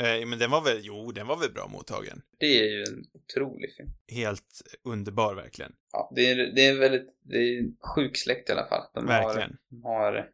Eh, 0.00 0.26
men 0.26 0.38
den 0.38 0.50
var 0.50 0.64
väl, 0.64 0.80
jo, 0.82 1.12
den 1.12 1.26
var 1.26 1.36
väl 1.36 1.52
bra 1.52 1.68
mottagen. 1.68 2.22
Det 2.38 2.46
är 2.46 2.70
ju 2.70 2.82
en 2.82 3.04
otrolig 3.12 3.70
film. 3.76 3.88
Helt 4.12 4.62
underbar 4.84 5.34
verkligen. 5.34 5.72
Ja, 5.92 6.12
det 6.14 6.30
är, 6.30 6.36
det 6.36 6.66
är 6.66 6.78
väldigt, 6.78 7.08
det 7.22 7.36
är 7.36 7.58
en 7.58 7.76
sjuk 7.94 8.16
släkt 8.16 8.48
i 8.48 8.52
alla 8.52 8.68
fall. 8.68 8.82
De 8.94 9.06
Verkligen. 9.06 9.56
Har, 9.82 10.12
de 10.12 10.14
har 10.14 10.30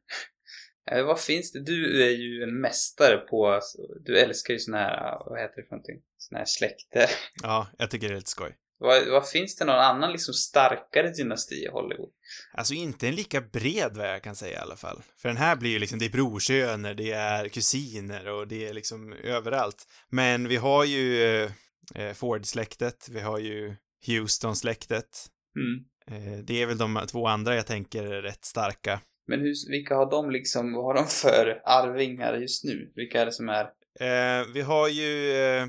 eh, 0.90 1.04
vad 1.04 1.20
finns 1.20 1.52
det? 1.52 1.60
Du 1.60 2.04
är 2.04 2.10
ju 2.10 2.42
en 2.42 2.60
mästare 2.60 3.16
på, 3.16 3.60
du 4.04 4.18
älskar 4.18 4.54
ju 4.54 4.60
såna 4.60 4.78
här, 4.78 5.18
vad 5.26 5.40
heter 5.40 5.56
det 5.56 5.68
för 5.68 5.74
någonting? 5.74 6.02
Såna 6.18 6.38
här 6.38 6.46
släkter. 6.46 7.10
Ja, 7.42 7.68
jag 7.78 7.90
tycker 7.90 8.08
det 8.08 8.14
är 8.14 8.16
lite 8.16 8.30
skoj. 8.30 8.56
Vad, 8.78 9.08
vad 9.08 9.28
finns 9.28 9.56
det 9.56 9.64
någon 9.64 9.78
annan 9.78 10.12
liksom 10.12 10.34
starkare 10.34 11.10
dynasti 11.10 11.54
i 11.54 11.68
Hollywood? 11.68 12.10
Alltså 12.52 12.74
inte 12.74 13.08
en 13.08 13.14
lika 13.14 13.40
bred 13.40 13.96
vad 13.96 14.08
jag 14.08 14.22
kan 14.22 14.36
säga 14.36 14.58
i 14.58 14.62
alla 14.62 14.76
fall. 14.76 15.02
För 15.16 15.28
den 15.28 15.36
här 15.36 15.56
blir 15.56 15.70
ju 15.70 15.78
liksom, 15.78 15.98
det 15.98 16.04
är 16.04 16.10
brorsöner, 16.10 16.94
det 16.94 17.12
är 17.12 17.48
kusiner 17.48 18.28
och 18.28 18.48
det 18.48 18.68
är 18.68 18.74
liksom 18.74 19.12
överallt. 19.12 19.86
Men 20.10 20.48
vi 20.48 20.56
har 20.56 20.84
ju 20.84 21.22
eh, 21.22 21.50
eh, 21.94 22.12
Ford-släktet, 22.12 23.08
vi 23.10 23.20
har 23.20 23.38
ju 23.38 23.76
Houston-släktet. 24.06 25.26
Mm. 25.56 25.84
Eh, 26.06 26.38
det 26.44 26.62
är 26.62 26.66
väl 26.66 26.78
de 26.78 27.06
två 27.10 27.26
andra 27.26 27.54
jag 27.56 27.66
tänker 27.66 28.04
är 28.04 28.22
rätt 28.22 28.44
starka. 28.44 29.00
Men 29.26 29.40
hur, 29.40 29.54
vilka 29.70 29.96
har 29.96 30.10
de 30.10 30.30
liksom, 30.30 30.72
vad 30.72 30.84
har 30.84 30.94
de 30.94 31.06
för 31.08 31.62
arvingar 31.64 32.34
just 32.34 32.64
nu? 32.64 32.92
Vilka 32.94 33.20
är 33.20 33.26
det 33.26 33.32
som 33.32 33.48
är? 33.48 33.64
Eh, 34.00 34.46
vi 34.54 34.60
har 34.60 34.88
ju, 34.88 35.32
eh, 35.32 35.62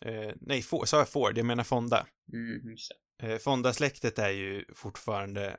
eh, 0.00 0.32
nej, 0.40 0.62
Ford, 0.62 0.88
sa 0.88 0.98
jag 0.98 1.08
Ford? 1.08 1.38
Jag 1.38 1.46
menar 1.46 1.64
Fonda. 1.64 2.06
Mm, 2.32 2.70
just 2.70 2.92
det. 3.20 3.32
Eh, 3.32 3.38
Fonda-släktet 3.38 4.18
är 4.18 4.30
ju 4.30 4.64
fortfarande 4.74 5.56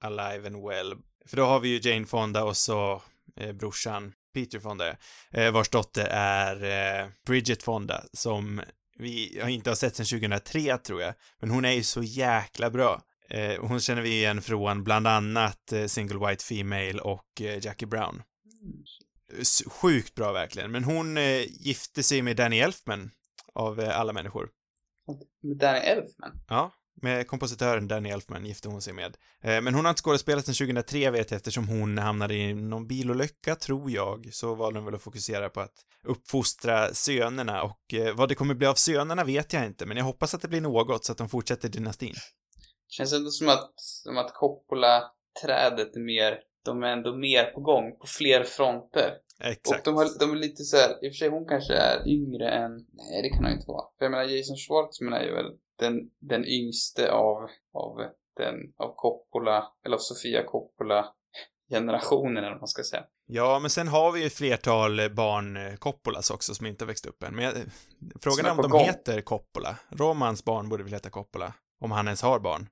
alive 0.00 0.46
and 0.46 0.68
well. 0.68 0.94
För 1.26 1.36
då 1.36 1.44
har 1.44 1.60
vi 1.60 1.68
ju 1.68 1.90
Jane 1.90 2.06
Fonda 2.06 2.44
och 2.44 2.56
så 2.56 3.02
eh, 3.36 3.52
brorsan 3.52 4.12
Peter 4.34 4.58
Fonda, 4.58 4.96
eh, 5.30 5.52
vars 5.52 5.68
dotter 5.68 6.06
är 6.10 6.64
eh, 7.02 7.08
Bridget 7.26 7.62
Fonda, 7.62 8.04
som 8.12 8.62
vi 8.98 9.38
har 9.42 9.48
inte 9.48 9.70
har 9.70 9.74
sett 9.74 9.96
sedan 9.96 10.06
2003 10.06 10.78
tror 10.78 11.02
jag. 11.02 11.14
Men 11.40 11.50
hon 11.50 11.64
är 11.64 11.72
ju 11.72 11.82
så 11.82 12.02
jäkla 12.02 12.70
bra. 12.70 13.02
Eh, 13.30 13.60
hon 13.60 13.80
känner 13.80 14.02
vi 14.02 14.10
igen 14.10 14.42
från 14.42 14.84
bland 14.84 15.06
annat 15.06 15.72
eh, 15.72 15.86
Single 15.86 16.28
White 16.28 16.44
Female 16.44 17.00
och 17.00 17.40
eh, 17.40 17.64
Jackie 17.64 17.88
Brown. 17.88 18.22
Sjukt 19.66 20.14
bra 20.14 20.32
verkligen. 20.32 20.70
Men 20.70 20.84
hon 20.84 21.16
eh, 21.16 21.42
gifte 21.48 22.02
sig 22.02 22.22
med 22.22 22.36
Danny 22.36 22.58
Elfman 22.58 23.10
av 23.54 23.80
alla 23.80 24.12
människor. 24.12 24.48
Med 25.42 25.56
Danny 25.56 25.78
Elfman? 25.78 26.30
Ja, 26.48 26.72
med 27.02 27.26
kompositören 27.26 27.88
Danny 27.88 28.08
Elfman 28.08 28.46
gifte 28.46 28.68
hon 28.68 28.82
sig 28.82 28.92
med. 28.92 29.16
Men 29.42 29.74
hon 29.74 29.84
har 29.84 29.90
inte 29.90 30.02
skådespelat 30.02 30.44
sedan 30.46 30.54
2003 30.54 31.10
vet 31.10 31.30
jag 31.30 31.36
eftersom 31.36 31.68
hon 31.68 31.98
hamnade 31.98 32.34
i 32.34 32.54
någon 32.54 32.86
bilolycka, 32.86 33.54
tror 33.56 33.90
jag. 33.90 34.28
Så 34.32 34.54
valde 34.54 34.78
hon 34.78 34.84
väl 34.84 34.94
att 34.94 35.02
fokusera 35.02 35.48
på 35.48 35.60
att 35.60 35.74
uppfostra 36.04 36.94
sönerna 36.94 37.62
och 37.62 37.94
vad 38.14 38.28
det 38.28 38.34
kommer 38.34 38.54
bli 38.54 38.66
av 38.66 38.74
sönerna 38.74 39.24
vet 39.24 39.52
jag 39.52 39.66
inte, 39.66 39.86
men 39.86 39.96
jag 39.96 40.04
hoppas 40.04 40.34
att 40.34 40.42
det 40.42 40.48
blir 40.48 40.60
något 40.60 41.04
så 41.04 41.12
att 41.12 41.18
de 41.18 41.28
fortsätter 41.28 41.68
dynastin. 41.68 42.14
Känns 42.96 43.12
ändå 43.12 43.30
som 43.30 43.48
att, 43.48 43.72
som 43.76 44.18
att 44.18 44.34
Coppola-trädet 44.34 45.96
är 45.96 46.00
mer, 46.00 46.38
de 46.64 46.82
är 46.82 46.86
ändå 46.86 47.16
mer 47.16 47.44
på 47.44 47.60
gång 47.60 47.98
på 47.98 48.06
fler 48.06 48.44
fronter. 48.44 49.10
Exakt. 49.40 49.86
Och 49.86 49.92
de, 49.92 49.96
har, 49.96 50.18
de 50.18 50.30
är 50.32 50.36
lite 50.36 50.64
så 50.64 50.76
här, 50.76 51.04
i 51.04 51.08
och 51.08 51.12
för 51.12 51.18
sig 51.18 51.28
hon 51.28 51.48
kanske 51.48 51.74
är 51.74 52.08
yngre 52.08 52.50
än, 52.50 52.72
nej 52.92 53.22
det 53.22 53.28
kan 53.28 53.44
hon 53.44 53.52
inte 53.52 53.68
vara. 53.68 53.84
För 53.98 54.04
jag 54.04 54.10
menar 54.10 54.24
Jason 54.24 54.56
Schwartzman 54.56 55.12
är 55.12 55.24
ju 55.24 55.34
väl 55.34 55.52
den, 55.78 55.94
den 56.20 56.44
yngste 56.44 57.12
av, 57.12 57.48
av 57.72 57.96
den, 58.36 58.54
av 58.76 58.94
Coppola, 58.96 59.72
eller 59.84 59.96
av 59.96 60.00
Sofia 60.00 60.44
Coppola 60.44 61.14
generationen 61.70 62.36
eller 62.36 62.50
vad 62.50 62.60
man 62.60 62.68
ska 62.68 62.82
säga. 62.82 63.04
Ja, 63.26 63.58
men 63.58 63.70
sen 63.70 63.88
har 63.88 64.12
vi 64.12 64.20
ju 64.20 64.26
ett 64.26 64.34
flertal 64.34 65.10
barn 65.10 65.56
eh, 65.56 65.74
Coppolas 65.74 66.30
också 66.30 66.54
som 66.54 66.66
inte 66.66 66.84
har 66.84 66.86
växt 66.86 67.06
upp 67.06 67.22
än. 67.22 67.36
Men 67.36 67.44
jag, 67.44 67.54
frågan 68.20 68.44
är 68.44 68.48
är 68.48 68.52
om 68.52 68.62
de 68.62 68.70
gång. 68.70 68.80
heter 68.84 69.20
Coppola. 69.20 69.78
Romans 69.88 70.44
barn 70.44 70.68
borde 70.68 70.82
väl 70.82 70.92
heta 70.92 71.10
Coppola. 71.10 71.54
Om 71.80 71.90
han 71.90 72.06
ens 72.06 72.22
har 72.22 72.38
barn. 72.38 72.68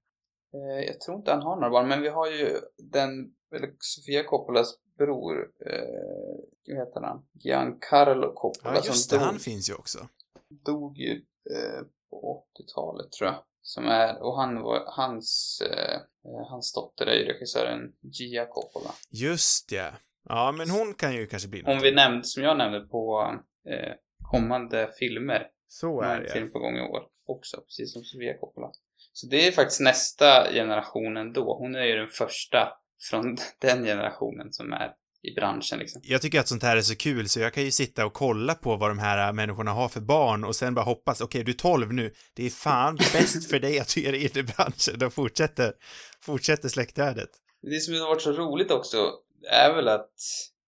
Eh, 0.55 0.85
jag 0.87 1.01
tror 1.01 1.17
inte 1.17 1.31
han 1.33 1.43
har 1.43 1.57
några 1.57 1.71
barn, 1.71 1.89
men 1.89 2.03
vi 2.03 2.09
har 2.09 2.31
ju 2.31 2.61
den, 2.79 3.35
eller 3.55 3.73
Sofia 3.79 4.25
Coppolas 4.25 4.75
bror, 4.99 5.51
eh, 5.67 6.39
vad 6.69 6.77
heter 6.87 7.01
han? 7.01 7.27
Giancarlo 7.33 8.33
Coppola 8.35 8.75
Ja, 8.75 8.83
just 8.85 9.11
det, 9.11 9.17
dog, 9.17 9.25
han 9.25 9.39
finns 9.39 9.71
ju 9.71 9.75
också. 9.75 10.09
dog 10.49 10.99
ju 10.99 11.13
eh, 11.51 11.83
på 12.11 12.45
80-talet 12.59 13.13
tror 13.13 13.31
jag. 13.31 13.45
Som 13.65 13.87
är, 13.87 14.23
och 14.23 14.37
han 14.37 14.61
var, 14.63 14.85
hans, 14.87 15.63
eh, 15.71 15.95
eh, 16.25 16.47
hans 16.51 16.73
dotter 16.73 17.07
är 17.07 17.15
ju 17.15 17.25
regissören 17.25 17.93
Gia 18.01 18.47
Coppola. 18.47 18.91
Just 19.11 19.73
ja. 19.73 19.91
Ja, 20.29 20.53
men 20.53 20.71
hon 20.71 20.95
kan 20.95 21.15
ju 21.15 21.27
kanske 21.27 21.49
bli 21.49 21.63
Hon 21.67 21.75
något. 21.75 21.85
vi 21.85 21.95
nämnde, 21.95 22.25
som 22.25 22.43
jag 22.43 22.59
nämnde 22.59 22.81
på 22.81 23.35
eh, 23.69 23.93
kommande 24.31 24.91
filmer. 24.99 25.49
Så 25.69 26.01
är 26.03 26.17
en 26.17 26.23
det. 26.23 26.29
film 26.33 26.51
på 26.53 26.59
gång 26.59 26.77
i 26.77 26.81
år 26.81 27.03
också, 27.27 27.61
precis 27.61 27.93
som 27.93 28.03
Sofia 28.05 28.39
Coppola. 28.39 28.73
Så 29.13 29.27
det 29.27 29.47
är 29.47 29.53
faktiskt 29.53 29.81
nästa 29.81 30.53
generationen 30.53 31.33
då. 31.33 31.57
Hon 31.59 31.75
är 31.75 31.85
ju 31.85 31.97
den 31.97 32.09
första 32.09 32.69
från 33.11 33.37
den 33.61 33.85
generationen 33.85 34.53
som 34.53 34.73
är 34.73 34.93
i 35.23 35.35
branschen 35.35 35.79
liksom. 35.79 36.03
Jag 36.05 36.23
tycker 36.23 36.41
att 36.41 36.49
sånt 36.49 36.63
här 36.63 36.77
är 36.77 36.81
så 36.83 36.97
kul 36.97 37.29
så 37.29 37.41
jag 37.41 37.53
kan 37.55 37.65
ju 37.65 37.71
sitta 37.71 38.07
och 38.07 38.13
kolla 38.13 38.55
på 38.55 38.77
vad 38.77 38.91
de 38.91 38.99
här 38.99 39.33
människorna 39.33 39.71
har 39.71 39.89
för 39.89 40.01
barn 40.01 40.45
och 40.45 40.57
sen 40.57 40.75
bara 40.75 40.85
hoppas, 40.85 41.21
okej 41.21 41.45
du 41.45 41.53
är 41.53 41.57
12 41.57 41.93
nu, 41.93 42.13
det 42.35 42.47
är 42.47 42.51
fan 42.51 42.97
bäst 43.13 43.51
för 43.51 43.59
dig 43.59 43.79
att 43.81 43.95
du 43.95 44.07
är 44.07 44.39
i 44.39 44.43
branschen 44.43 45.07
och 45.07 45.13
fortsätter, 45.13 45.73
fortsätter 46.21 46.69
släktträdet. 46.69 47.31
Det 47.63 47.81
som 47.81 47.95
har 47.95 48.09
varit 48.09 48.23
så 48.23 48.33
roligt 48.33 48.71
också 48.71 49.13
är 49.51 49.75
väl 49.75 49.89
att, 49.89 50.15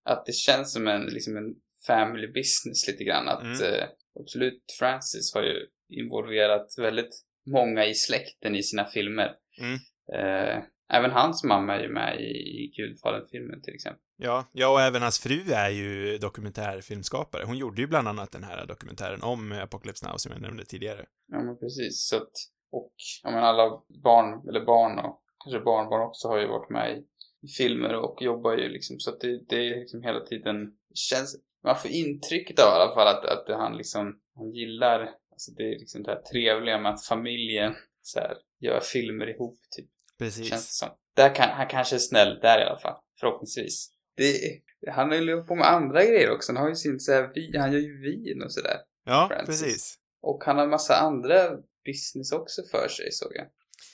att 0.04 0.26
det 0.26 0.32
känns 0.32 0.72
som 0.72 0.88
en, 0.88 1.02
liksom 1.02 1.36
en 1.36 1.54
family 1.86 2.26
business 2.26 2.86
lite 2.86 3.04
grann. 3.04 3.28
Att 3.28 3.42
Mm. 3.42 3.74
eh, 3.74 3.84
absolut 4.20 4.64
Francis 4.78 5.34
har 5.34 5.42
ju 5.42 5.66
involverat 5.88 6.66
väldigt 6.78 7.20
många 7.46 7.86
i 7.86 7.94
släkten 7.94 8.54
i 8.54 8.62
sina 8.62 8.84
filmer. 8.84 9.34
Mm. 9.60 9.74
Eh, 10.12 10.64
även 10.92 11.10
hans 11.10 11.44
mamma 11.44 11.74
är 11.74 11.82
ju 11.82 11.88
med 11.88 12.20
i, 12.20 12.72
Gudfadern-filmen 12.76 13.62
till 13.62 13.74
exempel. 13.74 14.00
Ja, 14.16 14.44
ja 14.52 14.72
och 14.72 14.80
även 14.80 15.02
hans 15.02 15.18
fru 15.18 15.52
är 15.52 15.70
ju 15.70 16.18
dokumentärfilmskapare. 16.18 17.44
Hon 17.44 17.58
gjorde 17.58 17.80
ju 17.80 17.86
bland 17.86 18.08
annat 18.08 18.32
den 18.32 18.44
här 18.44 18.66
dokumentären 18.66 19.22
om 19.22 19.52
Apocalypse 19.52 20.08
Now 20.08 20.16
som 20.16 20.32
jag 20.32 20.40
nämnde 20.40 20.64
tidigare. 20.64 21.06
Ja 21.32 21.42
men 21.42 21.58
precis. 21.58 22.08
Så 22.08 22.16
att, 22.16 22.32
och 22.72 22.94
ja, 23.22 23.30
men 23.30 23.44
alla 23.44 23.82
barn, 24.04 24.48
eller 24.48 24.64
barn 24.64 24.98
och 24.98 25.22
kanske 25.44 25.60
barnbarn 25.60 26.08
också 26.08 26.28
har 26.28 26.38
ju 26.38 26.46
varit 26.46 26.70
med 26.70 26.98
i 26.98 27.48
filmer 27.48 27.94
och 27.94 28.22
jobbar 28.22 28.52
ju 28.52 28.68
liksom. 28.68 28.98
Så 28.98 29.10
att 29.10 29.20
det, 29.20 29.40
det 29.48 29.56
är 29.56 29.80
liksom 29.80 30.02
hela 30.02 30.20
tiden, 30.20 30.56
känns, 30.94 31.36
man 31.64 31.76
får 31.76 31.90
intrycket 31.90 32.58
av 32.58 32.68
i 32.68 32.80
alla 32.80 32.94
fall 32.94 33.08
att, 33.08 33.24
att 33.24 33.56
han 33.58 33.76
liksom, 33.76 34.20
han 34.34 34.50
gillar, 34.50 35.10
alltså 35.34 35.50
det 35.52 35.62
är 35.62 35.78
liksom 35.78 36.02
det 36.02 36.10
här 36.10 36.22
trevliga 36.22 36.78
med 36.78 36.92
att 36.92 37.04
familjen 37.04 37.74
så 38.02 38.20
här, 38.20 38.36
gör 38.60 38.80
filmer 38.80 39.30
ihop 39.30 39.58
typ. 39.76 39.90
Precis. 40.18 40.48
Känns 40.48 40.66
det 40.66 40.72
som. 40.72 40.88
Där 41.16 41.34
kan, 41.34 41.48
han 41.50 41.68
kanske 41.68 41.96
är 41.96 41.98
snäll 41.98 42.38
där 42.42 42.60
i 42.60 42.64
alla 42.64 42.78
fall. 42.78 42.96
Förhoppningsvis. 43.20 43.90
Det, 44.16 44.60
han 44.92 45.08
har 45.08 45.16
ju 45.16 45.42
på 45.42 45.54
med 45.54 45.68
andra 45.68 46.04
grejer 46.04 46.30
också. 46.30 46.52
Han 46.52 46.62
har 46.62 46.68
ju 46.68 46.74
sin 46.74 47.00
så 47.00 47.12
här, 47.12 47.22
han 47.58 47.72
gör 47.72 47.80
ju 47.80 48.00
vin 48.00 48.42
och 48.42 48.52
sådär. 48.52 48.76
Ja, 49.04 49.28
Francis. 49.30 49.62
precis. 49.62 49.98
Och 50.22 50.42
han 50.44 50.58
har 50.58 50.66
massa 50.66 50.94
andra 50.94 51.50
business 51.84 52.32
också 52.32 52.62
för 52.70 52.88
sig, 52.88 53.12
såg 53.12 53.32
jag. 53.34 53.46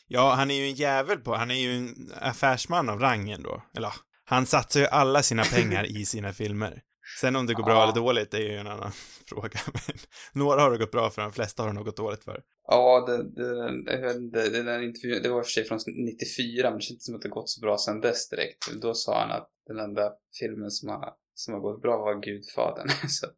Ja, 0.06 0.34
han 0.34 0.50
är 0.50 0.54
ju 0.54 0.64
en 0.64 0.74
jävel 0.74 1.18
på, 1.18 1.34
han 1.34 1.50
är 1.50 1.54
ju 1.54 1.72
en 1.72 2.12
affärsman 2.20 2.88
av 2.88 3.00
rangen 3.00 3.42
då. 3.42 3.62
Eller 3.76 3.92
han 4.24 4.46
satsar 4.46 4.80
ju 4.80 4.86
alla 4.86 5.22
sina 5.22 5.44
pengar 5.44 5.86
i 5.86 6.04
sina 6.04 6.32
filmer. 6.32 6.82
Sen 7.20 7.36
om 7.36 7.46
det 7.46 7.54
går 7.54 7.62
bra 7.64 7.74
Ja. 7.74 7.82
eller 7.82 7.92
dåligt, 7.94 8.30
det 8.30 8.36
är 8.36 8.50
ju 8.52 8.56
en 8.56 8.66
annan 8.66 8.92
fråga. 9.28 9.58
Men 9.74 9.96
några 10.32 10.60
har 10.60 10.70
det 10.70 10.78
gått 10.78 10.90
bra 10.90 11.10
för, 11.10 11.22
de 11.22 11.32
flesta 11.32 11.62
har 11.62 11.68
det 11.68 11.74
nog 11.74 11.84
gått 11.84 11.96
dåligt 11.96 12.24
för. 12.24 12.42
Ja, 12.68 13.04
det, 13.06 13.22
det, 13.30 13.92
jag 13.92 14.00
vet 14.02 14.16
inte, 14.16 14.48
det 14.48 14.62
där 14.62 14.82
intervjun, 14.82 15.22
det 15.22 15.28
var 15.28 15.38
i 15.38 15.40
och 15.42 15.46
för 15.46 15.50
sig 15.50 15.64
från 15.64 15.78
94, 15.86 16.70
men 16.70 16.78
det 16.78 16.82
känns 16.82 16.90
inte 16.90 17.04
som 17.04 17.14
att 17.14 17.22
det 17.22 17.28
gått 17.28 17.48
så 17.50 17.60
bra 17.60 17.78
sen 17.78 18.00
dess 18.00 18.28
direkt. 18.28 18.72
Då 18.82 18.94
sa 18.94 19.20
han 19.20 19.30
att 19.30 19.50
den 19.66 19.78
enda 19.78 20.12
filmen 20.40 20.70
som 20.70 20.88
har, 20.88 21.12
som 21.34 21.54
har 21.54 21.60
gått 21.60 21.82
bra 21.82 21.96
var 21.98 22.14
Gudfadern. 22.22 22.88
så 23.08 23.26
att, 23.26 23.36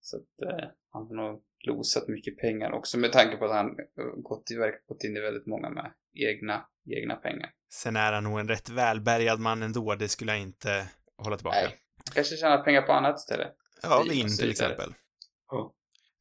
så 0.00 0.16
att 0.16 0.48
eh, 0.50 0.68
han 0.92 1.06
har 1.06 1.14
nog 1.14 1.42
losat 1.66 2.08
mycket 2.08 2.38
pengar 2.38 2.72
också 2.72 2.98
med 2.98 3.12
tanke 3.12 3.36
på 3.36 3.44
att 3.44 3.50
han 3.50 3.66
eh, 3.66 4.04
gått, 4.22 4.50
i- 4.50 4.54
gått 4.88 5.04
in 5.04 5.16
i 5.16 5.20
väldigt 5.20 5.46
många 5.46 5.70
med 5.70 5.92
egna, 6.14 6.66
egna 6.96 7.14
pengar. 7.16 7.50
Sen 7.72 7.96
är 7.96 8.12
han 8.12 8.24
nog 8.24 8.40
en 8.40 8.48
rätt 8.48 8.68
välbärgad 8.68 9.40
man 9.40 9.62
ändå, 9.62 9.94
det 9.94 10.08
skulle 10.08 10.32
jag 10.32 10.40
inte 10.40 10.88
hålla 11.16 11.36
tillbaka. 11.36 11.56
Nej. 11.62 11.76
Kanske 12.14 12.36
tjänar 12.36 12.64
pengar 12.64 12.82
på 12.82 12.92
annat 12.92 13.18
istället. 13.18 13.52
Ja, 13.82 14.04
Vin 14.08 14.36
till 14.36 14.50
exempel. 14.50 14.94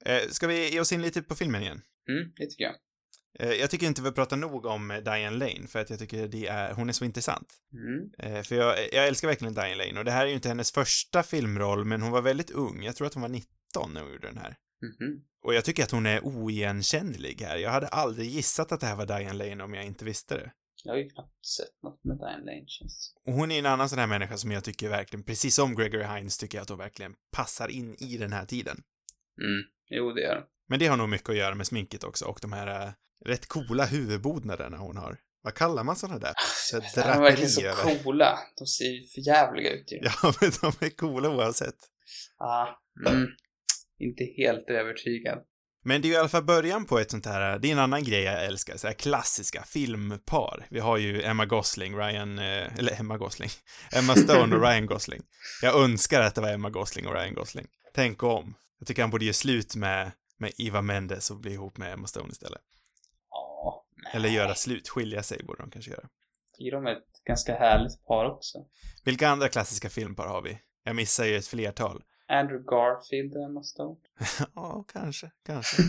Eh, 0.05 0.29
ska 0.29 0.47
vi 0.47 0.73
ge 0.73 0.79
oss 0.79 0.91
in 0.91 1.01
lite 1.01 1.21
på 1.21 1.35
filmen 1.35 1.61
igen? 1.61 1.81
Mm, 2.09 2.31
det 2.35 2.45
tycker 2.45 2.63
jag. 2.63 2.75
Eh, 3.39 3.53
jag 3.53 3.69
tycker 3.69 3.87
inte 3.87 4.01
vi 4.01 4.11
pratar 4.11 4.37
nog 4.37 4.65
om 4.65 5.01
Diane 5.05 5.37
Lane, 5.37 5.67
för 5.67 5.79
att 5.79 5.89
jag 5.89 5.99
tycker 5.99 6.27
det 6.27 6.47
är, 6.47 6.73
hon 6.73 6.89
är 6.89 6.93
så 6.93 7.05
intressant. 7.05 7.53
Mm. 7.73 8.35
Eh, 8.35 8.43
för 8.43 8.55
jag, 8.55 8.93
jag 8.93 9.07
älskar 9.07 9.27
verkligen 9.27 9.53
Diane 9.53 9.75
Lane, 9.75 9.99
och 9.99 10.05
det 10.05 10.11
här 10.11 10.23
är 10.23 10.29
ju 10.29 10.35
inte 10.35 10.47
hennes 10.47 10.71
första 10.71 11.23
filmroll, 11.23 11.85
men 11.85 12.01
hon 12.01 12.11
var 12.11 12.21
väldigt 12.21 12.51
ung. 12.51 12.83
Jag 12.83 12.95
tror 12.95 13.07
att 13.07 13.13
hon 13.13 13.21
var 13.21 13.29
19 13.29 13.47
när 13.93 14.01
hon 14.01 14.11
gjorde 14.11 14.27
den 14.27 14.37
här. 14.37 14.55
Mhm. 14.81 15.21
Och 15.43 15.53
jag 15.53 15.65
tycker 15.65 15.83
att 15.83 15.91
hon 15.91 16.05
är 16.05 16.25
oigenkännlig 16.25 17.41
här. 17.41 17.57
Jag 17.57 17.71
hade 17.71 17.87
aldrig 17.87 18.29
gissat 18.29 18.71
att 18.71 18.79
det 18.79 18.87
här 18.87 18.95
var 18.95 19.05
Diane 19.05 19.33
Lane 19.33 19.63
om 19.63 19.73
jag 19.73 19.85
inte 19.85 20.05
visste 20.05 20.35
det. 20.35 20.51
Jag 20.83 20.93
har 20.93 20.97
ju 20.97 21.09
knappt 21.09 21.45
sett 21.45 21.83
något 21.83 22.03
med 22.03 22.17
Diane 22.17 22.45
Lane 22.45 22.67
känns. 22.67 23.13
Och 23.25 23.33
hon 23.33 23.51
är 23.51 23.59
en 23.59 23.65
annan 23.65 23.89
sån 23.89 23.99
här 23.99 24.07
människa 24.07 24.37
som 24.37 24.51
jag 24.51 24.63
tycker 24.63 24.89
verkligen, 24.89 25.23
precis 25.23 25.55
som 25.55 25.75
Gregory 25.75 26.03
Hines, 26.03 26.37
tycker 26.37 26.57
jag 26.57 26.63
att 26.63 26.69
hon 26.69 26.77
verkligen 26.77 27.15
passar 27.31 27.67
in 27.67 27.95
i 27.99 28.17
den 28.17 28.33
här 28.33 28.45
tiden. 28.45 28.77
Mm. 29.41 29.63
Jo, 29.89 30.11
det 30.11 30.21
gör 30.21 30.35
de. 30.35 30.43
Men 30.69 30.79
det 30.79 30.87
har 30.87 30.97
nog 30.97 31.09
mycket 31.09 31.29
att 31.29 31.35
göra 31.35 31.55
med 31.55 31.67
sminket 31.67 32.03
också 32.03 32.25
och 32.25 32.39
de 32.41 32.53
här 32.53 32.87
äh, 32.87 32.93
rätt 33.25 33.47
coola 33.47 33.85
huvudbonaderna 33.85 34.77
hon 34.77 34.97
har. 34.97 35.17
Vad 35.41 35.53
kallar 35.53 35.83
man 35.83 35.95
såna 35.95 36.19
där? 36.19 36.33
Så 36.69 36.79
De 36.95 37.01
är 37.01 37.21
verkligen 37.21 37.49
så 37.49 37.61
över. 37.61 38.03
coola. 38.03 38.39
De 38.57 38.65
ser 38.67 38.85
ju 38.85 39.07
för 39.07 39.27
jävliga 39.27 39.71
ut 39.71 39.91
ju. 39.91 39.99
Ja, 40.01 40.33
men 40.41 40.51
de 40.61 40.85
är 40.85 40.89
coola 40.89 41.29
oavsett. 41.29 41.75
Ah, 42.37 42.67
mm. 43.07 43.27
Inte 43.99 44.23
helt 44.23 44.69
övertygad. 44.69 45.43
Men 45.89 46.01
det 46.01 46.07
är 46.07 46.09
ju 46.09 46.15
i 46.15 46.17
alla 46.17 46.29
fall 46.29 46.43
början 46.43 46.85
på 46.85 46.99
ett 46.99 47.11
sånt 47.11 47.25
här, 47.25 47.59
det 47.59 47.67
är 47.67 47.71
en 47.71 47.79
annan 47.79 48.03
grej 48.03 48.23
jag 48.23 48.45
älskar, 48.45 48.77
så 48.77 48.87
här 48.87 48.93
klassiska 48.93 49.63
filmpar. 49.63 50.67
Vi 50.69 50.79
har 50.79 50.97
ju 50.97 51.23
Emma 51.23 51.45
Gosling, 51.45 51.97
Ryan, 51.97 52.39
eh, 52.39 52.77
eller 52.77 52.99
Emma 52.99 53.17
Gosling, 53.17 53.49
Emma 53.91 54.15
Stone 54.15 54.55
och 54.55 54.61
Ryan 54.61 54.85
Gosling. 54.85 55.21
Jag 55.61 55.83
önskar 55.83 56.21
att 56.21 56.35
det 56.35 56.41
var 56.41 56.49
Emma 56.49 56.69
Gosling 56.69 57.07
och 57.07 57.13
Ryan 57.13 57.33
Gosling. 57.33 57.67
Tänk 57.93 58.23
om. 58.23 58.55
Jag 58.79 58.87
tycker 58.87 59.01
han 59.01 59.11
borde 59.11 59.25
ge 59.25 59.33
slut 59.33 59.75
med, 59.75 60.11
med 60.37 60.51
Eva 60.57 60.81
Mendes 60.81 61.31
och 61.31 61.37
bli 61.37 61.53
ihop 61.53 61.77
med 61.77 61.93
Emma 61.93 62.07
Stone 62.07 62.31
istället. 62.31 62.61
Ja, 63.29 63.85
nej. 63.95 64.11
Eller 64.15 64.29
göra 64.29 64.55
slut, 64.55 64.89
skilja 64.89 65.23
sig 65.23 65.43
borde 65.43 65.63
de 65.63 65.71
kanske 65.71 65.91
göra. 65.91 66.07
tycker 66.57 66.71
de 66.71 66.85
är 66.85 66.91
ett 66.91 67.23
ganska 67.25 67.55
härligt 67.55 68.05
par 68.05 68.25
också. 68.25 68.57
Vilka 69.03 69.29
andra 69.29 69.49
klassiska 69.49 69.89
filmpar 69.89 70.27
har 70.27 70.41
vi? 70.41 70.59
Jag 70.83 70.95
missar 70.95 71.25
ju 71.25 71.37
ett 71.37 71.47
flertal. 71.47 72.03
Andrew 72.29 72.63
Garfield 72.63 73.35
Emma 73.37 73.63
Stone. 73.63 73.95
Ja, 74.55 74.85
kanske, 74.93 75.31
kanske. 75.45 75.81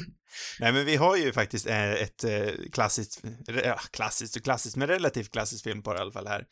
Nej, 0.60 0.72
men 0.72 0.86
vi 0.86 0.96
har 0.96 1.16
ju 1.16 1.32
faktiskt 1.32 1.66
eh, 1.66 1.92
ett 1.92 2.24
eh, 2.24 2.48
klassiskt, 2.72 3.22
ja, 3.64 3.76
klassiskt 3.90 4.36
och 4.36 4.42
klassiskt, 4.42 4.76
men 4.76 4.88
relativt 4.88 5.30
klassiskt 5.32 5.62
filmpar 5.64 5.96
i 5.96 5.98
alla 5.98 6.12
fall 6.12 6.26
här. 6.26 6.46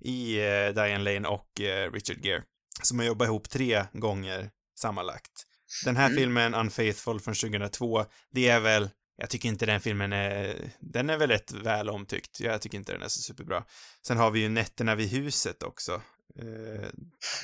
I 0.00 0.38
eh, 0.38 0.68
Diane 0.74 0.98
Lane 0.98 1.28
och 1.28 1.48
Richard 1.92 2.24
Gere. 2.24 2.42
Som 2.82 2.98
har 2.98 3.06
jobbat 3.06 3.26
ihop 3.28 3.50
tre 3.50 3.84
gånger 3.92 4.50
sammanlagt. 4.78 5.46
Den 5.84 5.96
här 5.96 6.06
Mm. 6.06 6.18
filmen, 6.18 6.54
Unfaithful 6.54 7.20
från 7.20 7.34
2002, 7.34 8.04
det 8.30 8.48
är 8.48 8.60
väl, 8.60 8.90
jag 9.16 9.30
tycker 9.30 9.48
inte 9.48 9.66
den 9.66 9.80
filmen 9.80 10.12
är, 10.12 10.56
den 10.80 11.10
är 11.10 11.16
väl 11.18 11.30
rätt 11.30 11.52
väl 11.52 11.90
omtyckt. 11.90 12.40
Jag 12.40 12.60
tycker 12.60 12.78
inte 12.78 12.92
den 12.92 13.02
är 13.02 13.08
så 13.08 13.20
superbra. 13.22 13.64
Sen 14.06 14.16
har 14.16 14.30
vi 14.30 14.40
ju 14.40 14.48
Nätterna 14.48 14.94
vid 14.94 15.08
huset 15.08 15.62
också. 15.62 16.02
Eh, 16.38 16.88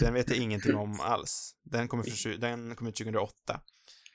den 0.01 0.15
vet 0.15 0.29
jag 0.31 0.39
ingenting 0.39 0.75
om 0.77 1.01
alls. 1.01 1.55
Den 1.65 1.89
tju- 1.89 2.37
den 2.37 2.77
kommer 2.77 2.91
2008. 2.91 3.61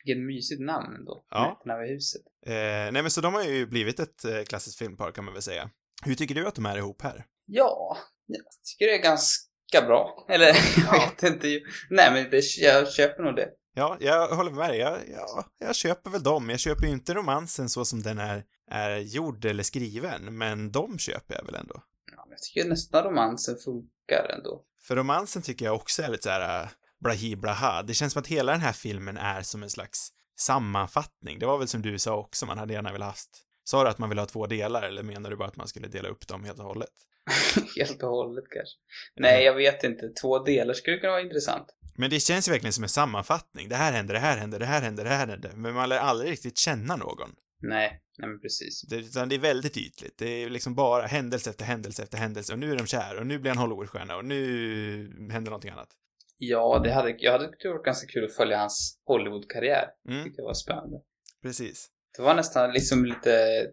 Vilket 0.05 0.23
mysigt 0.23 0.61
namn 0.61 0.95
ändå. 0.95 1.25
Ja. 1.29 1.49
Nätterna 1.49 1.81
vid 1.81 1.89
huset. 1.89 2.21
Eh, 2.45 2.53
nej 2.91 2.91
men 3.01 3.11
så 3.11 3.21
de 3.21 3.33
har 3.33 3.43
ju 3.43 3.65
blivit 3.67 3.99
ett 3.99 4.25
eh, 4.25 4.43
klassiskt 4.43 4.77
filmpar 4.79 5.11
kan 5.11 5.23
man 5.25 5.33
väl 5.33 5.43
säga. 5.43 5.69
Hur 6.05 6.15
tycker 6.15 6.35
du 6.35 6.47
att 6.47 6.55
de 6.55 6.65
är 6.65 6.77
ihop 6.77 7.01
här? 7.01 7.25
Ja, 7.45 7.97
jag 8.25 8.41
tycker 8.63 8.85
det 8.91 8.97
är 8.97 9.03
ganska 9.03 9.81
bra. 9.87 10.25
Eller, 10.29 10.45
jag 10.47 10.55
Ja. 10.95 11.11
vet 11.19 11.33
inte. 11.33 11.47
Nej, 11.89 12.11
men 12.13 12.29
det, 12.31 12.43
jag 12.57 12.91
köper 12.93 13.23
nog 13.23 13.35
det. 13.35 13.49
Ja, 13.75 13.97
jag 13.99 14.27
håller 14.35 14.51
med 14.51 14.69
dig. 14.69 14.79
Jag, 14.79 14.99
ja, 15.11 15.45
jag 15.59 15.75
köper 15.75 16.09
väl 16.09 16.23
dem. 16.23 16.49
Jag 16.49 16.59
köper 16.59 16.85
ju 16.85 16.91
inte 16.91 17.13
romansen 17.13 17.69
så 17.69 17.85
som 17.85 18.01
den 18.01 18.17
är, 18.19 18.43
är 18.71 18.97
gjord 18.97 19.45
eller 19.45 19.63
skriven, 19.63 20.37
men 20.37 20.71
de 20.71 20.99
köper 20.99 21.35
jag 21.35 21.45
väl 21.45 21.55
ändå. 21.55 21.83
Ja, 22.15 22.27
jag 22.29 22.39
tycker 22.39 22.69
nästan 22.69 23.03
romansen 23.03 23.55
funkar 23.65 23.92
ändå. 24.11 24.61
För 24.81 24.95
romansen 24.95 25.41
tycker 25.41 25.65
jag 25.65 25.75
också 25.75 26.01
är 26.01 26.09
lite 26.09 26.23
så 26.23 26.29
här 26.29 26.63
äh, 26.63 26.69
blahi 27.03 27.35
blaha. 27.35 27.83
Det 27.83 27.93
känns 27.93 28.13
som 28.13 28.19
att 28.19 28.27
hela 28.27 28.51
den 28.51 28.61
här 28.61 28.73
filmen 28.73 29.17
är 29.17 29.41
som 29.41 29.63
en 29.63 29.69
slags 29.69 30.09
sammanfattning. 30.39 31.39
Det 31.39 31.45
var 31.45 31.57
väl 31.57 31.67
som 31.67 31.81
du 31.81 31.99
sa 31.99 32.15
också, 32.15 32.45
man 32.45 32.57
hade 32.57 32.73
gärna 32.73 32.91
velat 32.91 33.07
haft. 33.07 33.29
Sa 33.63 33.83
du 33.83 33.89
att 33.89 33.97
man 33.97 34.09
vill 34.09 34.19
ha 34.19 34.25
två 34.25 34.47
delar 34.47 34.81
eller 34.81 35.03
menar 35.03 35.29
du 35.29 35.35
bara 35.35 35.47
att 35.47 35.55
man 35.55 35.67
skulle 35.67 35.87
dela 35.87 36.09
upp 36.09 36.27
dem 36.27 36.43
helt 36.43 36.59
och 36.59 36.65
hållet? 36.65 36.89
Helt 37.77 38.03
och 38.03 38.09
hållet 38.09 38.43
kanske. 38.49 38.75
Nej, 39.15 39.43
jag 39.43 39.53
vet 39.53 39.83
inte. 39.83 40.09
Två 40.21 40.39
delar 40.39 40.73
skulle 40.73 40.97
kunna 40.97 41.11
vara 41.11 41.21
intressant. 41.21 41.67
Men 41.95 42.09
det 42.09 42.19
känns 42.19 42.47
ju 42.47 42.51
verkligen 42.51 42.73
som 42.73 42.83
en 42.83 42.89
sammanfattning. 42.89 43.69
Det 43.69 43.75
här 43.75 43.91
händer, 43.91 44.13
det 44.13 44.19
här 44.19 44.37
händer, 44.37 44.59
det 44.59 44.65
här 44.65 44.81
händer, 44.81 45.03
det 45.03 45.09
här 45.09 45.27
händer. 45.27 45.51
Men 45.55 45.73
man 45.73 45.89
lär 45.89 45.97
aldrig 45.97 46.31
riktigt 46.31 46.57
känna 46.57 46.95
någon. 46.95 47.29
Nej, 47.61 48.01
nej 48.17 48.29
men 48.29 48.39
precis. 48.39 48.81
Det, 48.81 48.95
utan 48.95 49.29
det 49.29 49.35
är 49.35 49.39
väldigt 49.39 49.77
ytligt. 49.77 50.17
Det 50.17 50.43
är 50.43 50.49
liksom 50.49 50.75
bara 50.75 51.05
händelse 51.05 51.49
efter 51.49 51.65
händelse 51.65 52.03
efter 52.03 52.17
händelse. 52.17 52.53
Och 52.53 52.59
nu 52.59 52.71
är 52.71 52.77
de 52.77 52.87
kär 52.87 53.17
och 53.19 53.27
nu 53.27 53.39
blir 53.39 53.51
han 53.51 53.57
Hollywoodstjärna 53.57 54.15
och 54.15 54.25
nu 54.25 55.29
händer 55.31 55.51
någonting 55.51 55.71
annat. 55.71 55.89
Ja, 56.37 56.81
det 56.83 56.91
hade, 56.91 57.15
jag 57.19 57.31
hade 57.31 57.47
tyckt 57.47 57.61
det 57.63 57.69
var 57.69 57.83
ganska 57.83 58.07
kul 58.07 58.25
att 58.25 58.35
följa 58.35 58.57
hans 58.57 58.99
Hollywood-karriär. 59.05 59.85
Mm, 60.09 60.23
tyckte 60.23 60.41
jag 60.41 60.45
var 60.45 60.53
spännande. 60.53 61.01
precis. 61.41 61.89
Det 62.17 62.21
var 62.23 62.35
nästan 62.35 62.71
liksom 62.73 63.05
lite, 63.05 63.65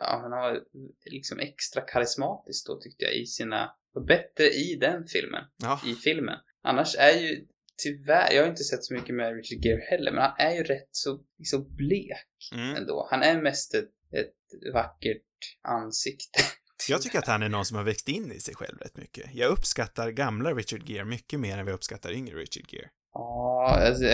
ja, 0.00 0.18
han 0.22 0.30
var 0.30 0.60
liksom 1.04 1.38
extra 1.38 1.82
karismatisk 1.82 2.66
då 2.66 2.80
tyckte 2.80 3.04
jag 3.04 3.14
i 3.14 3.26
sina, 3.26 3.74
var 3.92 4.02
bättre 4.02 4.44
i 4.44 4.76
den 4.80 5.06
filmen, 5.06 5.44
Ja, 5.56 5.80
i 5.86 5.94
filmen. 5.94 6.38
Annars 6.62 6.96
är 6.98 7.20
ju 7.20 7.46
tyvärr, 7.82 8.32
jag 8.32 8.42
har 8.42 8.50
inte 8.50 8.64
sett 8.64 8.84
så 8.84 8.94
mycket 8.94 9.14
med 9.14 9.36
Richard 9.36 9.64
Gere 9.64 9.80
heller, 9.90 10.12
men 10.12 10.22
han 10.22 10.34
är 10.38 10.54
ju 10.54 10.62
rätt 10.62 10.88
så 10.90 11.20
liksom 11.38 11.76
blek 11.76 12.52
mm. 12.54 12.76
ändå. 12.76 13.08
Han 13.10 13.22
är 13.22 13.42
mest 13.42 13.74
ett, 13.74 13.90
ett 14.12 14.72
vackert 14.74 15.22
ansikte. 15.62 16.40
Jag 16.88 17.02
tycker 17.02 17.18
att 17.18 17.26
han 17.26 17.42
är 17.42 17.48
någon 17.48 17.64
som 17.64 17.76
har 17.76 17.84
växt 17.84 18.08
in 18.08 18.32
i 18.32 18.40
sig 18.40 18.54
själv 18.54 18.78
rätt 18.78 18.96
mycket. 18.96 19.34
Jag 19.34 19.50
uppskattar 19.50 20.10
gamla 20.10 20.54
Richard 20.54 20.88
Gere 20.88 21.04
mycket 21.04 21.40
mer 21.40 21.58
än 21.58 21.64
vad 21.64 21.72
jag 21.72 21.76
uppskattar 21.76 22.12
yngre 22.12 22.38
Richard 22.38 22.72
Gere. 22.72 22.88
Ja, 23.12 23.78
alltså, 23.86 24.04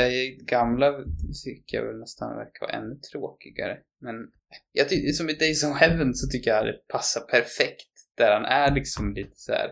gamla 0.45 0.93
tycker 1.45 1.77
jag 1.77 1.85
väl 1.85 1.99
nästan 1.99 2.37
verkar 2.37 2.67
vara 2.67 2.73
ännu 2.73 2.95
tråkigare. 3.13 3.79
Men 4.01 4.17
jag 4.73 4.89
tycker, 4.89 5.13
som 5.13 5.31
i 5.31 5.33
Days 5.33 5.65
of 5.65 5.77
Heaven 5.77 6.15
så 6.15 6.27
tycker 6.29 6.51
jag 6.51 6.67
det 6.67 6.89
passar 6.89 7.21
perfekt. 7.21 7.89
Där 8.17 8.33
han 8.33 8.45
är 8.45 8.75
liksom 8.75 9.15
lite 9.15 9.37
så 9.37 9.53
här. 9.53 9.71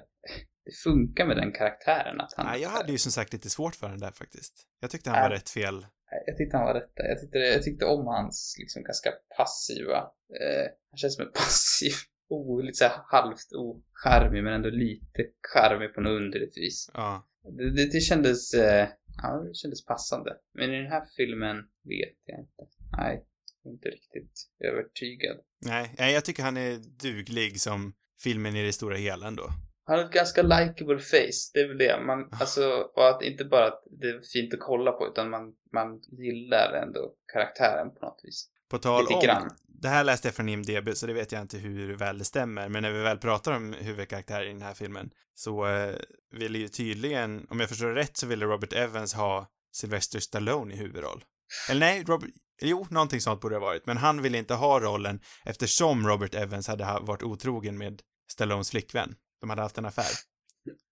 Det 0.64 0.72
funkar 0.84 1.26
med 1.26 1.36
den 1.36 1.52
karaktären 1.52 2.20
att 2.20 2.32
han... 2.36 2.46
Nej, 2.46 2.61
jag 2.61 2.68
hade 2.68 2.92
ju 2.92 2.98
som 2.98 3.12
sagt 3.12 3.32
lite 3.32 3.50
svårt 3.50 3.74
för 3.76 3.88
den 3.88 3.98
där 4.00 4.11
faktiskt. 4.11 4.66
Jag 4.80 4.90
tyckte 4.90 5.11
han 5.11 5.20
var 5.22 5.30
Äh. 5.30 5.34
rätt 5.34 5.50
fel. 5.50 5.86
Jag 6.26 6.36
tyckte 6.36 6.56
han 6.56 6.66
var 6.66 6.74
rätt 6.74 6.92
där. 6.96 7.04
Jag 7.04 7.20
tyckte, 7.20 7.38
jag 7.38 7.62
tyckte 7.62 7.84
om 7.84 8.06
hans 8.06 8.56
liksom 8.58 8.82
ganska 8.82 9.11
passiva... 9.36 9.96
Eh, 10.40 10.66
han 10.90 10.98
känns 10.98 11.14
som 11.16 11.24
en 11.26 11.32
passiv, 11.42 11.92
oh, 12.28 12.62
lite 12.62 12.76
så 12.78 12.84
här 12.84 13.00
halvt 13.06 13.48
ocharmig 13.52 14.44
men 14.44 14.52
ändå 14.52 14.70
lite 14.70 15.22
charmig 15.54 15.94
på 15.94 16.00
något 16.00 16.11
underligt 16.20 16.56
vis. 16.58 16.90
Ja. 16.94 17.28
Det, 17.56 17.70
det, 17.70 17.92
det 17.92 18.00
kändes... 18.00 18.54
Eh, 18.54 18.88
ja, 19.22 19.28
det 19.48 19.54
kändes 19.54 19.84
passande. 19.84 20.36
Men 20.54 20.70
i 20.74 20.76
den 20.82 20.86
här 20.92 21.04
filmen 21.16 21.56
vet 21.84 22.18
jag 22.24 22.40
inte. 22.40 22.62
Nej, 22.96 23.24
inte 23.64 23.88
riktigt 23.88 24.32
övertygad. 24.64 25.36
Nej, 25.66 25.94
nej, 25.98 26.14
jag 26.14 26.24
tycker 26.24 26.42
han 26.42 26.56
är 26.56 26.76
duglig 27.02 27.61
som 27.61 27.92
filmen 28.22 28.56
i 28.56 28.66
det 28.66 28.72
stora 28.72 28.96
hela 28.96 29.26
ändå. 29.28 29.50
Han 29.91 29.99
har 29.99 30.07
ett 30.07 30.12
ganska 30.12 30.43
likable 30.43 30.99
face, 30.99 31.51
det 31.55 31.61
är 31.61 31.68
väl 31.68 31.78
det. 31.78 32.01
Man, 32.07 32.28
alltså, 32.41 32.70
och 32.97 33.09
att 33.09 33.22
inte 33.22 33.45
bara 33.45 33.66
att 33.66 33.82
det 34.01 34.07
är 34.09 34.20
fint 34.32 34.55
att 34.55 34.61
kolla 34.61 34.93
på, 34.93 35.07
utan 35.07 35.30
man, 35.30 35.43
man 35.72 36.01
gillar 36.18 36.72
ändå 36.72 37.12
karaktären 37.32 37.95
på 37.95 38.07
något 38.07 38.20
vis. 38.22 38.49
På 38.70 38.78
tal 38.78 39.03
Lite 39.03 39.14
om, 39.14 39.20
grann. 39.20 39.51
det 39.68 39.88
här 39.88 40.05
läste 40.05 40.28
jag 40.28 40.34
från 40.34 40.49
IMDB, 40.49 40.88
så 40.95 41.07
det 41.07 41.12
vet 41.12 41.32
jag 41.32 41.41
inte 41.41 41.59
hur 41.59 41.97
väl 41.97 42.18
det 42.18 42.24
stämmer, 42.24 42.68
men 42.68 42.82
när 42.82 42.91
vi 42.93 43.03
väl 43.03 43.18
pratar 43.18 43.53
om 43.57 43.72
huvudkaraktär 43.72 44.45
i 44.45 44.49
den 44.49 44.62
här 44.62 44.74
filmen, 44.74 45.11
så 45.34 45.66
eh, 45.66 45.95
ville 46.32 46.59
ju 46.59 46.68
tydligen, 46.68 47.47
om 47.51 47.61
jag 47.61 47.68
förstår 47.68 47.88
det 47.88 47.95
rätt, 48.01 48.16
så 48.16 48.26
ville 48.26 48.47
Robert 48.47 48.72
Evans 48.72 49.14
ha 49.14 49.47
Sylvester 49.72 50.20
Stallone 50.20 50.74
i 50.74 50.76
huvudroll. 50.76 51.24
Eller 51.70 51.80
nej, 51.80 52.05
Robert, 52.07 52.30
Jo, 52.62 52.86
någonting 52.91 53.20
sånt 53.20 53.41
borde 53.41 53.55
det 53.55 53.59
ha 53.59 53.66
varit, 53.66 53.86
men 53.86 53.97
han 53.97 54.22
ville 54.22 54.38
inte 54.38 54.55
ha 54.55 54.80
rollen 54.80 55.20
eftersom 55.45 56.07
Robert 56.09 56.34
Evans 56.34 56.68
hade 56.68 56.84
ha- 56.84 57.01
varit 57.01 57.22
otrogen 57.22 57.78
med 57.78 58.03
Stallones 58.32 58.70
flickvän. 58.70 59.14
De 59.41 59.51
hade 59.51 59.62
haft 59.62 59.78
en 59.78 59.84
affär. 59.84 60.12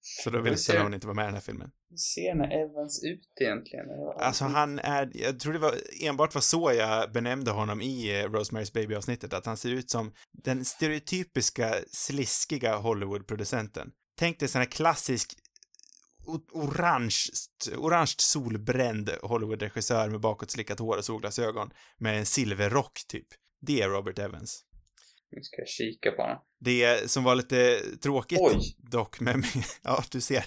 Så 0.01 0.31
då 0.31 0.41
ville 0.41 0.57
Stallone 0.57 0.95
inte 0.95 1.07
vara 1.07 1.15
med 1.15 1.23
i 1.23 1.27
den 1.27 1.35
här 1.35 1.41
filmen. 1.41 1.71
Hur 1.91 1.97
ser 1.97 2.35
när 2.35 2.51
Evans 2.65 3.05
ut 3.05 3.29
egentligen? 3.41 3.87
Alltså 4.19 4.45
han 4.45 4.79
är, 4.79 5.11
jag 5.15 5.41
tror 5.41 5.53
det 5.53 5.59
var 5.59 5.75
enbart 6.03 6.35
var 6.35 6.43
så 6.43 6.73
jag 6.73 7.13
benämnde 7.13 7.51
honom 7.51 7.81
i 7.81 8.21
eh, 8.21 8.29
Rosemary's 8.29 8.75
Baby-avsnittet, 8.75 9.33
att 9.33 9.47
han 9.47 9.57
ser 9.57 9.71
ut 9.71 9.91
som 9.91 10.13
den 10.33 10.65
stereotypiska 10.65 11.75
sliskiga 11.93 12.77
Hollywood-producenten. 12.77 13.91
Tänk 14.19 14.39
dig 14.39 14.49
sån 14.49 14.61
här 14.61 14.69
klassisk 14.71 15.39
orange, 16.53 17.17
orange 17.77 18.15
solbränd 18.19 19.11
Hollywood-regissör 19.23 20.09
med 20.09 20.21
bakåtslickat 20.21 20.79
hår 20.79 20.97
och 20.97 21.05
solglasögon 21.05 21.71
med 21.99 22.19
en 22.19 22.27
silverrock 22.27 23.01
typ. 23.09 23.27
Det 23.61 23.83
är 23.83 23.89
Robert 23.89 24.19
Evans. 24.19 24.65
Nu 25.31 25.43
ska 25.43 25.61
jag 25.61 25.69
kika 25.69 26.11
på 26.11 26.23
honom. 26.23 26.39
Det 26.61 27.11
som 27.11 27.25
var 27.25 27.35
lite 27.35 27.81
tråkigt 28.03 28.39
Oj. 28.43 28.77
dock 28.79 29.21
med 29.21 29.37
min, 29.37 29.63
ja 29.83 30.05
du 30.11 30.21
ser. 30.21 30.45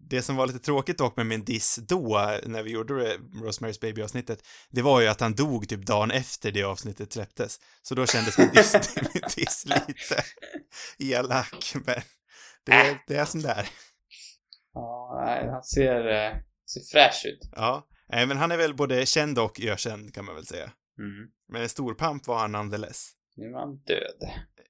Det 0.00 0.22
som 0.22 0.36
var 0.36 0.46
lite 0.46 0.58
tråkigt 0.58 0.98
dock 0.98 1.16
med 1.16 1.26
min 1.26 1.44
diss 1.44 1.76
då, 1.76 2.38
när 2.46 2.62
vi 2.62 2.70
gjorde 2.70 3.02
det, 3.02 3.16
Rosemary's 3.16 3.80
Baby-avsnittet, 3.80 4.46
det 4.70 4.82
var 4.82 5.00
ju 5.00 5.06
att 5.06 5.20
han 5.20 5.34
dog 5.34 5.68
typ 5.68 5.86
dagen 5.86 6.10
efter 6.10 6.52
det 6.52 6.62
avsnittet 6.62 7.12
släpptes. 7.12 7.60
Så 7.82 7.94
då 7.94 8.06
kändes 8.06 8.38
min 8.38 8.48
diss, 8.48 8.74
min 9.14 9.22
diss 9.36 9.64
lite 9.66 10.24
elak, 10.98 11.72
men 11.74 12.00
det, 12.64 12.98
det 13.06 13.16
är 13.16 13.24
som 13.24 13.42
det 13.42 13.48
är. 13.48 13.68
Ja, 14.74 15.22
nej, 15.26 15.48
han 15.50 15.62
ser, 15.62 16.08
eh, 16.08 16.36
ser 16.66 16.80
fräsch 16.92 17.22
ut. 17.26 17.50
Ja, 17.56 17.88
nej 18.08 18.26
men 18.26 18.36
han 18.36 18.50
är 18.50 18.56
väl 18.56 18.74
både 18.74 19.06
känd 19.06 19.38
och 19.38 19.60
ökänd 19.60 20.14
kan 20.14 20.24
man 20.24 20.34
väl 20.34 20.46
säga. 20.46 20.72
Mm. 20.98 21.30
Men 21.48 21.62
en 21.62 21.68
stor 21.68 21.94
pamp 21.94 22.26
var 22.26 22.38
han 22.38 22.52
nonetheless. 22.52 23.17
Nu 23.38 23.46
är 23.46 23.58
han 23.58 23.76
död. 23.76 24.22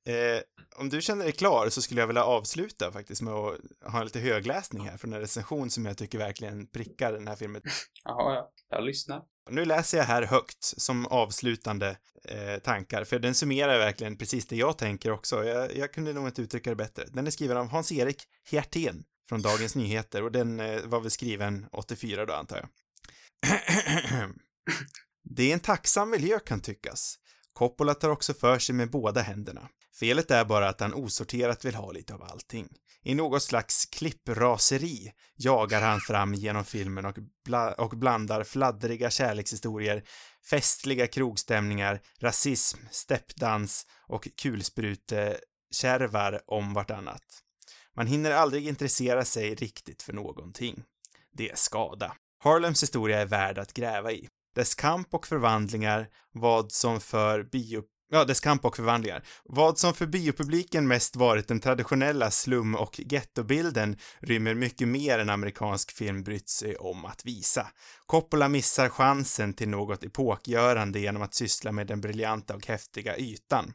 Eh, 0.05 0.43
om 0.77 0.89
du 0.89 1.01
känner 1.01 1.25
dig 1.25 1.33
klar 1.33 1.69
så 1.69 1.83
skulle 1.83 2.01
jag 2.01 2.07
vilja 2.07 2.25
avsluta 2.25 2.93
faktiskt 2.93 3.23
med 3.23 3.35
att 3.35 3.93
ha 3.93 4.03
lite 4.03 4.21
högläsning 4.21 4.89
här 4.89 4.97
från 4.97 5.13
en 5.13 5.21
recension 5.21 5.71
som 5.71 5.87
jag 5.87 5.99
tycker 5.99 6.19
verkligen 6.19 6.67
prickar 6.67 7.13
den 7.13 7.29
här 7.29 7.37
filmen. 7.37 7.63
Jaha, 8.05 8.35
ja. 8.35 8.53
Jag 8.71 8.85
lyssnar. 8.85 9.23
Nu 9.51 9.65
läser 9.65 9.99
jag 9.99 10.05
här 10.05 10.23
högt 10.23 10.65
som 10.65 11.07
avslutande 11.07 11.97
eh, 12.25 12.59
tankar, 12.63 13.05
för 13.05 13.19
den 13.19 13.35
summerar 13.35 13.79
verkligen 13.79 14.17
precis 14.17 14.47
det 14.47 14.57
jag 14.57 14.79
tänker 14.79 15.11
också. 15.11 15.45
Jag, 15.45 15.77
jag 15.77 15.93
kunde 15.93 16.13
nog 16.13 16.27
inte 16.27 16.43
uttrycka 16.43 16.71
det 16.71 16.77
bättre. 16.77 17.05
Den 17.13 17.27
är 17.27 17.31
skriven 17.31 17.57
av 17.57 17.69
Hans-Erik 17.69 18.23
Hjertén 18.51 19.05
från 19.29 19.43
Dagens 19.43 19.77
Nyheter 19.77 20.23
och 20.23 20.33
den 20.33 20.61
eh, 20.61 20.83
var 20.85 21.01
väl 21.01 21.11
skriven 21.11 21.67
84 21.73 22.27
då, 22.27 22.33
antar 22.33 22.57
jag. 22.57 22.69
Det 25.31 25.51
är 25.51 25.55
en 25.55 25.61
tacksam 25.61 26.11
miljö 26.11 26.39
kan 26.39 26.61
tyckas. 26.61 27.19
Coppola 27.59 27.95
tar 27.95 28.11
också 28.11 28.35
för 28.35 28.59
sig 28.59 28.75
med 28.75 28.91
båda 28.91 29.21
händerna. 29.21 29.69
Felet 30.01 30.31
är 30.31 30.45
bara 30.45 30.69
att 30.69 30.81
han 30.81 30.95
osorterat 30.95 31.65
vill 31.65 31.75
ha 31.75 31.93
lite 31.93 32.15
av 32.15 32.23
allting. 32.23 32.69
I 33.03 33.15
något 33.15 33.43
slags 33.43 33.87
klippraseri 33.87 35.13
jagar 35.37 35.83
han 35.83 36.01
fram 36.01 36.35
genom 36.35 36.65
filmen 36.65 37.05
och, 37.05 37.17
bla 37.45 37.73
och 37.73 37.91
blandar 37.91 38.45
fladdriga 38.45 39.11
kärlekshistorier, 39.11 40.05
festliga 40.51 41.07
krogstämningar, 41.07 42.01
rasism, 42.21 42.79
steppdans 42.91 43.87
och 44.09 44.29
kulsprutekärvar 44.43 46.41
om 46.47 46.75
vartannat. 46.75 47.43
Man 47.97 48.07
hinner 48.07 48.31
aldrig 48.31 48.69
intressera 48.69 49.25
sig 49.25 49.55
riktigt 49.55 50.03
för 50.03 50.13
någonting. 50.13 50.83
Det 51.33 51.51
är 51.51 51.57
skada. 51.57 52.17
Harlems 52.39 52.83
historia 52.83 53.21
är 53.21 53.27
värd 53.27 53.59
att 53.59 53.73
gräva 53.73 54.13
i. 54.13 54.29
Dess 54.59 54.75
kamp 54.75 55.15
och 55.15 55.27
förvandlingar, 55.27 56.09
vad 56.33 56.73
som 56.73 57.01
för 57.01 57.43
bio 57.43 57.83
Ja, 58.11 58.25
dess 58.25 58.41
kamp 58.41 58.65
och 58.65 58.77
förvandlingar. 58.77 59.25
Vad 59.45 59.79
som 59.79 59.95
för 59.95 60.07
biopubliken 60.07 60.89
mest 60.89 61.17
varit 61.17 61.49
den 61.49 61.61
traditionella 61.61 62.31
slum 62.31 62.75
och 62.75 63.01
gettobilden 63.01 63.97
rymmer 64.21 64.55
mycket 64.55 64.89
mer 64.89 65.19
än 65.19 65.31
amerikansk 65.31 65.93
film 65.93 66.23
brytt 66.23 66.49
sig 66.49 66.77
om 66.77 67.05
att 67.05 67.25
visa. 67.25 67.67
Coppola 68.07 68.49
missar 68.49 68.89
chansen 68.89 69.55
till 69.55 69.69
något 69.69 70.05
epokgörande 70.05 71.01
genom 71.01 71.23
att 71.23 71.35
syssla 71.35 71.73
med 71.73 71.87
den 71.87 72.01
briljanta 72.01 72.55
och 72.55 72.67
häftiga 72.67 73.17
ytan. 73.17 73.73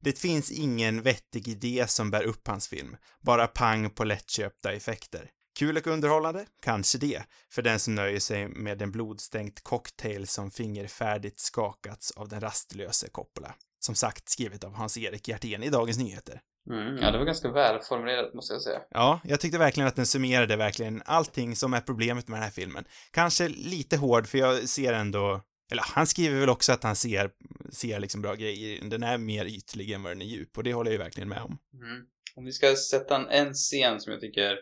Det 0.00 0.18
finns 0.18 0.50
ingen 0.50 1.02
vettig 1.02 1.48
idé 1.48 1.84
som 1.88 2.10
bär 2.10 2.22
upp 2.22 2.48
hans 2.48 2.68
film, 2.68 2.96
bara 3.20 3.46
pang 3.46 3.90
på 3.90 4.04
lättköpta 4.04 4.72
effekter. 4.72 5.30
Kul 5.58 5.76
och 5.76 5.86
underhållande? 5.86 6.46
Kanske 6.62 6.98
det, 6.98 7.22
för 7.52 7.62
den 7.62 7.78
som 7.78 7.94
nöjer 7.94 8.20
sig 8.20 8.48
med 8.48 8.82
en 8.82 8.92
blodstänkt 8.92 9.62
cocktail 9.62 10.26
som 10.26 10.50
fingerfärdigt 10.50 11.40
skakats 11.40 12.10
av 12.10 12.28
den 12.28 12.40
rastlöse 12.40 13.08
Coppola. 13.08 13.54
Som 13.80 13.94
sagt 13.94 14.28
skrivet 14.28 14.64
av 14.64 14.74
Hans-Erik 14.74 15.28
Hjertén 15.28 15.62
i 15.62 15.70
Dagens 15.70 15.98
Nyheter. 15.98 16.40
Mm, 16.70 16.96
ja, 16.96 17.10
det 17.10 17.18
var 17.18 17.24
ganska 17.24 17.50
välformulerat 17.50 18.34
måste 18.34 18.54
jag 18.54 18.62
säga. 18.62 18.80
Ja, 18.90 19.20
jag 19.24 19.40
tyckte 19.40 19.58
verkligen 19.58 19.88
att 19.88 19.96
den 19.96 20.06
summerade 20.06 20.56
verkligen 20.56 21.02
allting 21.04 21.56
som 21.56 21.74
är 21.74 21.80
problemet 21.80 22.28
med 22.28 22.36
den 22.36 22.44
här 22.44 22.50
filmen. 22.50 22.84
Kanske 23.10 23.48
lite 23.48 23.96
hård, 23.96 24.26
för 24.26 24.38
jag 24.38 24.68
ser 24.68 24.92
ändå 24.92 25.40
eller 25.70 25.82
han 25.82 26.06
skriver 26.06 26.40
väl 26.40 26.48
också 26.48 26.72
att 26.72 26.82
han 26.82 26.96
ser, 26.96 27.30
ser 27.72 28.00
liksom 28.00 28.22
bra 28.22 28.34
grejer. 28.34 28.84
Den 28.84 29.02
är 29.02 29.18
mer 29.18 29.44
ytlig 29.44 29.90
än 29.90 30.02
vad 30.02 30.12
den 30.12 30.22
är 30.22 30.26
djup 30.26 30.56
och 30.56 30.64
det 30.64 30.74
håller 30.74 30.90
jag 30.90 30.98
ju 30.98 31.04
verkligen 31.04 31.28
med 31.28 31.42
om. 31.42 31.58
Mm. 31.74 32.06
Om 32.36 32.44
vi 32.44 32.52
ska 32.52 32.76
sätta 32.76 33.16
en, 33.16 33.28
en 33.28 33.54
scen 33.54 34.00
som 34.00 34.12
jag 34.12 34.20
tycker 34.20 34.58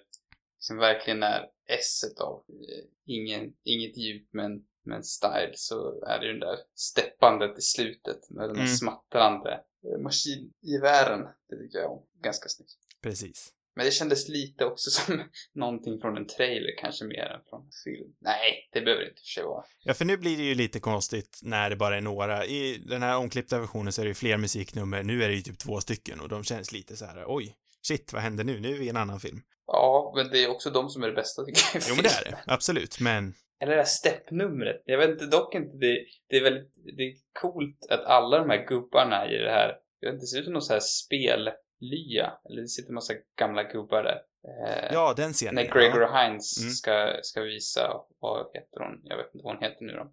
som 0.62 0.76
verkligen 0.76 1.22
är 1.22 1.46
esset 1.68 2.20
av 2.20 2.44
eh, 2.48 2.84
ingen, 3.06 3.52
inget 3.64 3.96
djup 3.96 4.28
men, 4.32 4.62
men 4.84 5.02
style 5.04 5.52
så 5.54 6.04
är 6.04 6.18
det 6.18 6.26
ju 6.26 6.32
den 6.32 6.40
där 6.40 6.58
steppandet 6.74 7.58
i 7.58 7.62
slutet 7.62 8.30
med 8.30 8.48
den 8.48 8.54
där 8.54 8.62
Mm. 8.62 8.76
smattrande 8.76 9.60
eh, 9.84 9.98
maskingevären. 10.02 11.20
Det 11.48 11.56
tycker 11.56 11.78
jag 11.78 11.92
om. 11.92 12.02
Ganska 12.22 12.48
snyggt. 12.48 12.72
Precis. 13.02 13.52
Men 13.76 13.84
det 13.84 13.90
kändes 13.92 14.28
lite 14.28 14.64
också 14.64 14.90
som 15.00 15.22
någonting 15.54 16.00
från 16.00 16.16
en 16.16 16.26
trailer 16.26 16.76
kanske 16.78 17.04
mer 17.04 17.24
än 17.24 17.40
från 17.50 17.60
en 17.62 17.70
film. 17.84 18.12
Nej, 18.20 18.68
det 18.72 18.80
behöver 18.80 19.02
det 19.02 19.08
inte 19.08 19.20
för 19.20 19.26
sig 19.26 19.44
vara. 19.44 19.64
Ja, 19.84 19.94
för 19.94 20.04
nu 20.04 20.16
blir 20.16 20.36
det 20.36 20.42
ju 20.42 20.54
lite 20.54 20.80
konstigt 20.80 21.40
när 21.42 21.70
det 21.70 21.76
bara 21.76 21.96
är 21.96 22.00
några. 22.00 22.46
I 22.46 22.78
den 22.78 23.02
här 23.02 23.16
omklippta 23.16 23.58
versionen 23.58 23.92
så 23.92 24.00
är 24.00 24.04
det 24.04 24.08
ju 24.10 24.14
fler 24.14 24.36
musiknummer. 24.36 25.02
Nu 25.02 25.22
är 25.24 25.28
det 25.28 25.34
ju 25.34 25.40
typ 25.42 25.58
två 25.58 25.80
stycken 25.80 26.20
och 26.20 26.28
de 26.28 26.44
känns 26.44 26.72
lite 26.72 26.96
så 26.96 27.04
här, 27.04 27.24
oj, 27.26 27.56
shit, 27.82 28.12
vad 28.12 28.22
händer 28.22 28.44
nu? 28.44 28.60
Nu 28.60 28.74
är 28.74 28.78
vi 28.78 28.86
i 28.86 28.88
en 28.88 28.96
annan 28.96 29.20
film. 29.20 29.42
Ja, 29.66 30.12
men 30.16 30.30
det 30.30 30.44
är 30.44 30.50
också 30.50 30.70
de 30.70 30.88
som 30.90 31.02
är 31.02 31.06
det 31.08 31.14
bästa 31.14 31.44
tycker 31.44 31.60
jag. 31.74 31.82
Jo, 31.88 31.94
men 31.94 32.02
det 32.02 32.08
är 32.08 32.30
det. 32.30 32.38
Absolut, 32.46 33.00
men 33.00 33.34
Eller 33.60 33.72
det 33.72 33.78
här 33.78 33.84
steppnumret. 33.84 34.82
Jag 34.84 34.98
vet 34.98 35.10
inte, 35.10 35.26
dock 35.26 35.54
inte, 35.54 35.76
det, 35.76 36.04
det 36.28 36.36
är 36.36 36.42
väldigt, 36.42 36.74
det 36.96 37.02
är 37.02 37.14
coolt 37.40 37.86
att 37.90 38.04
alla 38.04 38.38
de 38.38 38.50
här 38.50 38.66
gubbarna 38.66 39.30
i 39.30 39.38
det 39.38 39.50
här, 39.50 39.76
jag 40.00 40.08
vet 40.08 40.14
inte, 40.14 40.22
det 40.22 40.26
ser 40.26 40.38
ut 40.38 40.44
som 40.44 40.52
någon 40.52 40.62
så 40.62 40.72
här 40.72 40.80
spellya. 40.80 42.32
Eller 42.50 42.62
det 42.62 42.68
sitter 42.68 42.92
massa 42.92 43.14
gamla 43.38 43.62
gubbar 43.62 44.02
där. 44.02 44.22
Eh, 44.48 44.92
ja, 44.92 45.14
den 45.16 45.32
scenen. 45.32 45.54
när 45.54 45.62
Gregor 45.64 46.00
Hines 46.22 46.58
Mm. 46.60 46.70
ska, 46.70 47.16
ska 47.22 47.40
visa, 47.40 48.00
vad 48.20 48.46
heter 48.54 48.80
hon? 48.80 49.00
Jag 49.04 49.16
vet 49.16 49.34
inte 49.34 49.44
vad 49.44 49.54
hon 49.54 49.62
heter 49.62 49.84
nu 49.84 49.92
då. 49.92 50.12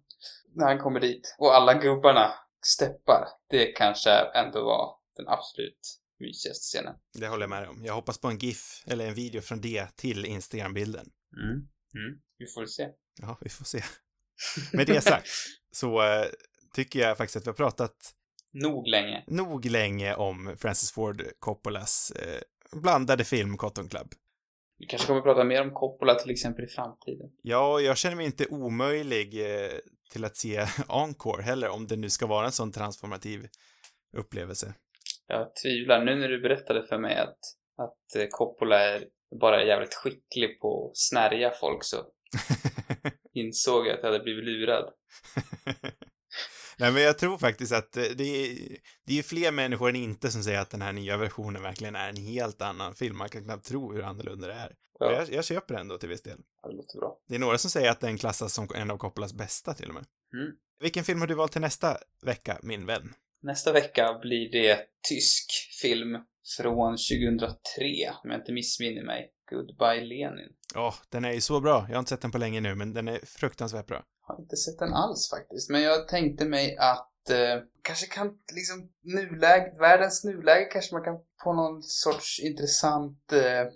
När 0.54 0.66
han 0.66 0.78
kommer 0.78 1.00
dit. 1.00 1.36
Och 1.38 1.54
alla 1.54 1.74
gubbarna 1.74 2.32
steppar. 2.62 3.28
Det 3.50 3.66
kanske 3.66 4.10
ändå 4.10 4.64
var 4.64 4.96
den 5.16 5.28
absolut 5.28 5.99
mysigaste 6.20 6.62
scenen. 6.62 6.94
Det 7.18 7.28
håller 7.28 7.42
jag 7.42 7.50
med 7.50 7.68
om. 7.68 7.84
Jag 7.84 7.94
hoppas 7.94 8.18
på 8.18 8.28
en 8.28 8.38
GIF, 8.38 8.82
eller 8.86 9.08
en 9.08 9.14
video 9.14 9.40
från 9.40 9.60
det 9.60 9.96
till 9.96 10.24
Instagram-bilden. 10.24 11.10
Mm. 11.36 11.50
Mm. 11.94 12.20
Vi 12.38 12.46
får 12.46 12.66
se. 12.66 12.88
Ja, 13.20 13.38
vi 13.40 13.50
får 13.50 13.64
se. 13.64 13.82
Med 14.72 14.86
det 14.86 15.00
sagt 15.00 15.28
så 15.70 16.02
eh, 16.02 16.26
tycker 16.74 17.00
jag 17.00 17.16
faktiskt 17.16 17.36
att 17.36 17.46
vi 17.46 17.48
har 17.48 17.54
pratat 17.54 17.96
Nog 18.52 18.86
länge. 18.86 19.24
nog 19.26 19.64
länge 19.64 20.14
om 20.14 20.56
Francis 20.58 20.92
Ford 20.92 21.22
Coppolas 21.38 22.10
eh, 22.10 22.40
blandade 22.80 23.24
film 23.24 23.56
Cotton 23.56 23.88
Club. 23.88 24.08
Vi 24.78 24.86
kanske 24.86 25.06
kommer 25.06 25.18
att 25.18 25.24
prata 25.24 25.44
mer 25.44 25.62
om 25.62 25.70
Coppola 25.74 26.14
till 26.14 26.30
exempel 26.30 26.64
i 26.64 26.68
framtiden. 26.68 27.30
Ja, 27.42 27.80
jag 27.80 27.96
känner 27.96 28.16
mig 28.16 28.26
inte 28.26 28.46
omöjlig 28.46 29.54
eh, 29.54 29.70
till 30.10 30.24
att 30.24 30.36
se 30.36 30.66
Encore 30.88 31.42
heller, 31.42 31.68
om 31.68 31.86
det 31.86 31.96
nu 31.96 32.10
ska 32.10 32.26
vara 32.26 32.46
en 32.46 32.52
sån 32.52 32.72
transformativ 32.72 33.48
upplevelse. 34.16 34.74
Jag 35.30 35.54
tvivlar. 35.54 36.04
Nu 36.04 36.14
när 36.14 36.28
du 36.28 36.40
berättade 36.40 36.86
för 36.86 36.98
mig 36.98 37.16
att, 37.16 37.38
att 37.78 38.16
eh, 38.16 38.26
Coppola 38.30 38.78
är 38.78 39.04
bara 39.40 39.64
jävligt 39.64 39.94
skicklig 39.94 40.60
på 40.60 40.90
att 40.90 40.98
snärja 40.98 41.50
folk 41.60 41.84
så 41.84 41.96
insåg 43.34 43.86
jag 43.86 43.94
att 43.94 44.02
jag 44.02 44.12
hade 44.12 44.24
blivit 44.24 44.44
lurad. 44.44 44.92
Nej, 46.78 46.92
men 46.92 47.02
jag 47.02 47.18
tror 47.18 47.38
faktiskt 47.38 47.72
att 47.72 47.96
eh, 47.96 48.04
det 48.16 48.24
är, 48.24 48.56
det 49.06 49.18
är 49.18 49.22
fler 49.22 49.52
människor 49.52 49.88
än 49.88 49.96
inte 49.96 50.30
som 50.30 50.42
säger 50.42 50.60
att 50.60 50.70
den 50.70 50.82
här 50.82 50.92
nya 50.92 51.16
versionen 51.16 51.62
verkligen 51.62 51.96
är 51.96 52.08
en 52.08 52.16
helt 52.16 52.62
annan 52.62 52.94
film. 52.94 53.18
Man 53.18 53.28
kan 53.28 53.44
knappt 53.44 53.64
tro 53.64 53.92
hur 53.92 54.02
annorlunda 54.02 54.46
det 54.46 54.54
är. 54.54 54.70
Och 55.00 55.06
Ja, 55.06 55.12
jag, 55.12 55.32
jag 55.32 55.44
köper 55.44 55.74
det 55.74 55.80
ändå 55.80 55.98
till 55.98 56.08
viss 56.08 56.22
del. 56.22 56.38
ja, 56.62 56.68
det 56.68 56.76
låter 56.76 56.98
bra. 56.98 57.18
Det 57.28 57.34
är 57.34 57.38
några 57.38 57.58
som 57.58 57.70
säger 57.70 57.90
att 57.90 58.00
den 58.00 58.18
klassas 58.18 58.54
som 58.54 58.68
en 58.74 58.90
av 58.90 58.96
Coppolas 58.98 59.34
bästa 59.34 59.74
till 59.74 59.88
och 59.88 59.94
med. 59.94 60.04
Mm. 60.34 60.52
Vilken 60.80 61.04
film 61.04 61.20
har 61.20 61.26
du 61.26 61.34
valt 61.34 61.52
till 61.52 61.60
nästa 61.60 61.98
vecka, 62.22 62.58
min 62.62 62.86
vän? 62.86 63.14
Nästa 63.42 63.72
vecka 63.72 64.18
blir 64.22 64.52
det 64.52 64.78
tysk 65.08 65.50
film 65.82 66.18
från 66.56 66.96
2003, 66.96 67.56
om 68.24 68.30
jag 68.30 68.40
inte 68.40 68.52
missminner 68.52 69.02
mig. 69.02 69.32
Goodbye 69.50 70.04
Lenin. 70.04 70.52
Ja, 70.74 70.94
den 71.08 71.24
är 71.24 71.32
ju 71.32 71.40
så 71.40 71.60
bra. 71.60 71.86
Jag 71.88 71.94
har 71.94 71.98
inte 71.98 72.08
sett 72.08 72.20
den 72.20 72.30
på 72.30 72.38
länge 72.38 72.60
nu, 72.60 72.74
men 72.74 72.92
den 72.92 73.08
är 73.08 73.20
fruktansvärt 73.24 73.86
bra. 73.86 74.04
har 74.20 74.40
inte 74.40 74.56
sett 74.56 74.78
den 74.78 74.92
alls 74.92 75.30
faktiskt. 75.30 75.70
Men 75.70 75.82
jag 75.82 76.08
tänkte 76.08 76.44
mig 76.44 76.76
att 76.76 77.30
eh, 77.30 77.62
kanske 77.82 78.06
kan 78.06 78.38
liksom 78.54 78.90
nuläge, 79.02 79.76
världens 79.78 80.24
nuläge 80.24 80.64
kanske 80.64 80.94
man 80.94 81.04
kan 81.04 81.18
få 81.44 81.52
någon 81.52 81.82
sorts 81.82 82.40
intressant, 82.40 83.32
eh, 83.32 83.66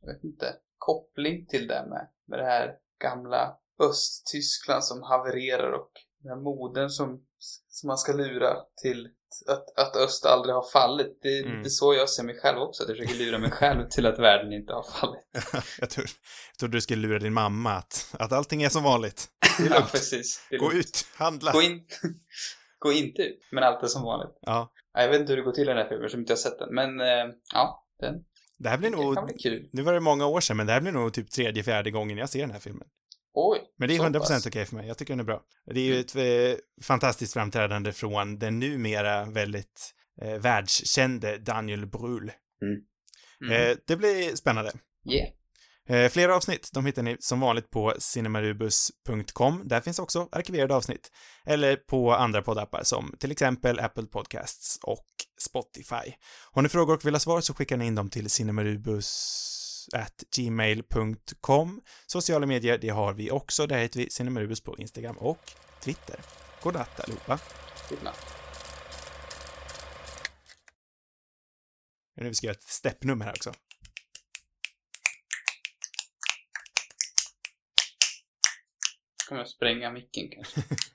jag 0.00 0.12
vet 0.14 0.24
inte, 0.24 0.54
koppling 0.78 1.46
till 1.46 1.66
det 1.66 1.86
med, 1.88 2.08
med 2.26 2.38
det 2.38 2.44
här 2.44 2.74
gamla 3.02 3.58
Östtyskland 3.80 4.84
som 4.84 5.02
havererar 5.02 5.72
och 5.72 5.90
den 6.18 6.32
här 6.32 6.40
moden 6.40 6.90
som, 6.90 7.26
som 7.68 7.86
man 7.86 7.98
ska 7.98 8.12
lura 8.12 8.56
till 8.82 9.08
att, 9.48 9.78
att 9.78 9.96
öst 9.96 10.26
aldrig 10.26 10.54
har 10.54 10.70
fallit. 10.72 11.18
Det 11.22 11.28
är 11.38 11.42
Mm. 11.44 11.58
lite 11.58 11.70
så 11.70 11.94
jag 11.94 12.10
ser 12.10 12.22
mig 12.22 12.38
själv 12.40 12.58
också. 12.58 12.82
Att 12.82 12.88
jag 12.88 12.98
försöker 12.98 13.24
lura 13.24 13.38
mig 13.38 13.50
själv 13.50 13.88
till 13.88 14.06
att 14.06 14.18
världen 14.18 14.52
inte 14.52 14.72
har 14.72 14.82
fallit. 14.82 15.28
jag, 15.80 15.90
tror, 15.90 16.06
jag 16.52 16.58
trodde 16.58 16.76
du 16.76 16.80
skulle 16.80 17.08
lura 17.08 17.18
din 17.18 17.32
mamma 17.32 17.72
att, 17.72 18.14
att 18.18 18.32
allting 18.32 18.62
är 18.62 18.68
som 18.68 18.82
vanligt. 18.82 19.28
Det 19.58 19.66
är 19.66 19.70
ja, 19.74 19.86
precis. 19.92 20.46
Det 20.50 20.56
är 20.56 20.60
Gå 20.60 20.72
ut, 20.72 21.06
handla. 21.16 21.52
Gå, 21.52 21.62
in, 21.62 21.86
gå 22.78 22.92
inte 22.92 23.22
ut. 23.22 23.38
Men 23.52 23.64
allt 23.64 23.82
är 23.82 23.86
som 23.86 24.02
vanligt. 24.02 24.38
Ja. 24.40 24.72
Ja, 24.94 25.02
Jag 25.02 25.08
vet 25.08 25.20
inte 25.20 25.32
hur 25.32 25.36
det 25.36 25.42
går 25.44 25.52
till 25.52 25.62
i 25.64 25.66
den 25.66 25.76
här 25.76 25.88
filmen 25.88 26.10
som 26.10 26.20
inte 26.20 26.32
jag 26.32 26.36
har 26.36 26.42
sett 26.42 26.58
den. 26.58 26.74
Men 26.74 27.00
eh, 27.00 27.34
ja, 27.54 27.86
den 28.00 28.14
Det 28.58 28.68
här 28.68 28.78
blir 28.78 28.90
det 28.90 28.96
nog, 28.96 29.24
bli 29.26 29.34
kul. 29.38 29.68
nu 29.72 29.82
var 29.82 29.92
det 29.92 30.00
många 30.00 30.26
år 30.26 30.40
sedan, 30.40 30.56
men 30.56 30.66
det 30.66 30.72
här 30.72 30.80
blir 30.80 30.92
nog 30.92 31.12
typ 31.12 31.30
tredje, 31.30 31.62
fjärde 31.62 31.90
gången 31.90 32.18
jag 32.18 32.28
ser 32.28 32.40
den 32.40 32.50
här 32.50 32.60
filmen. 32.60 32.88
Oj. 33.34 33.60
Men 33.78 33.88
det 33.88 33.94
är 33.94 33.98
så 33.98 34.04
100% 34.04 34.18
pass. 34.18 34.46
okej 34.46 34.66
för 34.66 34.76
mig. 34.76 34.86
Jag 34.86 34.98
tycker 34.98 35.12
den 35.12 35.20
är 35.20 35.24
bra. 35.24 35.42
Det 35.66 35.80
är 35.80 35.84
ju 35.84 36.00
ett 36.00 36.16
eh, 36.16 36.58
fantastiskt 36.82 37.32
framträdande 37.32 37.92
från 37.92 38.38
den 38.38 38.58
numera 38.58 39.24
väldigt 39.24 39.94
eh, 40.22 40.34
världskände 40.34 41.38
Daniel 41.38 41.86
Brühl. 41.86 42.30
Mm. 42.62 43.52
Eh, 43.52 43.76
det 43.86 43.96
blir 43.96 44.36
spännande. 44.36 44.72
Yeah. 45.10 45.28
Eh, 45.88 46.10
flera 46.10 46.36
avsnitt, 46.36 46.70
de 46.72 46.86
hittar 46.86 47.02
ni 47.02 47.16
som 47.20 47.40
vanligt 47.40 47.70
på 47.70 47.94
cinemarubus.com. 47.98 49.62
Där 49.64 49.80
finns 49.80 49.98
också 49.98 50.28
arkiverade 50.32 50.74
avsnitt. 50.74 51.10
Eller 51.46 51.76
på 51.76 52.14
andra 52.14 52.42
poddappar 52.42 52.82
som 52.82 53.14
till 53.18 53.32
exempel 53.32 53.80
Apple 53.80 54.06
Podcasts 54.06 54.78
och 54.82 55.06
Spotify. 55.40 56.14
Har 56.52 56.62
ni 56.62 56.68
frågor 56.68 56.94
och 56.94 57.04
vill 57.04 57.14
ha 57.14 57.20
svar 57.20 57.40
så 57.40 57.54
skickar 57.54 57.76
ni 57.76 57.86
in 57.86 57.94
dem 57.94 58.10
till 58.10 58.30
cinemarubus@gmail.com. 59.90 61.82
Sociala 62.06 62.46
medier, 62.46 62.78
det 62.78 62.88
har 62.88 63.12
vi 63.12 63.30
också. 63.30 63.66
Där 63.66 63.78
heter 63.78 63.98
vi 63.98 64.10
Cinemarubus 64.10 64.60
på 64.60 64.78
Instagram 64.78 65.18
och 65.18 65.50
Twitter. 65.80 66.20
Godnatt 66.62 67.00
allihopa. 67.00 67.40
Godnatt. 67.90 68.34
Nu 72.16 72.28
vi 72.28 72.34
ska 72.34 72.46
göra 72.46 72.56
ett 72.56 72.62
steppnummer 72.62 73.24
här 73.24 73.32
också. 73.32 73.52
Kommer 79.28 79.40
jag 79.40 79.48
spränga 79.48 79.90
micken 79.90 80.30
kanske. 80.30 80.62